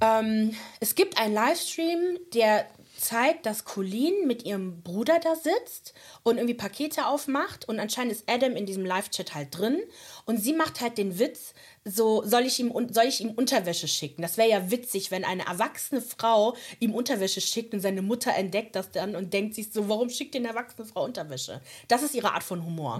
Ähm, 0.00 0.54
es 0.80 0.94
gibt 0.94 1.18
einen 1.18 1.32
Livestream, 1.34 2.18
der 2.34 2.66
zeigt, 3.02 3.46
dass 3.46 3.64
Colleen 3.64 4.26
mit 4.26 4.44
ihrem 4.44 4.82
Bruder 4.82 5.18
da 5.18 5.34
sitzt 5.34 5.92
und 6.22 6.36
irgendwie 6.36 6.54
Pakete 6.54 7.06
aufmacht 7.06 7.68
und 7.68 7.80
anscheinend 7.80 8.12
ist 8.12 8.30
Adam 8.30 8.56
in 8.56 8.66
diesem 8.66 8.84
Live-Chat 8.84 9.34
halt 9.34 9.56
drin 9.56 9.80
und 10.24 10.38
sie 10.38 10.52
macht 10.52 10.80
halt 10.80 10.98
den 10.98 11.18
Witz, 11.18 11.54
so 11.84 12.22
soll 12.24 12.42
ich 12.42 12.60
ihm 12.60 12.72
soll 12.92 13.06
ich 13.06 13.20
ihm 13.20 13.30
Unterwäsche 13.30 13.88
schicken? 13.88 14.22
Das 14.22 14.36
wäre 14.36 14.48
ja 14.48 14.70
witzig, 14.70 15.10
wenn 15.10 15.24
eine 15.24 15.46
erwachsene 15.46 16.00
Frau 16.00 16.54
ihm 16.78 16.94
Unterwäsche 16.94 17.40
schickt 17.40 17.74
und 17.74 17.80
seine 17.80 18.02
Mutter 18.02 18.32
entdeckt 18.34 18.76
das 18.76 18.92
dann 18.92 19.16
und 19.16 19.32
denkt 19.32 19.54
sich 19.54 19.72
so, 19.72 19.88
warum 19.88 20.08
schickt 20.08 20.34
denn 20.34 20.46
eine 20.46 20.56
erwachsene 20.56 20.86
Frau 20.86 21.04
Unterwäsche? 21.04 21.60
Das 21.88 22.02
ist 22.02 22.14
ihre 22.14 22.32
Art 22.32 22.44
von 22.44 22.64
Humor. 22.64 22.98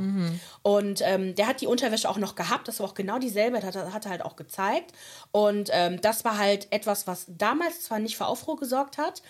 Und 0.63 1.01
ähm, 1.03 1.35
der 1.37 1.47
hat 1.47 1.61
die 1.61 1.69
Unterwäsche 1.69 2.09
auch 2.09 2.19
noch 2.19 2.35
gehabt, 2.35 2.67
das 2.67 2.81
war 2.81 2.89
auch 2.89 2.95
genau 2.95 3.19
dieselbe, 3.19 3.61
das 3.61 3.77
hat, 3.77 3.93
hat 3.93 4.05
er 4.07 4.11
halt 4.11 4.23
auch 4.23 4.35
gezeigt. 4.35 4.93
Und 5.31 5.71
ähm, 5.73 6.01
das 6.01 6.25
war 6.25 6.37
halt 6.39 6.67
etwas, 6.71 7.07
was 7.07 7.27
damals 7.29 7.83
zwar 7.83 8.01
nicht 8.01 8.17
für 8.17 8.27
Aufruhr 8.27 8.57
gesorgt 8.57 8.99
hat, 8.99 9.23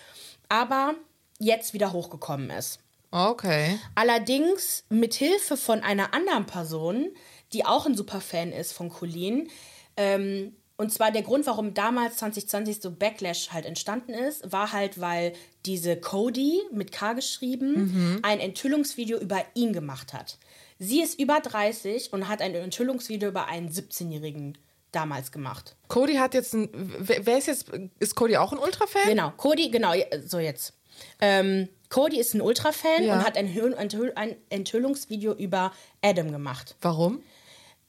aber 0.53 0.93
jetzt 1.39 1.73
wieder 1.73 1.93
hochgekommen 1.93 2.51
ist. 2.51 2.79
Okay. 3.09 3.79
Allerdings 3.95 4.85
mit 4.89 5.15
Hilfe 5.15 5.57
von 5.57 5.81
einer 5.81 6.13
anderen 6.13 6.45
Person, 6.45 7.07
die 7.53 7.65
auch 7.65 7.87
ein 7.87 7.97
Superfan 7.97 8.51
ist 8.51 8.71
von 8.71 8.89
Colleen. 8.89 9.49
Ähm, 9.97 10.55
und 10.77 10.91
zwar 10.91 11.11
der 11.11 11.23
Grund, 11.23 11.47
warum 11.47 11.73
damals 11.73 12.17
2020 12.17 12.81
so 12.81 12.91
Backlash 12.91 13.49
halt 13.49 13.65
entstanden 13.65 14.13
ist, 14.13 14.51
war 14.51 14.71
halt, 14.73 15.01
weil 15.01 15.33
diese 15.65 15.97
Cody 15.97 16.61
mit 16.71 16.91
K 16.91 17.13
geschrieben 17.13 18.19
ein 18.21 18.39
Enthüllungsvideo 18.39 19.17
über 19.17 19.43
ihn 19.55 19.73
gemacht 19.73 20.13
hat. 20.13 20.37
Sie 20.77 21.01
ist 21.01 21.19
über 21.19 21.39
30 21.39 22.13
und 22.13 22.27
hat 22.27 22.41
ein 22.41 22.53
Enthüllungsvideo 22.53 23.29
über 23.29 23.47
einen 23.47 23.69
17-Jährigen 23.69 24.57
damals 24.93 25.31
gemacht. 25.31 25.75
Cody 25.89 26.15
hat 26.15 26.33
jetzt 26.33 26.53
ein. 26.53 26.69
Wer, 26.99 27.37
ist 27.37 27.47
jetzt. 27.47 27.65
Ist 27.99 28.15
Cody 28.15 28.37
auch 28.37 28.51
ein 28.53 28.59
Ultra-Fan? 28.59 29.03
Genau, 29.07 29.31
Cody, 29.37 29.69
genau, 29.69 29.91
so 30.25 30.39
jetzt. 30.39 30.73
Ähm, 31.19 31.67
Cody 31.89 32.19
ist 32.19 32.33
ein 32.33 32.41
Ultra-Fan 32.41 33.03
Ja. 33.03 33.15
und 33.17 33.25
hat 33.25 33.37
ein, 33.37 33.47
Enthüll- 33.47 34.13
ein 34.15 34.35
Enthüllungsvideo 34.49 35.33
über 35.33 35.71
Adam 36.01 36.31
gemacht. 36.31 36.75
Warum? 36.81 37.21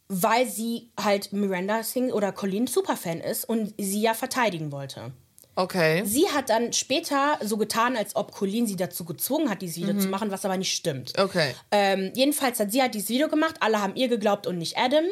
Weil 0.08 0.46
sie 0.48 0.90
halt 1.00 1.32
Miranda 1.32 1.82
Singh 1.82 2.12
oder 2.12 2.32
Colleen 2.32 2.66
Superfan 2.66 3.20
ist 3.20 3.48
und 3.48 3.72
sie 3.78 4.02
ja 4.02 4.12
verteidigen 4.14 4.70
wollte. 4.72 5.12
Okay. 5.56 6.02
Sie 6.04 6.28
hat 6.30 6.50
dann 6.50 6.72
später 6.72 7.38
so 7.42 7.56
getan, 7.56 7.96
als 7.96 8.16
ob 8.16 8.32
Colleen 8.32 8.66
sie 8.66 8.74
dazu 8.76 9.04
gezwungen 9.04 9.48
hat, 9.48 9.62
dieses 9.62 9.76
Video 9.76 9.96
zu 9.98 10.08
machen, 10.08 10.32
was 10.32 10.44
aber 10.44 10.56
nicht 10.56 10.74
stimmt. 10.74 11.16
Okay. 11.18 11.54
Ähm, 11.70 12.10
jedenfalls 12.16 12.58
hat 12.58 12.72
sie 12.72 12.82
halt 12.82 12.94
dieses 12.94 13.08
Video 13.08 13.28
gemacht, 13.28 13.54
alle 13.60 13.80
haben 13.80 13.94
ihr 13.94 14.08
geglaubt 14.08 14.46
und 14.48 14.58
nicht 14.58 14.76
Adam. 14.76 15.04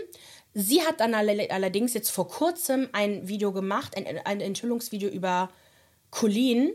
Sie 0.55 0.83
hat 0.83 1.01
dann 1.01 1.15
alle- 1.15 1.51
allerdings 1.51 1.95
jetzt 1.95 2.11
vor 2.11 2.29
kurzem 2.29 2.89
ein 2.93 3.27
Video 3.29 3.53
gemacht, 3.53 3.97
ein, 3.97 4.07
ein 4.25 4.41
Enthüllungsvideo 4.41 5.09
über 5.09 5.49
Colleen. 6.13 6.73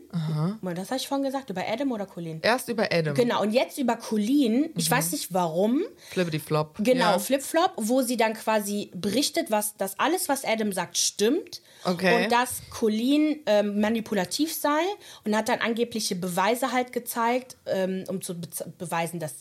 Moment, 0.61 0.79
Das 0.79 0.89
habe 0.89 0.97
ich 0.99 1.07
vorhin 1.07 1.23
gesagt, 1.23 1.51
über 1.51 1.61
Adam 1.65 1.91
oder 1.91 2.07
Colleen? 2.07 2.39
Erst 2.41 2.69
über 2.69 2.91
Adam. 2.91 3.13
Genau, 3.13 3.43
und 3.43 3.51
jetzt 3.53 3.77
über 3.77 3.95
Colleen. 3.95 4.71
Ich 4.75 4.89
weiß 4.89 5.11
nicht 5.11 5.31
warum. 5.31 5.83
Flippity 6.09 6.39
Flop. 6.39 6.75
Genau, 6.79 7.11
Ja. 7.11 7.19
Flip-Flop, 7.19 7.73
wo 7.77 8.01
sie 8.01 8.17
dann 8.17 8.33
quasi 8.33 8.89
berichtet, 8.95 9.51
was 9.51 9.77
dass 9.77 9.99
alles, 9.99 10.27
was 10.27 10.43
Adam 10.43 10.71
sagt, 10.73 10.97
stimmt. 10.97 11.61
Okay. 11.83 12.23
Und 12.25 12.31
dass 12.31 12.63
Colleen 12.71 13.41
ähm, 13.45 13.79
manipulativ 13.79 14.51
sei 14.55 14.81
und 15.23 15.35
hat 15.38 15.49
dann 15.49 15.59
angebliche 15.59 16.15
Beweise 16.15 16.71
halt 16.71 16.91
gezeigt, 16.91 17.57
ähm, 17.67 18.05
um 18.07 18.21
zu 18.23 18.33
be 18.41 18.47
beweisen, 18.79 19.19
dass 19.19 19.35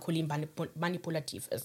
Colleen 0.00 0.26
manip 0.26 0.50
manipulativ 0.74 1.46
ist. 1.52 1.64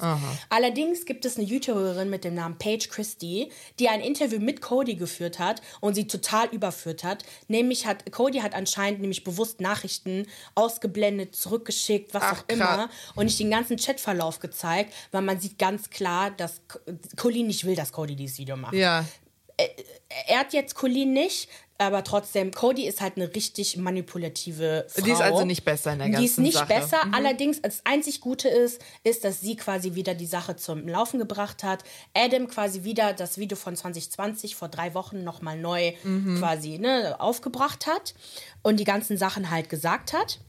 Allerdings 0.50 1.06
gibt 1.06 1.26
es 1.26 1.38
eine 1.38 1.48
YouTuberin 1.48 2.12
mit 2.12 2.24
dem 2.26 2.36
Namen 2.36 2.58
Paige 2.60 2.90
Christie, 2.90 3.50
die 3.80 3.90
ein 3.90 4.02
Interview 4.02 4.40
mit 4.40 4.62
Cody 4.62 4.96
geführt 4.96 5.40
hat 5.40 5.64
und 5.80 5.96
sie 5.96 6.06
total 6.06 6.48
überführt 6.50 7.04
hat. 7.04 7.24
Nämlich 7.48 7.71
nämlich 7.72 7.86
hat, 7.86 8.12
Cody 8.12 8.40
hat 8.40 8.54
anscheinend 8.54 9.00
nämlich 9.02 9.24
bewusst 9.24 9.62
Nachrichten 9.62 10.28
ausgeblendet, 10.56 11.36
zurückgeschickt, 11.36 12.14
was 12.14 12.24
Ach, 12.24 12.40
auch 12.44 12.50
immer. 12.50 12.66
krass. 12.66 12.90
Und 13.16 13.26
nicht 13.26 13.40
den 13.40 13.50
ganzen 13.50 13.78
Chatverlauf 13.78 14.40
gezeigt, 14.40 14.94
weil 15.12 15.22
man 15.22 15.40
sieht 15.40 15.58
ganz 15.58 15.90
klar, 15.90 16.32
dass 16.32 16.62
Co- 16.68 16.80
Colleen 17.16 17.48
nicht 17.48 17.66
will, 17.66 17.76
dass 17.76 17.92
Cody 17.94 18.16
dieses 18.16 18.38
Video 18.38 18.58
macht. 18.58 18.74
Ja. 18.74 19.06
Er 20.28 20.40
hat 20.40 20.54
jetzt 20.54 20.76
Colleen 20.76 21.14
nicht, 21.14 21.48
aber 21.82 22.04
trotzdem, 22.04 22.52
Cody 22.52 22.86
ist 22.88 23.02
halt 23.02 23.18
eine 23.18 23.34
richtig 23.34 23.78
manipulative 23.78 24.86
Frau. 24.90 25.02
Die 25.04 25.12
ist 25.12 25.22
also 25.22 25.46
nicht 25.46 25.66
besser 25.66 25.94
in 25.94 26.00
der 26.00 26.08
Die 26.10 26.14
ist 26.14 26.20
ganzen 26.38 26.44
nicht 26.44 26.54
Sache. 26.54 26.66
Mhm. 26.74 26.80
besser. 26.80 26.98
Allerdings, 27.12 27.62
das 27.62 27.82
einzig 27.86 28.22
Gute 28.22 28.48
ist, 28.50 28.82
ist, 29.04 29.24
dass 29.24 29.42
sie 29.42 29.56
quasi 29.56 29.96
wieder 29.96 30.14
die 30.14 30.26
Sache 30.26 30.56
zum 30.56 30.88
Laufen 30.88 31.20
gebracht 31.20 31.64
hat. 31.64 31.84
Adam 32.14 32.48
quasi 32.48 32.84
wieder 32.84 33.14
das 33.14 33.38
Video 33.38 33.58
von 33.58 33.76
2020 33.76 34.56
vor 34.56 34.70
drei 34.70 34.94
Wochen 34.94 35.24
nochmal 35.24 35.58
neu 35.58 35.94
Mhm. 36.04 36.38
quasi 36.40 36.78
ne, 36.78 37.16
aufgebracht 37.20 37.88
hat 37.88 38.14
und 38.64 38.80
die 38.80 38.84
ganzen 38.86 39.18
Sachen 39.18 39.50
halt 39.52 39.70
gesagt 39.70 40.14
hat. 40.14 40.40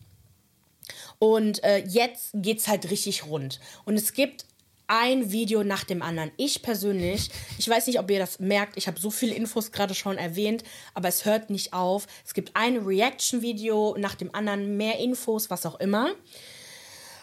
Und 1.18 1.62
äh, 1.62 1.78
jetzt 1.86 2.30
geht's 2.34 2.66
halt 2.68 2.90
richtig 2.90 3.26
rund. 3.26 3.60
Und 3.84 3.94
es 3.94 4.12
gibt 4.12 4.44
ein 4.92 5.32
Video 5.32 5.64
nach 5.64 5.84
dem 5.84 6.02
anderen. 6.02 6.32
Ich 6.36 6.60
persönlich, 6.60 7.30
ich 7.56 7.66
weiß 7.66 7.86
nicht, 7.86 7.98
ob 7.98 8.10
ihr 8.10 8.18
das 8.18 8.40
merkt, 8.40 8.76
ich 8.76 8.88
habe 8.88 9.00
so 9.00 9.10
viele 9.10 9.34
Infos 9.34 9.72
gerade 9.72 9.94
schon 9.94 10.18
erwähnt, 10.18 10.64
aber 10.92 11.08
es 11.08 11.24
hört 11.24 11.48
nicht 11.48 11.72
auf. 11.72 12.06
Es 12.26 12.34
gibt 12.34 12.54
ein 12.54 12.76
Reaction-Video 12.76 13.96
nach 13.98 14.14
dem 14.16 14.34
anderen, 14.34 14.76
mehr 14.76 14.98
Infos, 14.98 15.48
was 15.48 15.64
auch 15.64 15.80
immer. 15.80 16.10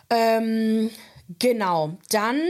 Ähm, 0.10 0.90
genau, 1.38 2.00
dann 2.10 2.42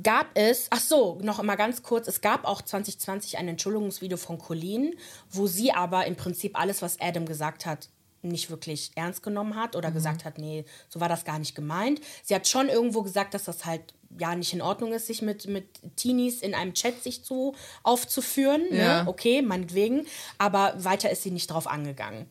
gab 0.00 0.28
es, 0.34 0.68
ach 0.70 0.78
so, 0.78 1.18
noch 1.20 1.42
mal 1.42 1.56
ganz 1.56 1.82
kurz, 1.82 2.06
es 2.06 2.20
gab 2.20 2.44
auch 2.44 2.62
2020 2.62 3.36
ein 3.38 3.48
Entschuldigungsvideo 3.48 4.16
von 4.16 4.38
Colleen, 4.38 4.94
wo 5.28 5.48
sie 5.48 5.72
aber 5.72 6.06
im 6.06 6.14
Prinzip 6.14 6.56
alles, 6.56 6.82
was 6.82 7.00
Adam 7.00 7.26
gesagt 7.26 7.66
hat, 7.66 7.88
nicht 8.22 8.50
wirklich 8.50 8.92
ernst 8.94 9.22
genommen 9.22 9.56
hat 9.56 9.76
oder 9.76 9.90
gesagt 9.90 10.24
hat, 10.24 10.38
nee, 10.38 10.64
so 10.88 11.00
war 11.00 11.08
das 11.08 11.24
gar 11.24 11.38
nicht 11.38 11.54
gemeint. 11.54 12.00
Sie 12.22 12.34
hat 12.34 12.48
schon 12.48 12.68
irgendwo 12.68 13.02
gesagt, 13.02 13.34
dass 13.34 13.44
das 13.44 13.64
halt 13.64 13.94
ja 14.18 14.34
nicht 14.34 14.52
in 14.52 14.62
Ordnung 14.62 14.92
ist, 14.92 15.06
sich 15.06 15.22
mit, 15.22 15.46
mit 15.46 15.66
Teenies 15.96 16.42
in 16.42 16.54
einem 16.54 16.74
Chat 16.74 17.02
sich 17.02 17.24
zu 17.24 17.54
aufzuführen. 17.82 18.62
Ja. 18.70 19.02
Ne? 19.02 19.08
Okay, 19.08 19.42
meinetwegen. 19.42 20.06
Aber 20.38 20.74
weiter 20.78 21.10
ist 21.10 21.22
sie 21.22 21.30
nicht 21.30 21.50
drauf 21.50 21.66
angegangen. 21.66 22.26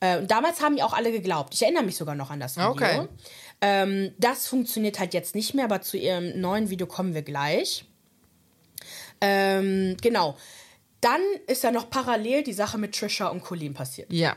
Äh, 0.00 0.18
und 0.18 0.30
damals 0.30 0.60
haben 0.60 0.76
die 0.76 0.82
auch 0.82 0.92
alle 0.92 1.12
geglaubt. 1.12 1.54
Ich 1.54 1.62
erinnere 1.62 1.84
mich 1.84 1.96
sogar 1.96 2.14
noch 2.14 2.30
an 2.30 2.40
das 2.40 2.56
Video. 2.56 2.70
Okay. 2.70 3.08
Ähm, 3.60 4.12
das 4.18 4.46
funktioniert 4.46 4.98
halt 4.98 5.14
jetzt 5.14 5.34
nicht 5.34 5.54
mehr, 5.54 5.64
aber 5.64 5.80
zu 5.80 5.96
ihrem 5.96 6.40
neuen 6.40 6.68
Video 6.70 6.86
kommen 6.86 7.14
wir 7.14 7.22
gleich. 7.22 7.84
Ähm, 9.20 9.96
genau. 10.00 10.36
Dann 11.00 11.20
ist 11.46 11.64
ja 11.64 11.70
noch 11.70 11.88
parallel 11.88 12.42
die 12.42 12.52
Sache 12.52 12.78
mit 12.78 12.94
Trisha 12.94 13.28
und 13.28 13.42
Colleen 13.42 13.74
passiert. 13.74 14.12
Ja. 14.12 14.36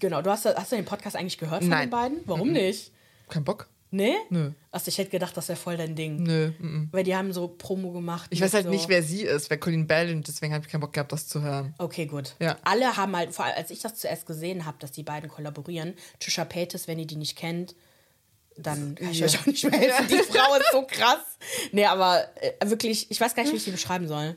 Genau, 0.00 0.22
du 0.22 0.30
hast, 0.30 0.44
hast 0.46 0.72
du 0.72 0.76
den 0.76 0.84
Podcast 0.84 1.16
eigentlich 1.16 1.38
gehört 1.38 1.62
von 1.62 1.70
Nein. 1.70 1.86
den 1.86 1.90
beiden? 1.90 2.18
Warum 2.26 2.52
nicht? 2.52 2.92
Kein 3.28 3.44
Bock? 3.44 3.68
Nee? 3.92 4.14
Nö. 4.30 4.50
Also 4.72 4.88
ich 4.88 4.98
hätte 4.98 5.10
gedacht, 5.10 5.36
das 5.36 5.48
wäre 5.48 5.56
voll 5.58 5.76
dein 5.76 5.94
Ding. 5.94 6.22
Nö. 6.22 6.50
mhm. 6.58 6.88
Weil 6.90 7.04
die 7.04 7.14
haben 7.14 7.32
so 7.32 7.46
Promo 7.48 7.92
gemacht. 7.92 8.26
Ich 8.30 8.40
weiß 8.40 8.52
halt 8.52 8.64
so 8.64 8.70
nicht, 8.70 8.88
wer 8.88 9.02
sie 9.02 9.22
ist, 9.22 9.48
wer 9.48 9.58
Colleen 9.58 9.86
Bell 9.86 10.12
und 10.12 10.26
deswegen 10.26 10.52
habe 10.52 10.64
ich 10.64 10.70
keinen 10.70 10.80
Bock 10.80 10.92
gehabt, 10.92 11.12
das 11.12 11.28
zu 11.28 11.40
hören. 11.40 11.72
Okay, 11.78 12.06
gut. 12.06 12.34
Ja. 12.40 12.56
Alle 12.64 12.96
haben 12.96 13.16
halt, 13.16 13.32
vor 13.32 13.44
allem 13.44 13.54
als 13.56 13.70
ich 13.70 13.80
das 13.80 13.94
zuerst 13.94 14.26
gesehen 14.26 14.66
habe, 14.66 14.76
dass 14.80 14.90
die 14.90 15.04
beiden 15.04 15.30
kollaborieren, 15.30 15.94
Trisha 16.18 16.44
Paytas, 16.44 16.88
wenn 16.88 16.98
ihr 16.98 17.06
die 17.06 17.16
nicht 17.16 17.36
kennt, 17.38 17.76
dann 18.58 18.96
kann 18.96 19.10
ich 19.10 19.20
Ja. 19.20 19.26
euch 19.26 19.38
auch 19.38 19.46
nicht 19.46 19.64
mehr 19.70 19.78
helfen. 19.78 20.08
Die 20.08 20.14
Frau 20.32 20.54
ist 20.56 20.72
so 20.72 20.82
krass. 20.86 21.38
Nee, 21.72 21.86
aber 21.86 22.26
äh, 22.42 22.68
wirklich, 22.68 23.10
ich 23.10 23.20
weiß 23.20 23.34
gar 23.34 23.44
nicht, 23.44 23.52
wie 23.52 23.56
ich 23.56 23.62
sie 23.64 23.70
beschreiben 23.70 24.08
soll. 24.08 24.36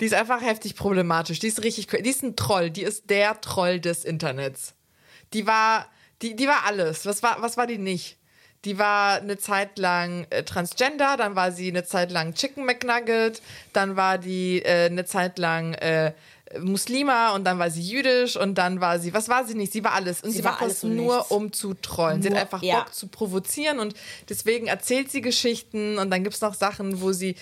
Die 0.00 0.06
ist 0.06 0.14
einfach 0.14 0.42
heftig 0.42 0.76
problematisch. 0.76 1.38
Die 1.38 1.46
ist 1.46 1.62
richtig, 1.62 1.86
die 1.86 2.10
ist 2.10 2.22
ein 2.22 2.36
Troll. 2.36 2.70
Die 2.70 2.82
ist 2.82 3.08
der 3.08 3.40
Troll 3.40 3.80
des 3.80 4.04
Internets. 4.04 4.74
Die 5.34 5.46
war, 5.46 5.86
die, 6.22 6.36
die 6.36 6.46
war 6.46 6.64
alles. 6.66 7.06
Was 7.06 7.22
war, 7.22 7.40
was 7.40 7.56
war 7.56 7.66
die 7.66 7.78
nicht? 7.78 8.16
Die 8.64 8.78
war 8.78 9.16
eine 9.20 9.38
Zeit 9.38 9.78
lang 9.78 10.26
äh, 10.30 10.44
Transgender, 10.44 11.16
dann 11.16 11.34
war 11.34 11.50
sie 11.50 11.68
eine 11.68 11.84
Zeit 11.84 12.12
lang 12.12 12.34
Chicken 12.34 12.64
McNugget, 12.64 13.42
dann 13.72 13.96
war 13.96 14.18
die 14.18 14.62
äh, 14.62 14.86
eine 14.86 15.04
Zeit 15.04 15.38
lang 15.38 15.74
äh, 15.74 16.12
Muslima 16.60 17.30
und 17.34 17.44
dann 17.44 17.58
war 17.58 17.70
sie 17.70 17.80
jüdisch 17.82 18.36
und 18.36 18.56
dann 18.56 18.80
war 18.80 18.98
sie, 19.00 19.12
was 19.14 19.28
war 19.28 19.44
sie 19.44 19.54
nicht? 19.54 19.72
Sie 19.72 19.82
war 19.82 19.94
alles. 19.94 20.20
Und 20.20 20.30
sie, 20.30 20.44
war 20.44 20.52
macht 20.52 20.62
alles 20.62 20.80
das 20.82 20.90
nur, 20.90 21.16
nichts. 21.16 21.30
um 21.32 21.52
zu 21.52 21.74
trollen. 21.74 22.22
sie 22.22 22.28
hat 22.28 22.34
Nur- 22.34 22.40
einfach 22.42 22.62
ja. 22.62 22.80
Bock 22.80 22.94
zu 22.94 23.08
provozieren 23.08 23.78
und 23.80 23.94
deswegen 24.28 24.66
erzählt 24.68 25.10
sie 25.10 25.22
Geschichten 25.22 25.98
und 25.98 26.10
dann 26.10 26.22
gibt 26.22 26.36
es 26.36 26.40
noch 26.42 26.54
Sachen, 26.54 27.00
wo 27.00 27.12
sie 27.12 27.34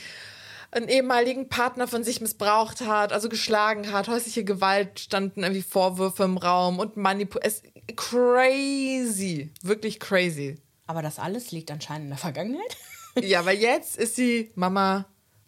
einen 0.72 0.88
ehemaligen 0.88 1.48
Partner 1.48 1.88
von 1.88 2.04
sich 2.04 2.20
missbraucht 2.20 2.80
hat, 2.82 3.12
also 3.12 3.28
geschlagen 3.28 3.92
hat, 3.92 4.08
häusliche 4.08 4.44
Gewalt 4.44 5.00
standen 5.00 5.42
irgendwie 5.42 5.62
Vorwürfe 5.62 6.22
im 6.24 6.36
Raum 6.38 6.78
und 6.78 6.96
Manipul 6.96 7.40
es 7.44 7.62
crazy, 7.96 9.50
wirklich 9.62 9.98
crazy. 10.00 10.56
Aber 10.86 11.02
das 11.02 11.18
alles 11.18 11.50
liegt 11.52 11.70
anscheinend 11.70 12.04
in 12.04 12.10
der 12.10 12.18
Vergangenheit. 12.18 12.76
Ja, 13.20 13.44
weil 13.44 13.58
jetzt 13.58 13.96
ist 13.96 14.16
sie 14.16 14.50
Mama 14.54 15.06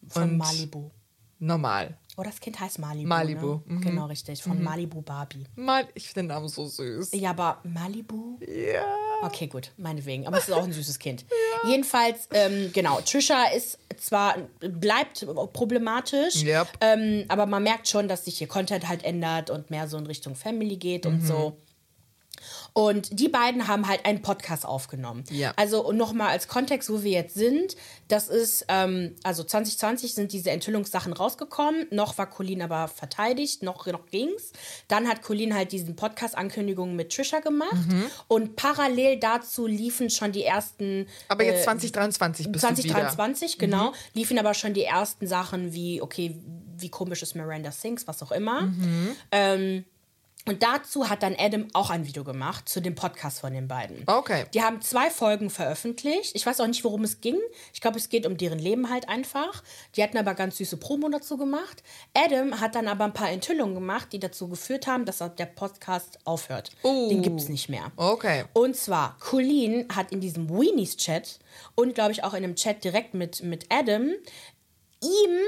Von 0.09 0.37
Malibu. 0.37 0.91
normal. 1.39 1.97
Oh, 2.17 2.23
das 2.23 2.41
Kind 2.41 2.61
heißt 2.61 2.79
Malibu. 2.79 3.09
Malibu, 3.09 3.61
Ne? 3.67 3.81
Genau, 3.81 4.07
richtig. 4.07 4.43
Von 4.43 4.63
Malibu 4.63 5.01
Barbie. 5.01 5.47
Mal, 5.57 5.89
ich 5.95 6.09
finde 6.09 6.21
den 6.21 6.27
Namen 6.27 6.49
so 6.49 6.67
süß. 6.67 7.13
Ja, 7.15 7.31
aber 7.31 7.61
Malibu? 7.65 8.39
Ja. 8.41 8.85
Okay, 9.23 9.47
gut, 9.47 9.73
meinetwegen. 9.79 10.27
Aber 10.27 10.37
es 10.37 10.49
ist 10.49 10.53
auch 10.55 10.65
ein 10.65 10.73
süßes 10.73 10.99
Kind. 10.99 11.25
Jedenfalls, 11.67 12.29
ähm, 12.35 12.71
genau, 12.75 13.01
Trisha 13.01 13.45
ist 13.55 13.79
zwar, 14.03 14.37
bleibt 14.61 15.27
problematisch, 15.53 16.43
Yep. 16.43 16.69
ähm, 16.81 17.25
aber 17.29 17.47
man 17.47 17.63
merkt 17.63 17.89
schon, 17.89 18.09
dass 18.09 18.25
sich 18.25 18.41
ihr 18.41 18.49
Content 18.49 18.89
halt 18.89 19.05
ändert 19.05 19.51
und 19.51 19.71
mehr 19.71 19.89
so 19.89 19.97
in 19.97 20.07
Richtung 20.07 20.35
Family 20.35 20.77
geht 20.77 21.05
Mhm. 21.05 21.11
und 21.13 21.27
so. 21.27 21.57
Und 22.73 23.19
die 23.19 23.29
beiden 23.29 23.69
haben 23.69 23.87
halt 23.89 24.05
einen 24.07 24.23
Podcast 24.23 24.65
aufgenommen. 24.67 25.25
Ja. 25.31 25.53
Also 25.57 25.93
nochmal 25.93 26.29
als 26.29 26.49
Kontext, 26.49 26.91
wo 26.91 27.03
wir 27.03 27.11
jetzt 27.13 27.35
sind, 27.35 27.77
das 28.09 28.29
ist, 28.29 28.65
ähm, 28.69 29.15
also 29.23 29.43
2020 29.45 30.15
sind 30.15 30.33
diese 30.33 30.51
Enthüllungssachen 30.51 31.13
rausgekommen, 31.13 31.87
noch 31.91 32.19
war 32.19 32.29
Colleen 32.29 32.63
aber 32.63 32.89
verteidigt, 32.89 33.63
noch, 33.63 33.87
noch 33.87 34.07
ging's. 34.07 34.53
Dann 34.89 35.09
hat 35.09 35.23
Colleen 35.23 35.55
halt 35.55 35.73
diesen 35.73 35.97
Podcast-Ankündigungen 35.97 36.97
mit 36.97 37.13
Trisha 37.15 37.41
gemacht 37.41 37.73
Mhm. 37.73 38.05
und 38.29 38.57
parallel 38.57 39.19
dazu 39.19 39.67
liefen 39.67 40.11
schon 40.11 40.33
die 40.33 40.45
ersten 40.45 41.07
Aber 41.29 41.45
jetzt 41.45 41.61
äh, 41.61 41.65
2023 41.65 42.51
bist 42.51 42.65
du 42.65 42.69
wieder. 42.71 42.77
2023, 42.83 43.59
genau, 43.59 43.93
liefen 44.15 44.39
aber 44.39 44.55
schon 44.55 44.75
die 44.75 44.85
ersten 44.85 45.27
Sachen 45.27 45.73
wie, 45.73 46.01
okay, 46.03 46.37
wie 46.79 46.89
komisch 46.89 47.23
ist 47.23 47.35
Miranda 47.35 47.71
Sings, 47.71 48.07
was 48.09 48.23
auch 48.23 48.33
immer. 48.33 48.73
Ähm, 49.31 49.85
und 50.45 50.63
dazu 50.63 51.09
hat 51.09 51.23
dann 51.23 51.37
Adam 51.39 51.69
auch 51.73 51.91
ein 51.91 52.07
Video 52.07 52.25
gemacht 52.25 52.69
zu 52.69 52.81
dem 52.81 52.97
Podcast 52.97 53.41
von 53.41 53.53
den 53.53 53.69
beiden. 53.69 54.03
Okay. 54.07 54.45
Die 54.53 54.63
haben 54.63 54.83
zwei 54.83 55.09
Folgen 55.09 55.51
veröffentlicht. 55.51 56.35
Ich 56.35 56.45
weiß 56.45 56.61
auch 56.61 56.67
nicht, 56.67 56.83
worum 56.83 57.05
es 57.05 57.21
ging. 57.21 57.39
Ich 57.73 57.81
glaube, 57.81 57.99
es 57.99 58.09
geht 58.09 58.27
um 58.27 58.37
deren 58.37 58.59
Leben 58.59 58.91
halt 58.91 59.09
einfach. 59.09 59.63
Die 59.95 60.03
hatten 60.03 60.19
aber 60.19 60.35
ganz 60.35 60.57
süße 60.57 60.79
Promo 60.79 61.09
dazu 61.09 61.37
gemacht. 61.37 61.85
Adam 62.15 62.61
hat 62.61 62.75
dann 62.75 62.89
aber 62.89 63.05
ein 63.05 63.13
paar 63.13 63.31
Enthüllungen 63.31 63.75
gemacht, 63.75 64.09
die 64.13 64.19
dazu 64.19 64.49
geführt 64.49 64.89
haben, 64.89 65.05
dass 65.05 65.19
der 65.19 65.47
Podcast 65.47 66.19
aufhört. 66.25 66.73
Oh. 66.83 67.09
Den 67.09 67.23
gibt 67.23 67.41
es 67.41 67.49
nicht 67.49 67.69
mehr. 67.69 67.93
Okay. 67.97 68.45
Und 68.53 68.77
zwar, 68.77 69.17
Colleen 69.21 69.87
hat 69.95 70.11
in 70.11 70.21
diesem 70.21 70.51
Weenies-Chat 70.51 71.39
und 71.77 71.95
glaube 71.95 72.13
ich 72.13 72.25
auch 72.25 72.35
in 72.35 72.43
einem 72.43 72.57
Chat 72.57 72.83
direkt 72.83 73.15
mit, 73.15 73.43
mit 73.45 73.67
Adam 73.71 74.11
ihm, 75.03 75.39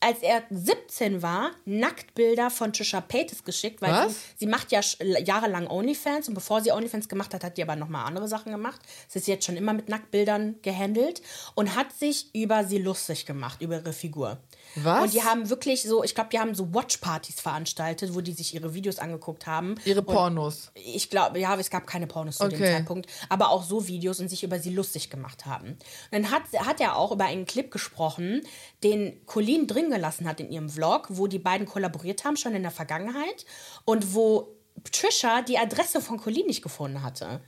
als 0.00 0.18
er 0.20 0.42
17 0.50 1.22
war, 1.22 1.52
Nacktbilder 1.64 2.50
von 2.50 2.72
Trisha 2.72 3.00
Paytas 3.00 3.44
geschickt, 3.44 3.80
weil 3.80 3.92
Was? 3.92 4.12
sie, 4.12 4.18
sie 4.40 4.46
macht 4.46 4.70
ja 4.72 4.80
sch- 4.80 5.02
jahrelang 5.26 5.66
OnlyFans 5.68 6.28
und 6.28 6.34
bevor 6.34 6.60
sie 6.60 6.70
OnlyFans 6.72 7.08
gemacht 7.08 7.32
hat, 7.34 7.42
hat 7.44 7.56
die 7.56 7.62
aber 7.62 7.76
nochmal 7.76 8.06
andere 8.06 8.28
Sachen 8.28 8.52
gemacht. 8.52 8.80
Sie 9.08 9.18
ist 9.18 9.26
jetzt 9.26 9.46
schon 9.46 9.56
immer 9.56 9.72
mit 9.72 9.88
Nacktbildern 9.88 10.56
gehandelt 10.62 11.22
und 11.54 11.74
hat 11.74 11.92
sich 11.92 12.34
über 12.34 12.64
sie 12.64 12.78
lustig 12.78 13.24
gemacht, 13.26 13.62
über 13.62 13.76
ihre 13.76 13.92
Figur. 13.92 14.38
Was? 14.76 15.04
Und 15.04 15.14
die 15.14 15.22
haben 15.22 15.48
wirklich 15.48 15.82
so, 15.82 16.04
ich 16.04 16.14
glaube, 16.14 16.30
die 16.30 16.38
haben 16.38 16.54
so 16.54 16.74
Watchpartys 16.74 17.40
veranstaltet, 17.40 18.14
wo 18.14 18.20
die 18.20 18.32
sich 18.32 18.54
ihre 18.54 18.74
Videos 18.74 18.98
angeguckt 18.98 19.46
haben. 19.46 19.76
Ihre 19.84 20.00
Und- 20.00 20.06
Pornos. 20.06 20.70
ich 20.74 21.08
glaube, 21.08 21.38
ja, 21.38 21.56
es 21.56 21.70
gab 21.70 21.86
keine 21.86 22.06
Pornos 22.06 22.36
zu 22.38 22.48
dem 22.48 22.60
Okay. 22.60 22.72
Zeitpunkt, 22.76 23.06
aber 23.28 23.50
auch 23.50 23.62
so 23.64 23.86
Videos 23.88 24.20
und 24.20 24.28
sich 24.28 24.42
über 24.44 24.58
sie 24.58 24.70
lustig 24.74 25.08
gemacht 25.08 25.46
haben. 25.46 25.68
Und 25.70 25.78
dann 26.12 26.30
hat, 26.30 26.42
hat 26.58 26.80
er 26.80 26.96
auch 26.96 27.12
über 27.12 27.24
einen 27.24 27.46
Clip 27.46 27.70
gesprochen, 27.70 28.42
den 28.82 29.24
Colleen 29.24 29.66
drin 29.86 29.94
gelassen 29.94 30.28
hat 30.28 30.40
in 30.40 30.50
ihrem 30.50 30.68
Vlog, 30.68 31.06
wo 31.10 31.26
die 31.26 31.38
beiden 31.38 31.66
kollaboriert 31.66 32.24
haben, 32.24 32.36
schon 32.36 32.54
in 32.54 32.62
der 32.62 32.70
Vergangenheit 32.70 33.44
und 33.84 34.14
wo 34.14 34.48
Trisha 34.92 35.40
die 35.40 35.58
Adresse 35.58 36.00
von 36.02 36.18
Colleen 36.18 36.46
nicht 36.46 36.62
gefunden 36.62 37.02
hatte. 37.02 37.40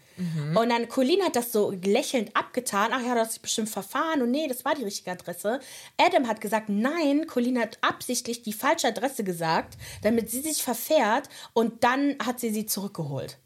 Und 0.56 0.70
dann 0.70 0.88
Colleen 0.88 1.22
hat 1.22 1.36
das 1.36 1.52
so 1.52 1.70
lächelnd 1.70 2.34
abgetan. 2.34 2.90
Ach 2.92 3.02
ja, 3.02 3.14
das 3.14 3.32
ist 3.32 3.42
bestimmt 3.42 3.68
verfahren. 3.68 4.22
Und 4.22 4.30
nee, 4.30 4.48
das 4.48 4.64
war 4.64 4.74
die 4.74 4.84
richtige 4.84 5.10
Adresse. 5.12 5.60
Adam 5.98 6.26
hat 6.26 6.40
gesagt, 6.40 6.68
nein, 6.68 7.26
Colleen 7.26 7.60
hat 7.60 7.78
absichtlich 7.82 8.42
die 8.42 8.54
falsche 8.54 8.88
Adresse 8.88 9.24
gesagt, 9.24 9.76
damit 10.02 10.30
sie 10.30 10.40
sich 10.40 10.62
verfährt. 10.62 11.28
Und 11.52 11.84
dann 11.84 12.16
hat 12.24 12.40
sie 12.40 12.50
sie 12.50 12.66
zurückgeholt. 12.66 13.38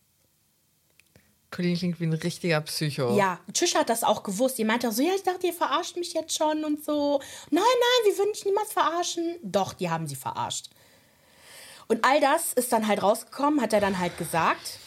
Colleen 1.53 1.77
klingt 1.77 2.01
wie 2.01 2.05
ein 2.05 2.13
richtiger 2.13 2.61
Psycho. 2.63 3.17
Ja, 3.17 3.39
Trisha 3.53 3.81
hat 3.81 3.91
das 3.91 4.03
auch 4.03 4.23
gewusst. 4.23 4.59
Die 4.59 4.65
meinte 4.65 4.89
auch 4.89 4.93
so, 4.93 5.03
ja, 5.03 5.13
ich 5.15 5.23
dachte, 5.23 5.47
ihr 5.47 5.53
verarscht 5.53 5.97
mich 5.97 6.15
jetzt 6.15 6.37
schon 6.37 6.65
und 6.65 6.85
so. 6.85 7.21
Nein, 7.51 7.63
nein, 7.63 8.11
wir 8.11 8.19
würden 8.19 8.33
dich 8.33 8.45
niemals 8.45 8.73
verarschen. 8.73 9.37
Doch, 9.43 9.73
die 9.75 9.89
haben 9.91 10.07
sie 10.07 10.17
verarscht. 10.17 10.71
Und 11.89 12.05
all 12.05 12.21
das 12.21 12.55
ist 12.55 12.73
dann 12.73 12.89
halt 12.89 13.03
rausgekommen, 13.03 13.61
hat 13.61 13.73
er 13.73 13.81
dann 13.81 13.99
halt 13.99 14.17
gesagt. 14.17 14.79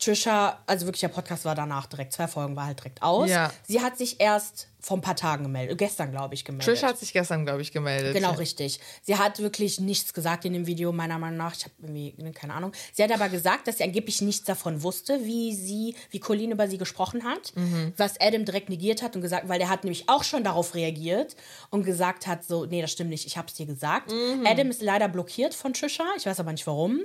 Trisha, 0.00 0.62
also 0.66 0.86
wirklich 0.86 1.00
der 1.00 1.08
Podcast 1.08 1.44
war 1.44 1.54
danach 1.54 1.86
direkt, 1.86 2.12
zwei 2.12 2.28
Folgen 2.28 2.54
war 2.56 2.66
halt 2.66 2.78
direkt 2.78 3.02
aus. 3.02 3.30
Ja. 3.30 3.52
Sie 3.66 3.80
hat 3.80 3.96
sich 3.96 4.20
erst 4.20 4.68
vor 4.78 4.98
ein 4.98 5.00
paar 5.00 5.16
Tagen 5.16 5.42
gemeldet, 5.42 5.78
gestern 5.78 6.12
glaube 6.12 6.34
ich 6.34 6.44
gemeldet. 6.44 6.66
Trisha 6.66 6.88
hat 6.88 6.98
sich 6.98 7.12
gestern, 7.12 7.44
glaube 7.44 7.60
ich, 7.60 7.72
gemeldet. 7.72 8.14
Genau, 8.14 8.32
richtig. 8.34 8.78
Sie 9.02 9.16
hat 9.16 9.40
wirklich 9.40 9.80
nichts 9.80 10.14
gesagt 10.14 10.44
in 10.44 10.52
dem 10.52 10.66
Video, 10.66 10.92
meiner 10.92 11.18
Meinung 11.18 11.38
nach. 11.38 11.56
Ich 11.56 11.64
habe 11.64 11.74
irgendwie, 11.80 12.14
ne, 12.18 12.32
keine 12.32 12.54
Ahnung. 12.54 12.72
Sie 12.92 13.02
hat 13.02 13.10
aber 13.10 13.28
gesagt, 13.28 13.66
dass 13.66 13.78
sie 13.78 13.84
angeblich 13.84 14.22
nichts 14.22 14.44
davon 14.44 14.84
wusste, 14.84 15.24
wie 15.24 15.54
sie, 15.54 15.96
wie 16.10 16.20
Colleen 16.20 16.52
über 16.52 16.68
sie 16.68 16.78
gesprochen 16.78 17.24
hat. 17.24 17.52
Was 17.96 18.20
Adam 18.20 18.44
direkt 18.44 18.68
negiert 18.68 19.02
hat 19.02 19.16
und 19.16 19.22
gesagt, 19.22 19.48
weil 19.48 19.58
der 19.58 19.70
hat 19.70 19.82
nämlich 19.82 20.08
auch 20.08 20.22
schon 20.22 20.44
darauf 20.44 20.74
reagiert 20.74 21.34
und 21.70 21.84
gesagt 21.84 22.26
hat, 22.28 22.44
so, 22.44 22.64
nee, 22.66 22.80
das 22.80 22.92
stimmt 22.92 23.10
nicht, 23.10 23.26
ich 23.26 23.36
habe 23.36 23.48
es 23.48 23.54
dir 23.54 23.66
gesagt. 23.66 24.12
Adam 24.44 24.70
ist 24.70 24.82
leider 24.82 25.08
blockiert 25.08 25.54
von 25.54 25.72
Trisha, 25.72 26.04
ich 26.16 26.26
weiß 26.26 26.38
aber 26.38 26.52
nicht 26.52 26.66
warum. 26.66 27.00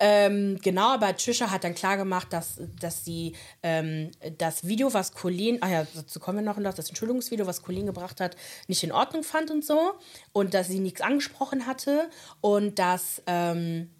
Ähm, 0.00 0.58
genau, 0.62 0.94
aber 0.94 1.16
Trisha 1.16 1.50
hat 1.50 1.64
dann 1.64 1.74
klar 1.74 1.96
gemacht, 1.96 2.32
dass, 2.32 2.60
dass 2.80 3.04
sie 3.04 3.34
ähm, 3.62 4.10
das 4.38 4.66
Video, 4.66 4.92
was 4.94 5.12
Colleen, 5.12 5.58
ah 5.62 5.68
ja, 5.68 5.86
dazu 5.94 6.20
kommen 6.20 6.38
wir 6.38 6.44
noch, 6.44 6.56
noch, 6.58 6.74
das 6.74 6.88
Entschuldigungsvideo, 6.88 7.46
was 7.46 7.62
Colleen 7.62 7.86
gebracht 7.86 8.20
hat, 8.20 8.36
nicht 8.68 8.82
in 8.84 8.92
Ordnung 8.92 9.24
fand 9.24 9.50
und 9.50 9.64
so. 9.64 9.94
Und 10.32 10.54
dass 10.54 10.68
sie 10.68 10.78
nichts 10.78 11.00
angesprochen 11.00 11.66
hatte 11.66 12.10
und 12.40 12.78
dass. 12.78 13.22
Ähm, 13.26 13.90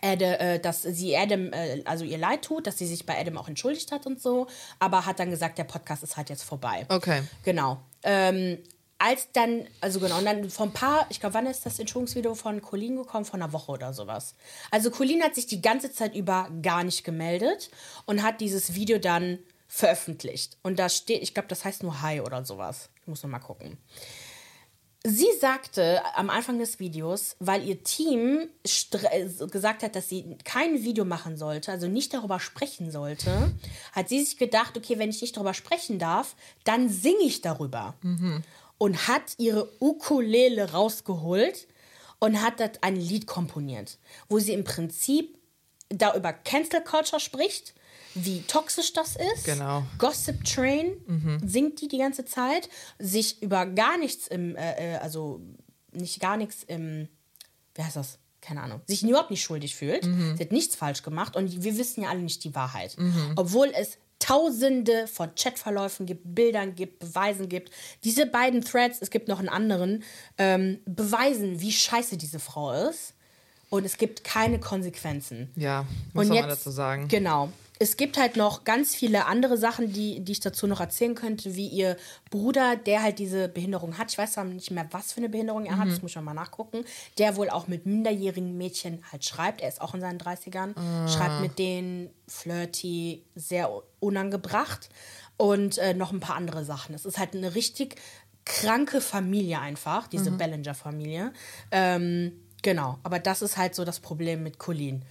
Adam, 0.00 0.34
äh, 0.34 0.60
dass 0.60 0.82
sie 0.82 1.16
Adam, 1.16 1.52
äh, 1.52 1.82
also 1.84 2.04
ihr 2.04 2.18
leid 2.18 2.42
tut, 2.42 2.68
dass 2.68 2.78
sie 2.78 2.86
sich 2.86 3.04
bei 3.04 3.18
Adam 3.18 3.36
auch 3.36 3.48
entschuldigt 3.48 3.90
hat 3.90 4.06
und 4.06 4.22
so, 4.22 4.46
aber 4.78 5.06
hat 5.06 5.18
dann 5.18 5.30
gesagt, 5.30 5.58
der 5.58 5.64
Podcast 5.64 6.04
ist 6.04 6.16
halt 6.16 6.30
jetzt 6.30 6.44
vorbei. 6.44 6.86
Okay. 6.88 7.22
Genau. 7.42 7.80
Ähm, 8.04 8.58
als 8.98 9.28
dann, 9.32 9.66
also 9.80 10.00
genau, 10.00 10.18
und 10.18 10.24
dann 10.24 10.42
ein 10.42 10.72
paar, 10.72 11.06
ich 11.08 11.20
glaube, 11.20 11.34
wann 11.34 11.46
ist 11.46 11.64
das 11.64 11.78
Entschuldigungsvideo 11.78 12.34
von 12.34 12.60
Colleen 12.60 12.96
gekommen? 12.96 13.24
Vor 13.24 13.34
einer 13.34 13.52
Woche 13.52 13.72
oder 13.72 13.92
sowas. 13.92 14.34
Also 14.70 14.90
Colleen 14.90 15.22
hat 15.22 15.34
sich 15.34 15.46
die 15.46 15.62
ganze 15.62 15.92
Zeit 15.92 16.14
über 16.14 16.50
gar 16.62 16.82
nicht 16.84 17.04
gemeldet 17.04 17.70
und 18.06 18.22
hat 18.22 18.40
dieses 18.40 18.74
Video 18.74 18.98
dann 18.98 19.38
veröffentlicht. 19.68 20.56
Und 20.62 20.78
da 20.78 20.88
steht, 20.88 21.22
ich 21.22 21.34
glaube, 21.34 21.48
das 21.48 21.64
heißt 21.64 21.82
nur 21.82 22.02
Hi 22.02 22.20
oder 22.20 22.44
sowas. 22.44 22.88
Ich 23.00 23.06
muss 23.06 23.22
noch 23.22 23.30
mal 23.30 23.38
gucken. 23.38 23.78
Sie 25.04 25.28
sagte 25.40 26.02
am 26.16 26.28
Anfang 26.28 26.58
des 26.58 26.80
Videos, 26.80 27.36
weil 27.38 27.64
ihr 27.64 27.84
Team 27.84 28.48
äh, 29.12 29.26
gesagt 29.46 29.84
hat, 29.84 29.94
dass 29.94 30.08
sie 30.08 30.36
kein 30.44 30.82
Video 30.82 31.04
machen 31.04 31.36
sollte, 31.36 31.70
also 31.70 31.86
nicht 31.86 32.12
darüber 32.12 32.40
sprechen 32.40 32.90
sollte, 32.90 33.54
hat 33.92 34.08
sie 34.08 34.24
sich 34.24 34.38
gedacht, 34.38 34.76
okay, 34.76 34.98
wenn 34.98 35.10
ich 35.10 35.20
nicht 35.20 35.36
darüber 35.36 35.54
sprechen 35.54 36.00
darf, 36.00 36.34
dann 36.64 36.88
singe 36.88 37.22
ich 37.22 37.42
darüber. 37.42 37.94
Und 38.78 39.08
hat 39.08 39.34
ihre 39.38 39.68
Ukulele 39.80 40.72
rausgeholt 40.72 41.66
und 42.20 42.40
hat 42.42 42.60
das 42.60 42.70
ein 42.80 42.96
Lied 42.96 43.26
komponiert, 43.26 43.98
wo 44.28 44.38
sie 44.38 44.52
im 44.52 44.64
Prinzip 44.64 45.36
da 45.88 46.14
über 46.14 46.32
Cancel 46.32 46.82
Culture 46.82 47.20
spricht, 47.20 47.74
wie 48.14 48.42
toxisch 48.42 48.92
das 48.92 49.16
ist. 49.16 49.44
Genau. 49.44 49.84
Gossip 49.98 50.44
Train 50.44 50.96
singt 51.44 51.80
die 51.80 51.88
die 51.88 51.98
ganze 51.98 52.24
Zeit, 52.24 52.68
sich 52.98 53.42
über 53.42 53.66
gar 53.66 53.98
nichts 53.98 54.26
im, 54.28 54.56
äh, 54.56 54.94
äh, 54.94 54.96
also 54.98 55.40
nicht 55.92 56.20
gar 56.20 56.36
nichts 56.36 56.62
im, 56.62 57.08
wie 57.74 57.82
heißt 57.82 57.96
das? 57.96 58.18
Keine 58.40 58.62
Ahnung, 58.62 58.80
sich 58.86 59.02
überhaupt 59.02 59.30
nicht 59.30 59.42
schuldig 59.42 59.74
fühlt. 59.74 60.04
Sie 60.04 60.44
hat 60.44 60.52
nichts 60.52 60.76
falsch 60.76 61.02
gemacht 61.02 61.34
und 61.36 61.64
wir 61.64 61.76
wissen 61.76 62.02
ja 62.04 62.08
alle 62.08 62.20
nicht 62.20 62.44
die 62.44 62.54
Wahrheit. 62.54 62.96
Obwohl 63.34 63.72
es 63.74 63.98
Tausende 64.28 65.06
von 65.06 65.30
Chatverläufen 65.34 66.04
gibt, 66.04 66.34
Bildern 66.34 66.74
gibt, 66.74 66.98
Beweisen 66.98 67.48
gibt. 67.48 67.70
Diese 68.04 68.26
beiden 68.26 68.60
Threads, 68.60 68.98
es 69.00 69.08
gibt 69.08 69.26
noch 69.26 69.38
einen 69.38 69.48
anderen, 69.48 70.02
ähm, 70.36 70.80
beweisen, 70.84 71.62
wie 71.62 71.72
scheiße 71.72 72.18
diese 72.18 72.38
Frau 72.38 72.72
ist. 72.72 73.14
Und 73.70 73.86
es 73.86 73.96
gibt 73.96 74.24
keine 74.24 74.60
Konsequenzen. 74.60 75.50
Ja, 75.56 75.86
muss 76.12 76.24
Und 76.26 76.28
man 76.28 76.36
jetzt, 76.36 76.58
dazu 76.58 76.70
sagen. 76.70 77.08
Genau. 77.08 77.50
Es 77.80 77.96
gibt 77.96 78.18
halt 78.18 78.36
noch 78.36 78.64
ganz 78.64 78.94
viele 78.96 79.26
andere 79.26 79.56
Sachen, 79.56 79.92
die, 79.92 80.18
die 80.20 80.32
ich 80.32 80.40
dazu 80.40 80.66
noch 80.66 80.80
erzählen 80.80 81.14
könnte, 81.14 81.54
wie 81.54 81.68
ihr 81.68 81.96
Bruder, 82.30 82.74
der 82.74 83.02
halt 83.02 83.20
diese 83.20 83.48
Behinderung 83.48 83.98
hat. 83.98 84.10
Ich 84.10 84.18
weiß 84.18 84.36
nicht 84.46 84.72
mehr, 84.72 84.88
was 84.90 85.12
für 85.12 85.18
eine 85.18 85.28
Behinderung 85.28 85.64
er 85.64 85.76
Mhm. 85.76 85.80
hat, 85.80 85.88
das 85.90 86.02
muss 86.02 86.10
ich 86.16 86.20
mal 86.20 86.34
nachgucken. 86.34 86.84
Der 87.18 87.36
wohl 87.36 87.50
auch 87.50 87.68
mit 87.68 87.86
minderjährigen 87.86 88.56
Mädchen 88.58 89.04
halt 89.12 89.24
schreibt. 89.24 89.60
Er 89.60 89.68
ist 89.68 89.80
auch 89.80 89.94
in 89.94 90.00
seinen 90.00 90.18
30ern. 90.18 90.76
Ah. 90.76 91.06
Schreibt 91.08 91.40
mit 91.40 91.58
denen 91.60 92.10
flirty, 92.26 93.22
sehr 93.36 93.70
unangebracht. 94.00 94.88
Und 95.36 95.78
äh, 95.78 95.94
noch 95.94 96.10
ein 96.12 96.18
paar 96.18 96.34
andere 96.34 96.64
Sachen. 96.64 96.96
Es 96.96 97.04
ist 97.04 97.16
halt 97.18 97.36
eine 97.36 97.54
richtig 97.54 97.94
kranke 98.44 99.00
Familie 99.00 99.60
einfach, 99.60 100.08
diese 100.08 100.32
Mhm. 100.32 100.38
Bellinger-Familie. 100.38 101.32
Ähm, 101.70 102.32
genau, 102.62 102.98
aber 103.04 103.20
das 103.20 103.40
ist 103.42 103.56
halt 103.56 103.76
so 103.76 103.84
das 103.84 104.00
Problem 104.00 104.42
mit 104.42 104.58
Colleen. 104.58 105.04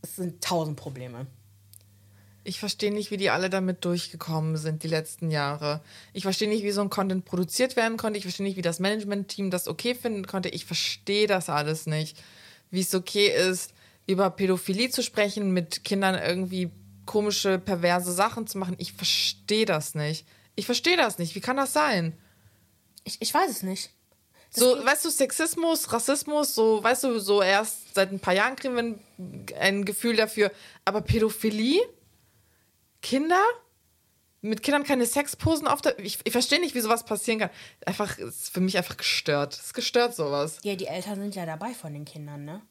Es 0.00 0.16
sind 0.16 0.42
tausend 0.42 0.76
Probleme. 0.76 1.26
Ich 2.44 2.58
verstehe 2.58 2.92
nicht, 2.92 3.10
wie 3.10 3.16
die 3.16 3.30
alle 3.30 3.50
damit 3.50 3.84
durchgekommen 3.84 4.56
sind 4.56 4.82
die 4.82 4.88
letzten 4.88 5.30
Jahre. 5.30 5.80
Ich 6.12 6.24
verstehe 6.24 6.48
nicht, 6.48 6.64
wie 6.64 6.72
so 6.72 6.80
ein 6.80 6.90
Content 6.90 7.24
produziert 7.24 7.76
werden 7.76 7.96
konnte. 7.96 8.18
Ich 8.18 8.24
verstehe 8.24 8.44
nicht, 8.44 8.56
wie 8.56 8.62
das 8.62 8.80
Management-Team 8.80 9.50
das 9.50 9.68
okay 9.68 9.94
finden 9.94 10.26
konnte. 10.26 10.48
Ich 10.48 10.64
verstehe 10.64 11.28
das 11.28 11.48
alles 11.48 11.86
nicht. 11.86 12.20
Wie 12.70 12.80
es 12.80 12.94
okay 12.94 13.28
ist, 13.28 13.74
über 14.06 14.28
Pädophilie 14.30 14.90
zu 14.90 15.02
sprechen, 15.02 15.52
mit 15.52 15.84
Kindern 15.84 16.20
irgendwie 16.20 16.70
komische, 17.06 17.58
perverse 17.58 18.12
Sachen 18.12 18.46
zu 18.48 18.58
machen. 18.58 18.74
Ich 18.78 18.92
verstehe 18.92 19.66
das 19.66 19.94
nicht. 19.94 20.26
Ich 20.56 20.66
verstehe 20.66 20.96
das 20.96 21.18
nicht. 21.18 21.34
Wie 21.36 21.40
kann 21.40 21.56
das 21.56 21.72
sein? 21.72 22.18
Ich, 23.04 23.18
ich 23.20 23.32
weiß 23.32 23.50
es 23.50 23.62
nicht. 23.62 23.90
So, 24.50 24.84
weißt 24.84 25.04
du, 25.04 25.10
Sexismus, 25.10 25.92
Rassismus, 25.92 26.54
so, 26.54 26.82
weißt 26.82 27.04
du, 27.04 27.18
so 27.20 27.40
erst 27.40 27.94
seit 27.94 28.12
ein 28.12 28.20
paar 28.20 28.34
Jahren 28.34 28.54
kriegen 28.54 28.74
wir 28.74 28.82
ein, 28.82 29.00
ein 29.58 29.84
Gefühl 29.84 30.16
dafür. 30.16 30.50
Aber 30.84 31.00
Pädophilie? 31.00 31.80
Kinder? 33.02 33.42
Mit 34.40 34.62
Kindern 34.62 34.82
keine 34.82 35.06
Sexposen 35.06 35.68
auf 35.68 35.82
der. 35.82 35.98
Ich, 36.00 36.18
ich 36.24 36.32
verstehe 36.32 36.60
nicht, 36.60 36.74
wie 36.74 36.80
sowas 36.80 37.04
passieren 37.04 37.38
kann. 37.38 37.50
Einfach, 37.86 38.18
ist 38.18 38.50
für 38.50 38.60
mich 38.60 38.76
einfach 38.76 38.96
gestört. 38.96 39.54
Es 39.54 39.66
ist 39.66 39.74
gestört, 39.74 40.16
sowas. 40.16 40.58
Ja, 40.62 40.74
die 40.74 40.86
Eltern 40.86 41.20
sind 41.20 41.34
ja 41.36 41.46
dabei 41.46 41.74
von 41.74 41.92
den 41.92 42.04
Kindern, 42.04 42.44
ne? 42.44 42.62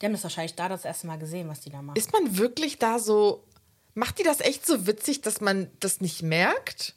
Die 0.00 0.06
haben 0.06 0.12
das 0.12 0.22
wahrscheinlich 0.22 0.56
da 0.56 0.68
das 0.68 0.84
erste 0.84 1.06
Mal 1.06 1.18
gesehen, 1.18 1.48
was 1.48 1.60
die 1.60 1.70
da 1.70 1.82
machen. 1.82 1.96
Ist 1.96 2.12
man 2.12 2.38
wirklich 2.38 2.78
da 2.78 2.98
so. 2.98 3.46
Macht 3.94 4.18
die 4.18 4.22
das 4.22 4.40
echt 4.40 4.66
so 4.66 4.86
witzig, 4.86 5.20
dass 5.20 5.40
man 5.40 5.70
das 5.78 6.00
nicht 6.00 6.22
merkt? 6.22 6.94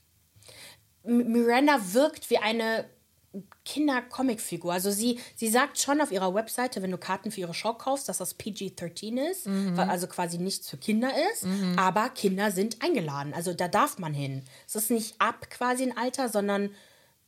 Miranda 1.03 1.79
wirkt 1.93 2.29
wie 2.29 2.37
eine 2.37 2.89
Kinder-Comic-Figur. 3.65 4.71
Also 4.71 4.91
sie, 4.91 5.19
sie 5.35 5.47
sagt 5.47 5.79
schon 5.79 6.01
auf 6.01 6.11
ihrer 6.11 6.33
Webseite, 6.35 6.81
wenn 6.81 6.91
du 6.91 6.97
Karten 6.97 7.31
für 7.31 7.41
ihre 7.41 7.53
Show 7.53 7.73
kaufst, 7.73 8.07
dass 8.09 8.19
das 8.19 8.35
PG-13 8.37 9.17
ist, 9.31 9.47
weil 9.75 9.89
also 9.89 10.07
quasi 10.07 10.37
nichts 10.37 10.69
für 10.69 10.77
Kinder 10.77 11.09
ist. 11.31 11.45
Aber 11.77 12.09
Kinder 12.09 12.51
sind 12.51 12.81
eingeladen. 12.83 13.33
Also 13.33 13.53
da 13.53 13.67
darf 13.67 13.97
man 13.97 14.13
hin. 14.13 14.43
Es 14.67 14.75
ist 14.75 14.91
nicht 14.91 15.15
ab 15.19 15.49
quasi 15.49 15.83
ein 15.83 15.97
Alter, 15.97 16.29
sondern 16.29 16.69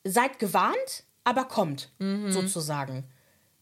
seid 0.03 0.38
gewarnt, 0.38 1.03
aber 1.24 1.45
kommt, 1.45 1.89
sozusagen. 2.30 3.06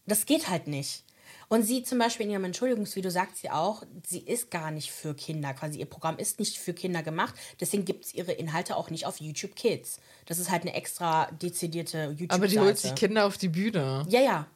Das 0.06 0.26
geht 0.26 0.48
halt 0.50 0.66
nicht. 0.66 1.02
Und 1.48 1.62
sie 1.62 1.82
zum 1.82 1.98
Beispiel 1.98 2.26
in 2.26 2.32
ihrem 2.32 2.44
Entschuldigungsvideo 2.44 3.10
sagt 3.10 3.36
sie 3.36 3.50
auch, 3.50 3.82
sie 4.06 4.20
ist 4.20 4.50
gar 4.50 4.70
nicht 4.70 4.90
für 4.90 5.14
Kinder. 5.14 5.52
Quasi 5.54 5.78
ihr 5.78 5.86
Programm 5.86 6.18
ist 6.18 6.38
nicht 6.38 6.58
für 6.58 6.72
Kinder 6.72 7.02
gemacht. 7.02 7.34
Deswegen 7.60 7.84
gibt 7.84 8.06
es 8.06 8.14
ihre 8.14 8.32
Inhalte 8.32 8.76
auch 8.76 8.90
nicht 8.90 9.06
auf 9.06 9.20
YouTube 9.20 9.54
Kids. 9.54 9.98
Das 10.26 10.38
ist 10.38 10.50
halt 10.50 10.62
eine 10.62 10.74
extra 10.74 11.30
dezidierte 11.32 12.14
YouTube-Seite. 12.16 12.34
Aber 12.34 12.48
die 12.48 12.58
holt 12.58 12.78
sich 12.78 12.94
Kinder 12.94 13.26
auf 13.26 13.36
die 13.38 13.48
Bühne. 13.48 14.04
Ja, 14.08 14.20
ja. 14.20 14.46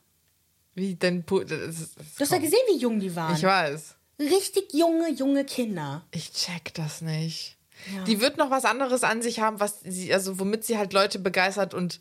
Wie 0.74 0.94
denn. 0.94 1.24
Das 1.26 1.48
das 1.48 1.94
Du 1.94 2.20
hast 2.20 2.32
ja 2.32 2.38
gesehen, 2.38 2.58
wie 2.72 2.78
jung 2.78 3.00
die 3.00 3.14
waren. 3.14 3.34
ich 3.34 3.42
weiß. 3.42 3.96
Richtig 4.20 4.72
junge, 4.72 5.10
junge 5.10 5.44
Kinder. 5.44 6.04
Ich 6.10 6.32
check 6.32 6.74
das 6.74 7.02
nicht. 7.02 7.56
Ja. 7.94 8.04
Die 8.04 8.20
wird 8.20 8.36
noch 8.36 8.50
was 8.50 8.64
anderes 8.64 9.04
an 9.04 9.22
sich 9.22 9.40
haben, 9.40 9.60
was 9.60 9.80
sie, 9.82 10.12
also 10.12 10.40
womit 10.40 10.64
sie 10.64 10.78
halt 10.78 10.92
Leute 10.92 11.18
begeistert 11.18 11.74
und 11.74 12.00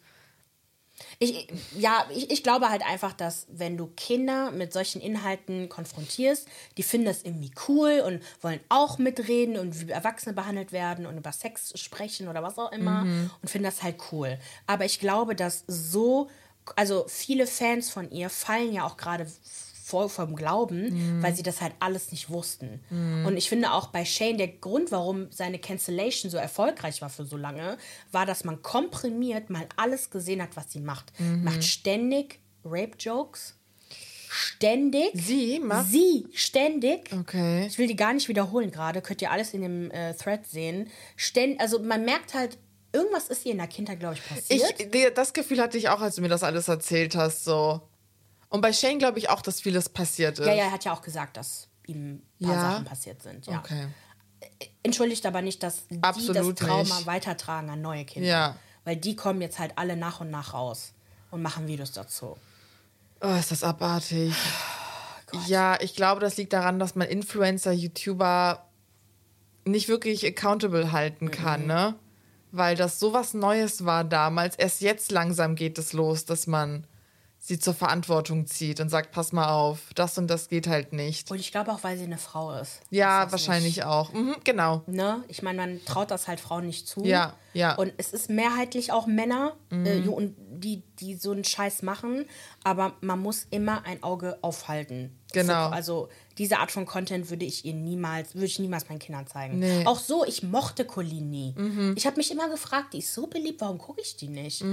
Ich, 1.20 1.48
ja, 1.78 2.06
ich, 2.14 2.32
ich 2.32 2.44
glaube 2.44 2.70
halt 2.70 2.84
einfach, 2.86 3.14
dass 3.14 3.46
wenn 3.50 3.78
du 3.78 3.88
Kinder 3.88 4.52
mit 4.52 4.74
solchen 4.74 5.02
Inhalten 5.02 5.70
konfrontierst, 5.70 6.48
die 6.78 6.84
finden 6.84 7.06
das 7.06 7.24
irgendwie 7.24 7.52
cool 7.68 8.02
und 8.06 8.22
wollen 8.42 8.60
auch 8.70 8.98
mitreden 8.98 9.58
und 9.58 9.88
wie 9.88 9.92
Erwachsene 9.92 10.34
behandelt 10.34 10.72
werden 10.72 11.06
und 11.06 11.18
über 11.18 11.32
Sex 11.32 11.80
sprechen 11.80 12.28
oder 12.28 12.44
was 12.44 12.58
auch 12.58 12.72
immer 12.72 13.02
und 13.42 13.50
finden 13.50 13.66
das 13.66 13.84
halt 13.84 13.98
cool. 14.12 14.40
Aber 14.66 14.86
ich 14.86 15.00
glaube, 15.00 15.36
dass 15.36 15.64
so, 15.68 16.30
also 16.76 17.06
viele 17.08 17.48
Fans 17.48 17.90
von 17.90 18.10
ihr 18.12 18.30
fallen 18.30 18.74
ja 18.74 18.86
auch 18.86 18.98
gerade 18.98 19.28
voll 19.90 20.10
vom 20.10 20.36
Glauben, 20.36 21.22
weil 21.22 21.34
sie 21.34 21.44
das 21.44 21.62
halt 21.62 21.74
alles 21.80 22.12
nicht 22.12 22.30
wussten. 22.30 22.82
Und 23.26 23.38
ich 23.38 23.48
finde 23.48 23.72
auch 23.72 23.88
bei 23.88 24.04
Shane, 24.04 24.38
der 24.38 24.50
Grund, 24.50 24.92
warum 24.92 25.32
seine 25.32 25.60
Cancellation 25.60 26.30
so 26.30 26.38
erfolgreich 26.38 27.02
war 27.02 27.10
für 27.10 27.24
so 27.26 27.38
lange, 27.38 27.78
war, 28.12 28.26
dass 28.26 28.44
man 28.44 28.62
komprimiert 28.62 29.50
mal 29.50 29.66
alles 29.78 30.10
gesehen 30.10 30.42
hat, 30.42 30.56
was 30.56 30.72
sie 30.74 30.80
macht. 30.82 31.14
Macht 31.42 31.64
ständig 31.64 32.40
Rape-Jokes. 32.66 33.56
Ständig. 34.30 35.12
Sie 35.14 35.60
macht- 35.60 35.90
Sie, 35.90 36.28
ständig. 36.34 37.10
Okay. 37.18 37.66
Ich 37.68 37.78
will 37.78 37.88
die 37.88 37.96
gar 37.96 38.14
nicht 38.14 38.28
wiederholen 38.28 38.72
gerade. 38.72 39.02
Könnt 39.02 39.22
ihr 39.22 39.32
alles 39.32 39.54
in 39.54 39.62
dem 39.62 39.92
äh, 39.92 40.14
Thread 40.16 40.46
sehen. 40.46 40.90
Ständ, 41.16 41.60
also 41.62 41.80
man 41.80 42.04
merkt 42.04 42.34
halt, 42.34 42.58
irgendwas 42.92 43.30
ist 43.30 43.46
ihr 43.46 43.54
in 43.54 43.58
der 43.60 43.68
Kindheit, 43.68 44.00
glaube 44.00 44.16
ich, 44.16 44.28
passiert. 44.28 44.80
ich, 44.94 45.14
das 45.14 45.34
Gefühl 45.34 45.62
hatte 45.62 45.78
ich 45.78 45.88
auch, 45.90 46.02
als 46.02 46.16
du 46.16 46.22
mir 46.22 46.30
das 46.30 46.44
alles 46.44 46.68
erzählt 46.68 47.16
hast, 47.16 47.46
so. 47.46 47.82
Und 48.50 48.62
bei 48.62 48.72
Shane 48.74 48.98
glaube 48.98 49.20
ich 49.20 49.30
auch, 49.30 49.42
dass 49.42 49.60
vieles 49.62 49.90
passiert 49.90 50.40
ist. 50.40 50.46
Ja, 50.48 50.54
ja, 50.54 50.64
er 50.66 50.72
hat 50.72 50.86
ja 50.86 50.94
auch 50.94 51.02
gesagt, 51.02 51.36
dass 51.38 51.68
ihm 51.86 52.22
ein 52.42 52.46
paar 52.46 52.54
Ja? 52.56 52.62
Sachen 52.72 52.86
passiert 52.86 53.22
sind. 53.22 53.46
Ja. 53.48 53.60
Okay. 53.60 53.88
Entschuldigt 54.84 55.26
aber 55.26 55.42
nicht, 55.42 55.64
dass 55.64 55.88
die 55.88 56.02
Absolut 56.02 56.36
das 56.36 56.56
Trauma 56.68 56.96
nicht. 56.96 57.06
weitertragen 57.08 57.70
an 57.70 57.82
neue 57.82 58.06
Kinder. 58.06 58.28
Ja. 58.30 58.56
Weil 58.86 58.96
die 58.96 59.16
kommen 59.16 59.42
jetzt 59.42 59.60
halt 59.60 59.74
alle 59.78 59.98
nach 59.98 60.22
und 60.22 60.30
nach 60.30 60.54
raus 60.54 60.94
und 61.32 61.42
machen 61.42 61.68
Videos 61.68 61.92
dazu. 61.92 62.38
Oh, 63.22 63.34
ist 63.34 63.52
das 63.52 63.64
abartig. 63.64 64.34
Oh 65.34 65.40
ja, 65.46 65.78
ich 65.82 65.94
glaube, 65.94 66.22
das 66.22 66.38
liegt 66.38 66.54
daran, 66.54 66.80
dass 66.80 66.96
man 66.96 67.06
Influencer, 67.10 67.74
YouTuber 67.74 68.66
nicht 69.66 69.90
wirklich 69.90 70.26
accountable 70.26 70.94
halten 70.94 71.32
kann, 71.32 71.64
Mhm. 71.64 71.68
ne? 71.68 71.96
Weil 72.54 72.78
das 72.78 72.98
sowas 72.98 73.34
Neues 73.34 73.84
war 73.84 74.06
damals. 74.06 74.56
Erst 74.56 74.80
jetzt 74.80 75.12
langsam 75.12 75.56
geht 75.56 75.78
es 75.80 75.92
los, 75.92 76.24
dass 76.24 76.48
man 76.48 76.88
sie 77.48 77.58
zur 77.60 77.74
Verantwortung 77.74 78.46
zieht 78.46 78.82
und 78.82 78.90
sagt, 78.90 79.12
pass 79.12 79.32
mal 79.32 79.48
auf, 79.50 79.94
das 79.96 80.18
und 80.18 80.28
das 80.28 80.50
geht 80.50 80.68
halt 80.68 80.92
nicht. 80.92 81.32
Und 81.32 81.40
ich 81.40 81.54
glaube 81.54 81.72
auch, 81.72 81.82
weil 81.82 81.98
sie 81.98 82.04
eine 82.04 82.18
Frau 82.18 82.52
ist. 82.52 82.82
Ja, 82.90 83.24
ist 83.24 83.32
wahrscheinlich 83.32 83.86
auch. 83.86 84.12
Mhm, 84.12 84.36
genau. 84.44 84.84
Ne? 84.86 85.24
Ich 85.30 85.42
meine, 85.44 85.58
man 85.58 85.86
traut 85.86 86.12
das 86.12 86.28
halt 86.28 86.42
Frauen 86.42 86.66
nicht 86.66 86.90
zu. 86.90 87.06
Ja, 87.06 87.38
ja. 87.54 87.76
Und 87.76 87.94
es 87.96 88.12
ist 88.12 88.30
mehrheitlich 88.30 88.92
auch 88.92 89.08
Männer, 89.08 89.56
äh, 89.72 89.98
jo- 89.98 90.12
und 90.12 90.36
die, 90.38 90.84
die 91.00 91.16
so 91.16 91.32
einen 91.32 91.46
Scheiß 91.46 91.84
machen, 91.84 92.26
aber 92.66 92.96
man 93.00 93.20
muss 93.20 93.48
immer 93.50 93.86
ein 93.86 94.04
Auge 94.04 94.38
aufhalten. 94.42 95.18
Genau. 95.32 95.70
So, 95.70 95.74
also 95.74 96.10
diese 96.38 96.60
Art 96.60 96.72
von 96.72 96.86
Content 96.86 97.30
würde 97.30 97.46
ich 97.46 97.66
ihr 97.66 97.74
niemals, 97.74 98.36
würde 98.36 98.46
ich 98.46 98.60
niemals 98.60 98.88
meinen 98.90 99.00
Kindern 99.00 99.28
zeigen. 99.28 99.60
Nee. 99.60 99.86
Auch 99.86 100.00
so, 100.00 100.26
ich 100.26 100.44
mochte 100.44 100.86
Colleen 100.86 101.30
nie. 101.30 101.56
Ich 101.96 102.06
habe 102.06 102.18
mich 102.18 102.32
immer 102.32 102.50
gefragt, 102.50 102.94
die 102.94 103.00
ist 103.00 103.14
so 103.14 103.28
beliebt, 103.28 103.62
warum 103.62 103.78
gucke 103.78 104.02
ich 104.02 104.18
die 104.18 104.28
nicht? 104.28 104.64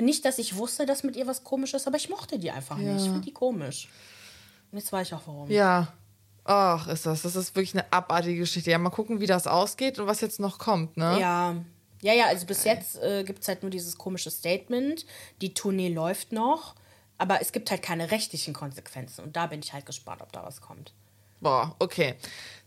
Nicht, 0.00 0.24
dass 0.24 0.38
ich 0.38 0.56
wusste, 0.56 0.86
dass 0.86 1.02
mit 1.02 1.16
ihr 1.16 1.26
was 1.26 1.44
komisch 1.44 1.74
ist, 1.74 1.86
aber 1.86 1.96
ich 1.96 2.08
mochte 2.08 2.38
die 2.38 2.50
einfach 2.50 2.76
nicht. 2.76 2.96
Ich 2.96 3.04
finde 3.04 3.20
die 3.20 3.32
komisch. 3.32 3.88
Und 4.70 4.78
jetzt 4.78 4.92
weiß 4.92 5.06
ich 5.06 5.14
auch 5.14 5.22
warum. 5.26 5.50
Ja. 5.50 5.92
Ach, 6.44 6.88
ist 6.88 7.06
das. 7.06 7.22
Das 7.22 7.36
ist 7.36 7.54
wirklich 7.54 7.74
eine 7.74 7.92
abartige 7.92 8.40
Geschichte. 8.40 8.70
Ja, 8.70 8.78
mal 8.78 8.90
gucken, 8.90 9.20
wie 9.20 9.26
das 9.26 9.46
ausgeht 9.46 9.98
und 9.98 10.06
was 10.06 10.20
jetzt 10.20 10.40
noch 10.40 10.58
kommt, 10.58 10.96
ne? 10.96 11.20
Ja. 11.20 11.56
Ja, 12.00 12.14
ja, 12.14 12.26
also 12.26 12.46
bis 12.46 12.64
jetzt 12.64 13.00
äh, 13.00 13.22
gibt 13.22 13.42
es 13.42 13.48
halt 13.48 13.62
nur 13.62 13.70
dieses 13.70 13.96
komische 13.96 14.28
Statement. 14.28 15.06
Die 15.40 15.54
Tournee 15.54 15.88
läuft 15.88 16.32
noch, 16.32 16.74
aber 17.16 17.40
es 17.40 17.52
gibt 17.52 17.70
halt 17.70 17.80
keine 17.80 18.10
rechtlichen 18.10 18.54
Konsequenzen. 18.54 19.22
Und 19.22 19.36
da 19.36 19.46
bin 19.46 19.60
ich 19.60 19.72
halt 19.72 19.86
gespannt, 19.86 20.20
ob 20.20 20.32
da 20.32 20.42
was 20.42 20.60
kommt. 20.60 20.92
Boah, 21.42 21.74
okay. 21.80 22.14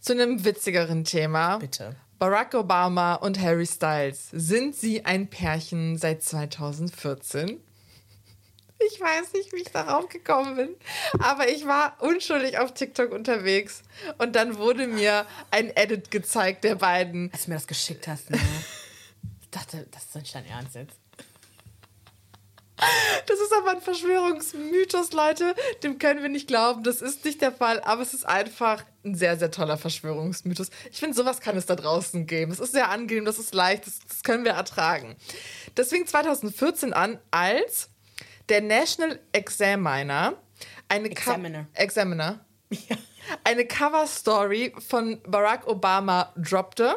Zu 0.02 0.12
einem 0.12 0.44
witzigeren 0.44 1.06
Thema. 1.06 1.60
Bitte. 1.60 1.96
Barack 2.20 2.54
Obama 2.56 3.16
und 3.16 3.40
Harry 3.40 3.66
Styles. 3.66 4.28
Sind 4.34 4.76
sie 4.76 5.06
ein 5.06 5.30
Pärchen 5.30 5.98
seit 5.98 6.22
2014? 6.22 7.62
Ich 8.78 9.00
weiß 9.00 9.32
nicht, 9.32 9.54
wie 9.54 9.62
ich 9.62 9.72
darauf 9.72 10.10
gekommen 10.10 10.58
bin, 10.58 10.76
aber 11.20 11.48
ich 11.48 11.66
war 11.66 11.96
unschuldig 12.02 12.60
auf 12.60 12.74
TikTok 12.74 13.14
unterwegs 13.14 13.84
und 14.18 14.36
dann 14.36 14.58
wurde 14.58 14.88
mir 14.88 15.26
ein 15.52 15.70
Edit 15.74 16.12
gezeigt 16.12 16.66
der 16.66 16.76
beiden. 16.76 17.32
Als 17.32 17.46
du 17.46 17.52
mir 17.52 17.56
das 17.56 17.68
geschickt 17.68 18.10
hast, 18.10 18.30
ne? 18.30 18.38
ich 19.42 19.50
dachte, 19.50 19.88
das 19.92 20.04
ist 20.04 20.16
nicht 20.16 20.36
dein 20.36 20.46
Ernst 20.48 20.76
jetzt. 20.76 21.00
Das 23.26 23.40
ist 23.40 23.54
aber 23.54 23.72
ein 23.72 23.82
Verschwörungsmythos, 23.82 25.14
Leute. 25.14 25.56
Dem 25.84 25.98
können 25.98 26.22
wir 26.22 26.30
nicht 26.30 26.48
glauben. 26.48 26.84
Das 26.84 27.02
ist 27.02 27.24
nicht 27.26 27.42
der 27.42 27.52
Fall, 27.52 27.82
aber 27.82 28.02
es 28.02 28.14
ist 28.14 28.26
einfach 28.26 28.84
ein 29.04 29.16
sehr, 29.16 29.38
sehr 29.38 29.50
toller 29.52 29.78
Verschwörungsmythos. 29.78 30.70
Ich 30.92 31.00
finde, 31.00 31.16
sowas 31.16 31.40
kann 31.40 31.56
es 31.58 31.66
da 31.66 31.76
draußen 31.76 32.28
geben. 32.28 32.52
Es 32.52 32.60
ist 32.60 32.74
sehr 32.74 32.90
angenehm, 32.90 33.26
das 33.26 33.40
ist 33.40 33.54
leicht, 33.54 33.88
das, 33.88 34.00
das 34.08 34.24
können 34.24 34.44
wir 34.44 34.52
ertragen. 34.54 35.16
Das 35.76 35.90
fing 35.90 36.06
2014 36.06 36.94
an, 36.94 37.20
als 37.32 37.90
der 38.50 38.62
National 38.62 39.20
Examiner 39.32 40.34
eine 40.90 41.10
Co- 41.10 41.14
Examiner. 41.16 41.68
Examiner 41.74 42.46
eine 43.44 43.66
Cover-Story 43.66 44.74
von 44.88 45.22
Barack 45.26 45.66
Obama 45.68 46.34
droppte, 46.36 46.96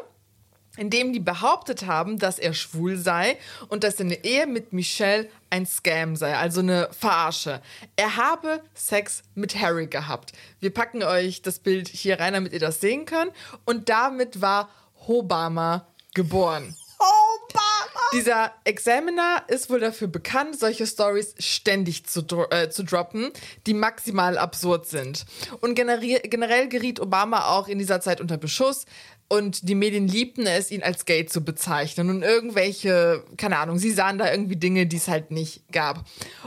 in 0.78 0.90
dem 0.90 1.12
die 1.12 1.20
behauptet 1.20 1.86
haben, 1.86 2.18
dass 2.18 2.38
er 2.38 2.54
schwul 2.54 2.96
sei 2.96 3.36
und 3.68 3.84
dass 3.84 3.98
seine 3.98 4.24
Ehe 4.24 4.46
mit 4.46 4.72
Michelle 4.72 5.28
ein 5.50 5.66
Scam 5.66 6.16
sei, 6.16 6.36
also 6.36 6.60
eine 6.60 6.88
Verarsche. 6.92 7.60
Er 7.96 8.16
habe 8.16 8.62
Sex 8.74 9.22
mit 9.34 9.60
Harry 9.60 9.86
gehabt. 9.86 10.32
Wir 10.60 10.72
packen 10.72 11.02
euch 11.02 11.42
das 11.42 11.58
Bild 11.58 11.88
hier 11.88 12.20
rein, 12.20 12.34
damit 12.34 12.52
ihr 12.52 12.60
das 12.60 12.80
sehen 12.80 13.06
könnt. 13.06 13.32
Und 13.64 13.88
damit 13.88 14.40
war 14.40 14.68
Obama 15.06 15.86
geboren. 16.14 16.74
Obama! 16.98 18.00
Dieser 18.12 18.52
Examiner 18.64 19.42
ist 19.48 19.70
wohl 19.70 19.80
dafür 19.80 20.08
bekannt, 20.08 20.58
solche 20.58 20.86
Stories 20.86 21.34
ständig 21.38 22.06
zu, 22.06 22.22
dro 22.22 22.46
äh, 22.50 22.70
zu 22.70 22.82
droppen, 22.82 23.30
die 23.66 23.74
maximal 23.74 24.38
absurd 24.38 24.86
sind. 24.86 25.26
Und 25.60 25.74
generell 25.74 26.68
geriet 26.68 27.00
Obama 27.00 27.48
auch 27.48 27.68
in 27.68 27.78
dieser 27.78 28.00
Zeit 28.00 28.20
unter 28.20 28.36
Beschuss. 28.36 28.86
Und 29.28 29.68
die 29.68 29.74
Medien 29.74 30.08
liebten 30.08 30.46
es, 30.46 30.70
ihn 30.70 30.82
als 30.82 31.04
gay 31.04 31.26
zu 31.26 31.42
bezeichnen. 31.42 32.08
Und 32.08 32.22
irgendwelche, 32.22 33.24
keine 33.36 33.58
Ahnung, 33.58 33.78
sie 33.78 33.90
sahen 33.90 34.16
da 34.16 34.30
irgendwie 34.30 34.56
Dinge, 34.56 34.86
die 34.86 34.96
es 34.96 35.08
halt 35.08 35.30
nicht 35.30 35.70
gab. 35.70 36.04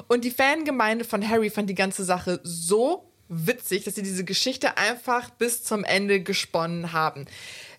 Und 0.07 0.25
die 0.25 0.31
Fangemeinde 0.31 1.05
von 1.05 1.27
Harry 1.27 1.51
fand 1.51 1.69
die 1.69 1.75
ganze 1.75 2.03
Sache 2.03 2.39
so 2.43 3.11
witzig, 3.31 3.85
dass 3.85 3.95
sie 3.95 4.01
diese 4.01 4.25
Geschichte 4.25 4.77
einfach 4.77 5.29
bis 5.29 5.63
zum 5.63 5.83
Ende 5.83 6.21
gesponnen 6.21 6.91
haben. 6.91 7.25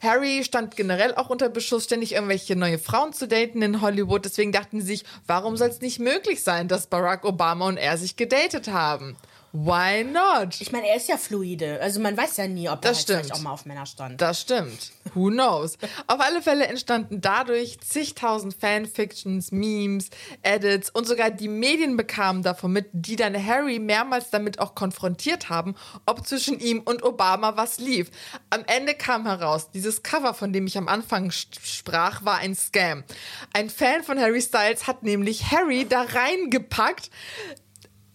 Harry 0.00 0.42
stand 0.44 0.76
generell 0.76 1.14
auch 1.14 1.30
unter 1.30 1.48
Beschuss, 1.48 1.84
ständig 1.84 2.12
irgendwelche 2.14 2.56
neue 2.56 2.78
Frauen 2.78 3.12
zu 3.12 3.28
daten 3.28 3.60
in 3.60 3.80
Hollywood. 3.82 4.24
Deswegen 4.24 4.50
dachten 4.50 4.80
sie 4.80 4.86
sich, 4.86 5.04
warum 5.26 5.56
soll 5.56 5.68
es 5.68 5.80
nicht 5.80 5.98
möglich 5.98 6.42
sein, 6.42 6.68
dass 6.68 6.86
Barack 6.86 7.24
Obama 7.24 7.68
und 7.68 7.76
er 7.76 7.98
sich 7.98 8.16
gedatet 8.16 8.68
haben? 8.68 9.16
Why 9.54 10.02
not? 10.02 10.60
Ich 10.60 10.72
meine, 10.72 10.88
er 10.88 10.96
ist 10.96 11.08
ja 11.08 11.18
fluide. 11.18 11.78
Also 11.82 12.00
man 12.00 12.16
weiß 12.16 12.38
ja 12.38 12.48
nie, 12.48 12.70
ob 12.70 12.82
er 12.84 12.90
Das 12.90 12.98
halt 12.98 13.06
vielleicht 13.06 13.32
auch 13.34 13.40
mal 13.40 13.52
auf 13.52 13.66
Männer 13.66 13.84
stand. 13.84 14.18
Das 14.18 14.40
stimmt. 14.40 14.92
Who 15.14 15.28
knows? 15.28 15.76
Auf 16.06 16.20
alle 16.20 16.40
Fälle 16.40 16.66
entstanden 16.66 17.20
dadurch 17.20 17.78
zigtausend 17.80 18.54
Fanfictions, 18.54 19.52
Memes, 19.52 20.08
Edits 20.42 20.88
und 20.88 21.06
sogar 21.06 21.30
die 21.30 21.48
Medien 21.48 21.98
bekamen 21.98 22.42
davon 22.42 22.72
mit, 22.72 22.88
die 22.92 23.16
dann 23.16 23.34
Harry 23.34 23.78
mehrmals 23.78 24.30
damit 24.30 24.58
auch 24.58 24.74
konfrontiert 24.74 25.50
haben, 25.50 25.74
ob 26.06 26.26
zwischen 26.26 26.58
ihm 26.58 26.80
und 26.80 27.02
Obama 27.02 27.54
was 27.54 27.78
lief. 27.78 28.10
Am 28.48 28.64
Ende 28.66 28.94
kam 28.94 29.26
heraus, 29.26 29.70
dieses 29.70 30.02
Cover, 30.02 30.32
von 30.32 30.54
dem 30.54 30.66
ich 30.66 30.78
am 30.78 30.88
Anfang 30.88 31.30
sprach, 31.30 32.24
war 32.24 32.38
ein 32.38 32.54
Scam. 32.54 33.04
Ein 33.52 33.68
Fan 33.68 34.02
von 34.02 34.18
Harry 34.18 34.40
Styles 34.40 34.86
hat 34.86 35.02
nämlich 35.02 35.50
Harry 35.50 35.86
da 35.86 36.02
reingepackt, 36.02 37.10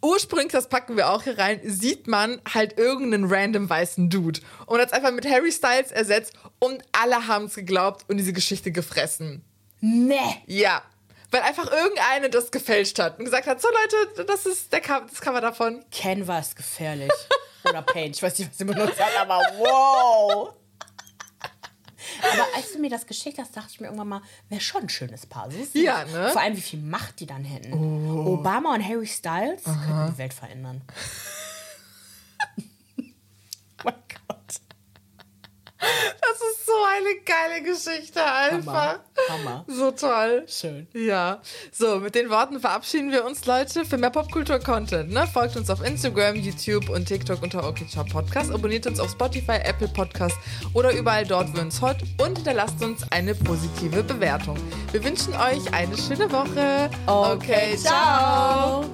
ursprünglich, 0.02 0.52
das 0.52 0.70
packen 0.70 0.98
wir 0.98 1.10
auch 1.10 1.24
hier 1.24 1.38
rein, 1.38 1.60
sieht 1.64 2.08
man 2.08 2.42
halt 2.54 2.78
irgendeinen 2.78 3.26
random 3.26 3.70
weißen 3.70 4.10
Dude 4.10 4.40
und 4.66 4.80
hat 4.80 4.88
es 4.88 4.94
einfach 4.94 5.12
mit 5.12 5.30
Harry 5.30 5.52
Styles 5.52 5.92
ersetzt 5.92 6.34
und 6.60 6.84
alle 6.92 7.28
haben 7.28 7.46
es 7.46 7.56
geglaubt 7.56 8.06
und 8.08 8.18
diese 8.18 8.34
Geschichte 8.34 8.72
gefressen. 8.72 9.44
Nee. 9.82 10.18
Ja. 10.46 10.82
Weil 11.30 11.42
einfach 11.42 11.70
irgendeine 11.72 12.30
das 12.30 12.52
gefälscht 12.52 13.00
hat 13.00 13.20
und 13.20 13.26
gesagt 13.26 13.48
hat, 13.48 13.62
so 13.62 13.68
Leute, 13.68 14.26
das 14.26 14.46
ist 14.46 14.72
der 14.72 14.80
das 14.80 15.20
Cover 15.20 15.42
davon. 15.42 15.84
Canva 15.92 16.40
ist 16.40 16.56
gefährlich. 16.56 17.12
Oder 17.70 17.82
Paint. 17.82 18.16
Ich 18.16 18.24
weiß 18.24 18.40
nicht, 18.40 18.50
was 18.50 18.58
sie 18.58 18.64
benutzt 18.66 19.00
hat, 19.00 19.16
aber 19.20 19.40
wow. 19.58 20.54
Aber 22.34 22.46
als 22.56 22.74
du 22.74 22.80
mir 22.80 22.90
das 22.90 23.06
geschickt 23.06 23.38
hast, 23.40 23.56
dachte 23.56 23.70
ich 23.72 23.80
mir 23.80 23.88
irgendwann 23.88 24.08
mal, 24.10 24.22
wäre 24.50 24.62
schon 24.62 24.84
ein 24.84 24.90
schönes 24.90 25.26
Paar. 25.26 25.50
Ist 25.50 25.76
es 25.76 25.82
Ja, 25.82 26.06
ne? 26.06 26.30
Vor 26.32 26.42
allem, 26.42 26.56
wie 26.58 26.62
viel 26.62 26.80
Macht 26.82 27.20
die 27.20 27.26
dann 27.26 27.44
hätten. 27.44 27.74
Obama 27.74 28.74
und 28.74 28.84
Harry 28.88 29.08
Styles 29.08 29.64
könnten 29.64 30.12
die 30.14 30.18
Welt 30.18 30.34
verändern. 30.34 30.82
oh 32.58 32.62
mein 33.84 33.94
Gott. 34.28 34.62
Das 35.80 36.42
ist 36.42 36.66
so 36.66 36.74
eine 36.84 37.20
geile 37.24 37.62
Geschichte 37.64 38.24
einfach. 38.24 39.00
Hammer. 39.30 39.66
So 39.68 39.92
toll. 39.92 40.46
Schön. 40.48 40.88
Ja. 40.94 41.42
So, 41.72 42.00
mit 42.00 42.16
den 42.16 42.30
Worten 42.30 42.60
verabschieden 42.60 43.12
wir 43.12 43.26
uns, 43.26 43.46
Leute, 43.46 43.86
für 43.86 43.98
mehr 43.98 44.10
Popkultur-Content. 44.10 45.12
Ne? 45.12 45.28
Folgt 45.28 45.56
uns 45.56 45.70
auf 45.70 45.84
Instagram, 45.84 46.36
YouTube 46.36 46.90
und 46.90 47.06
TikTok 47.06 47.42
unter 47.42 47.68
OKCHA 47.68 48.04
Podcast. 48.04 48.52
Abonniert 48.52 48.88
uns 48.88 49.00
auf 49.00 49.12
Spotify, 49.12 49.60
Apple 49.64 49.88
Podcast 49.90 50.36
oder 50.74 50.92
überall 50.92 51.26
dort, 51.26 51.56
wo 51.56 51.62
uns 51.62 51.82
hört. 51.82 52.02
Und 52.20 52.38
hinterlasst 52.38 52.84
uns 52.84 53.04
eine 53.12 53.36
positive 53.36 54.04
Bewertung. 54.04 54.58
Wir 54.92 55.04
wünschen 55.04 55.34
euch 55.34 55.74
eine 55.74 55.98
schöne 55.98 56.32
Woche. 56.32 56.90
Okay, 57.06 57.78
ciao. 57.78 58.86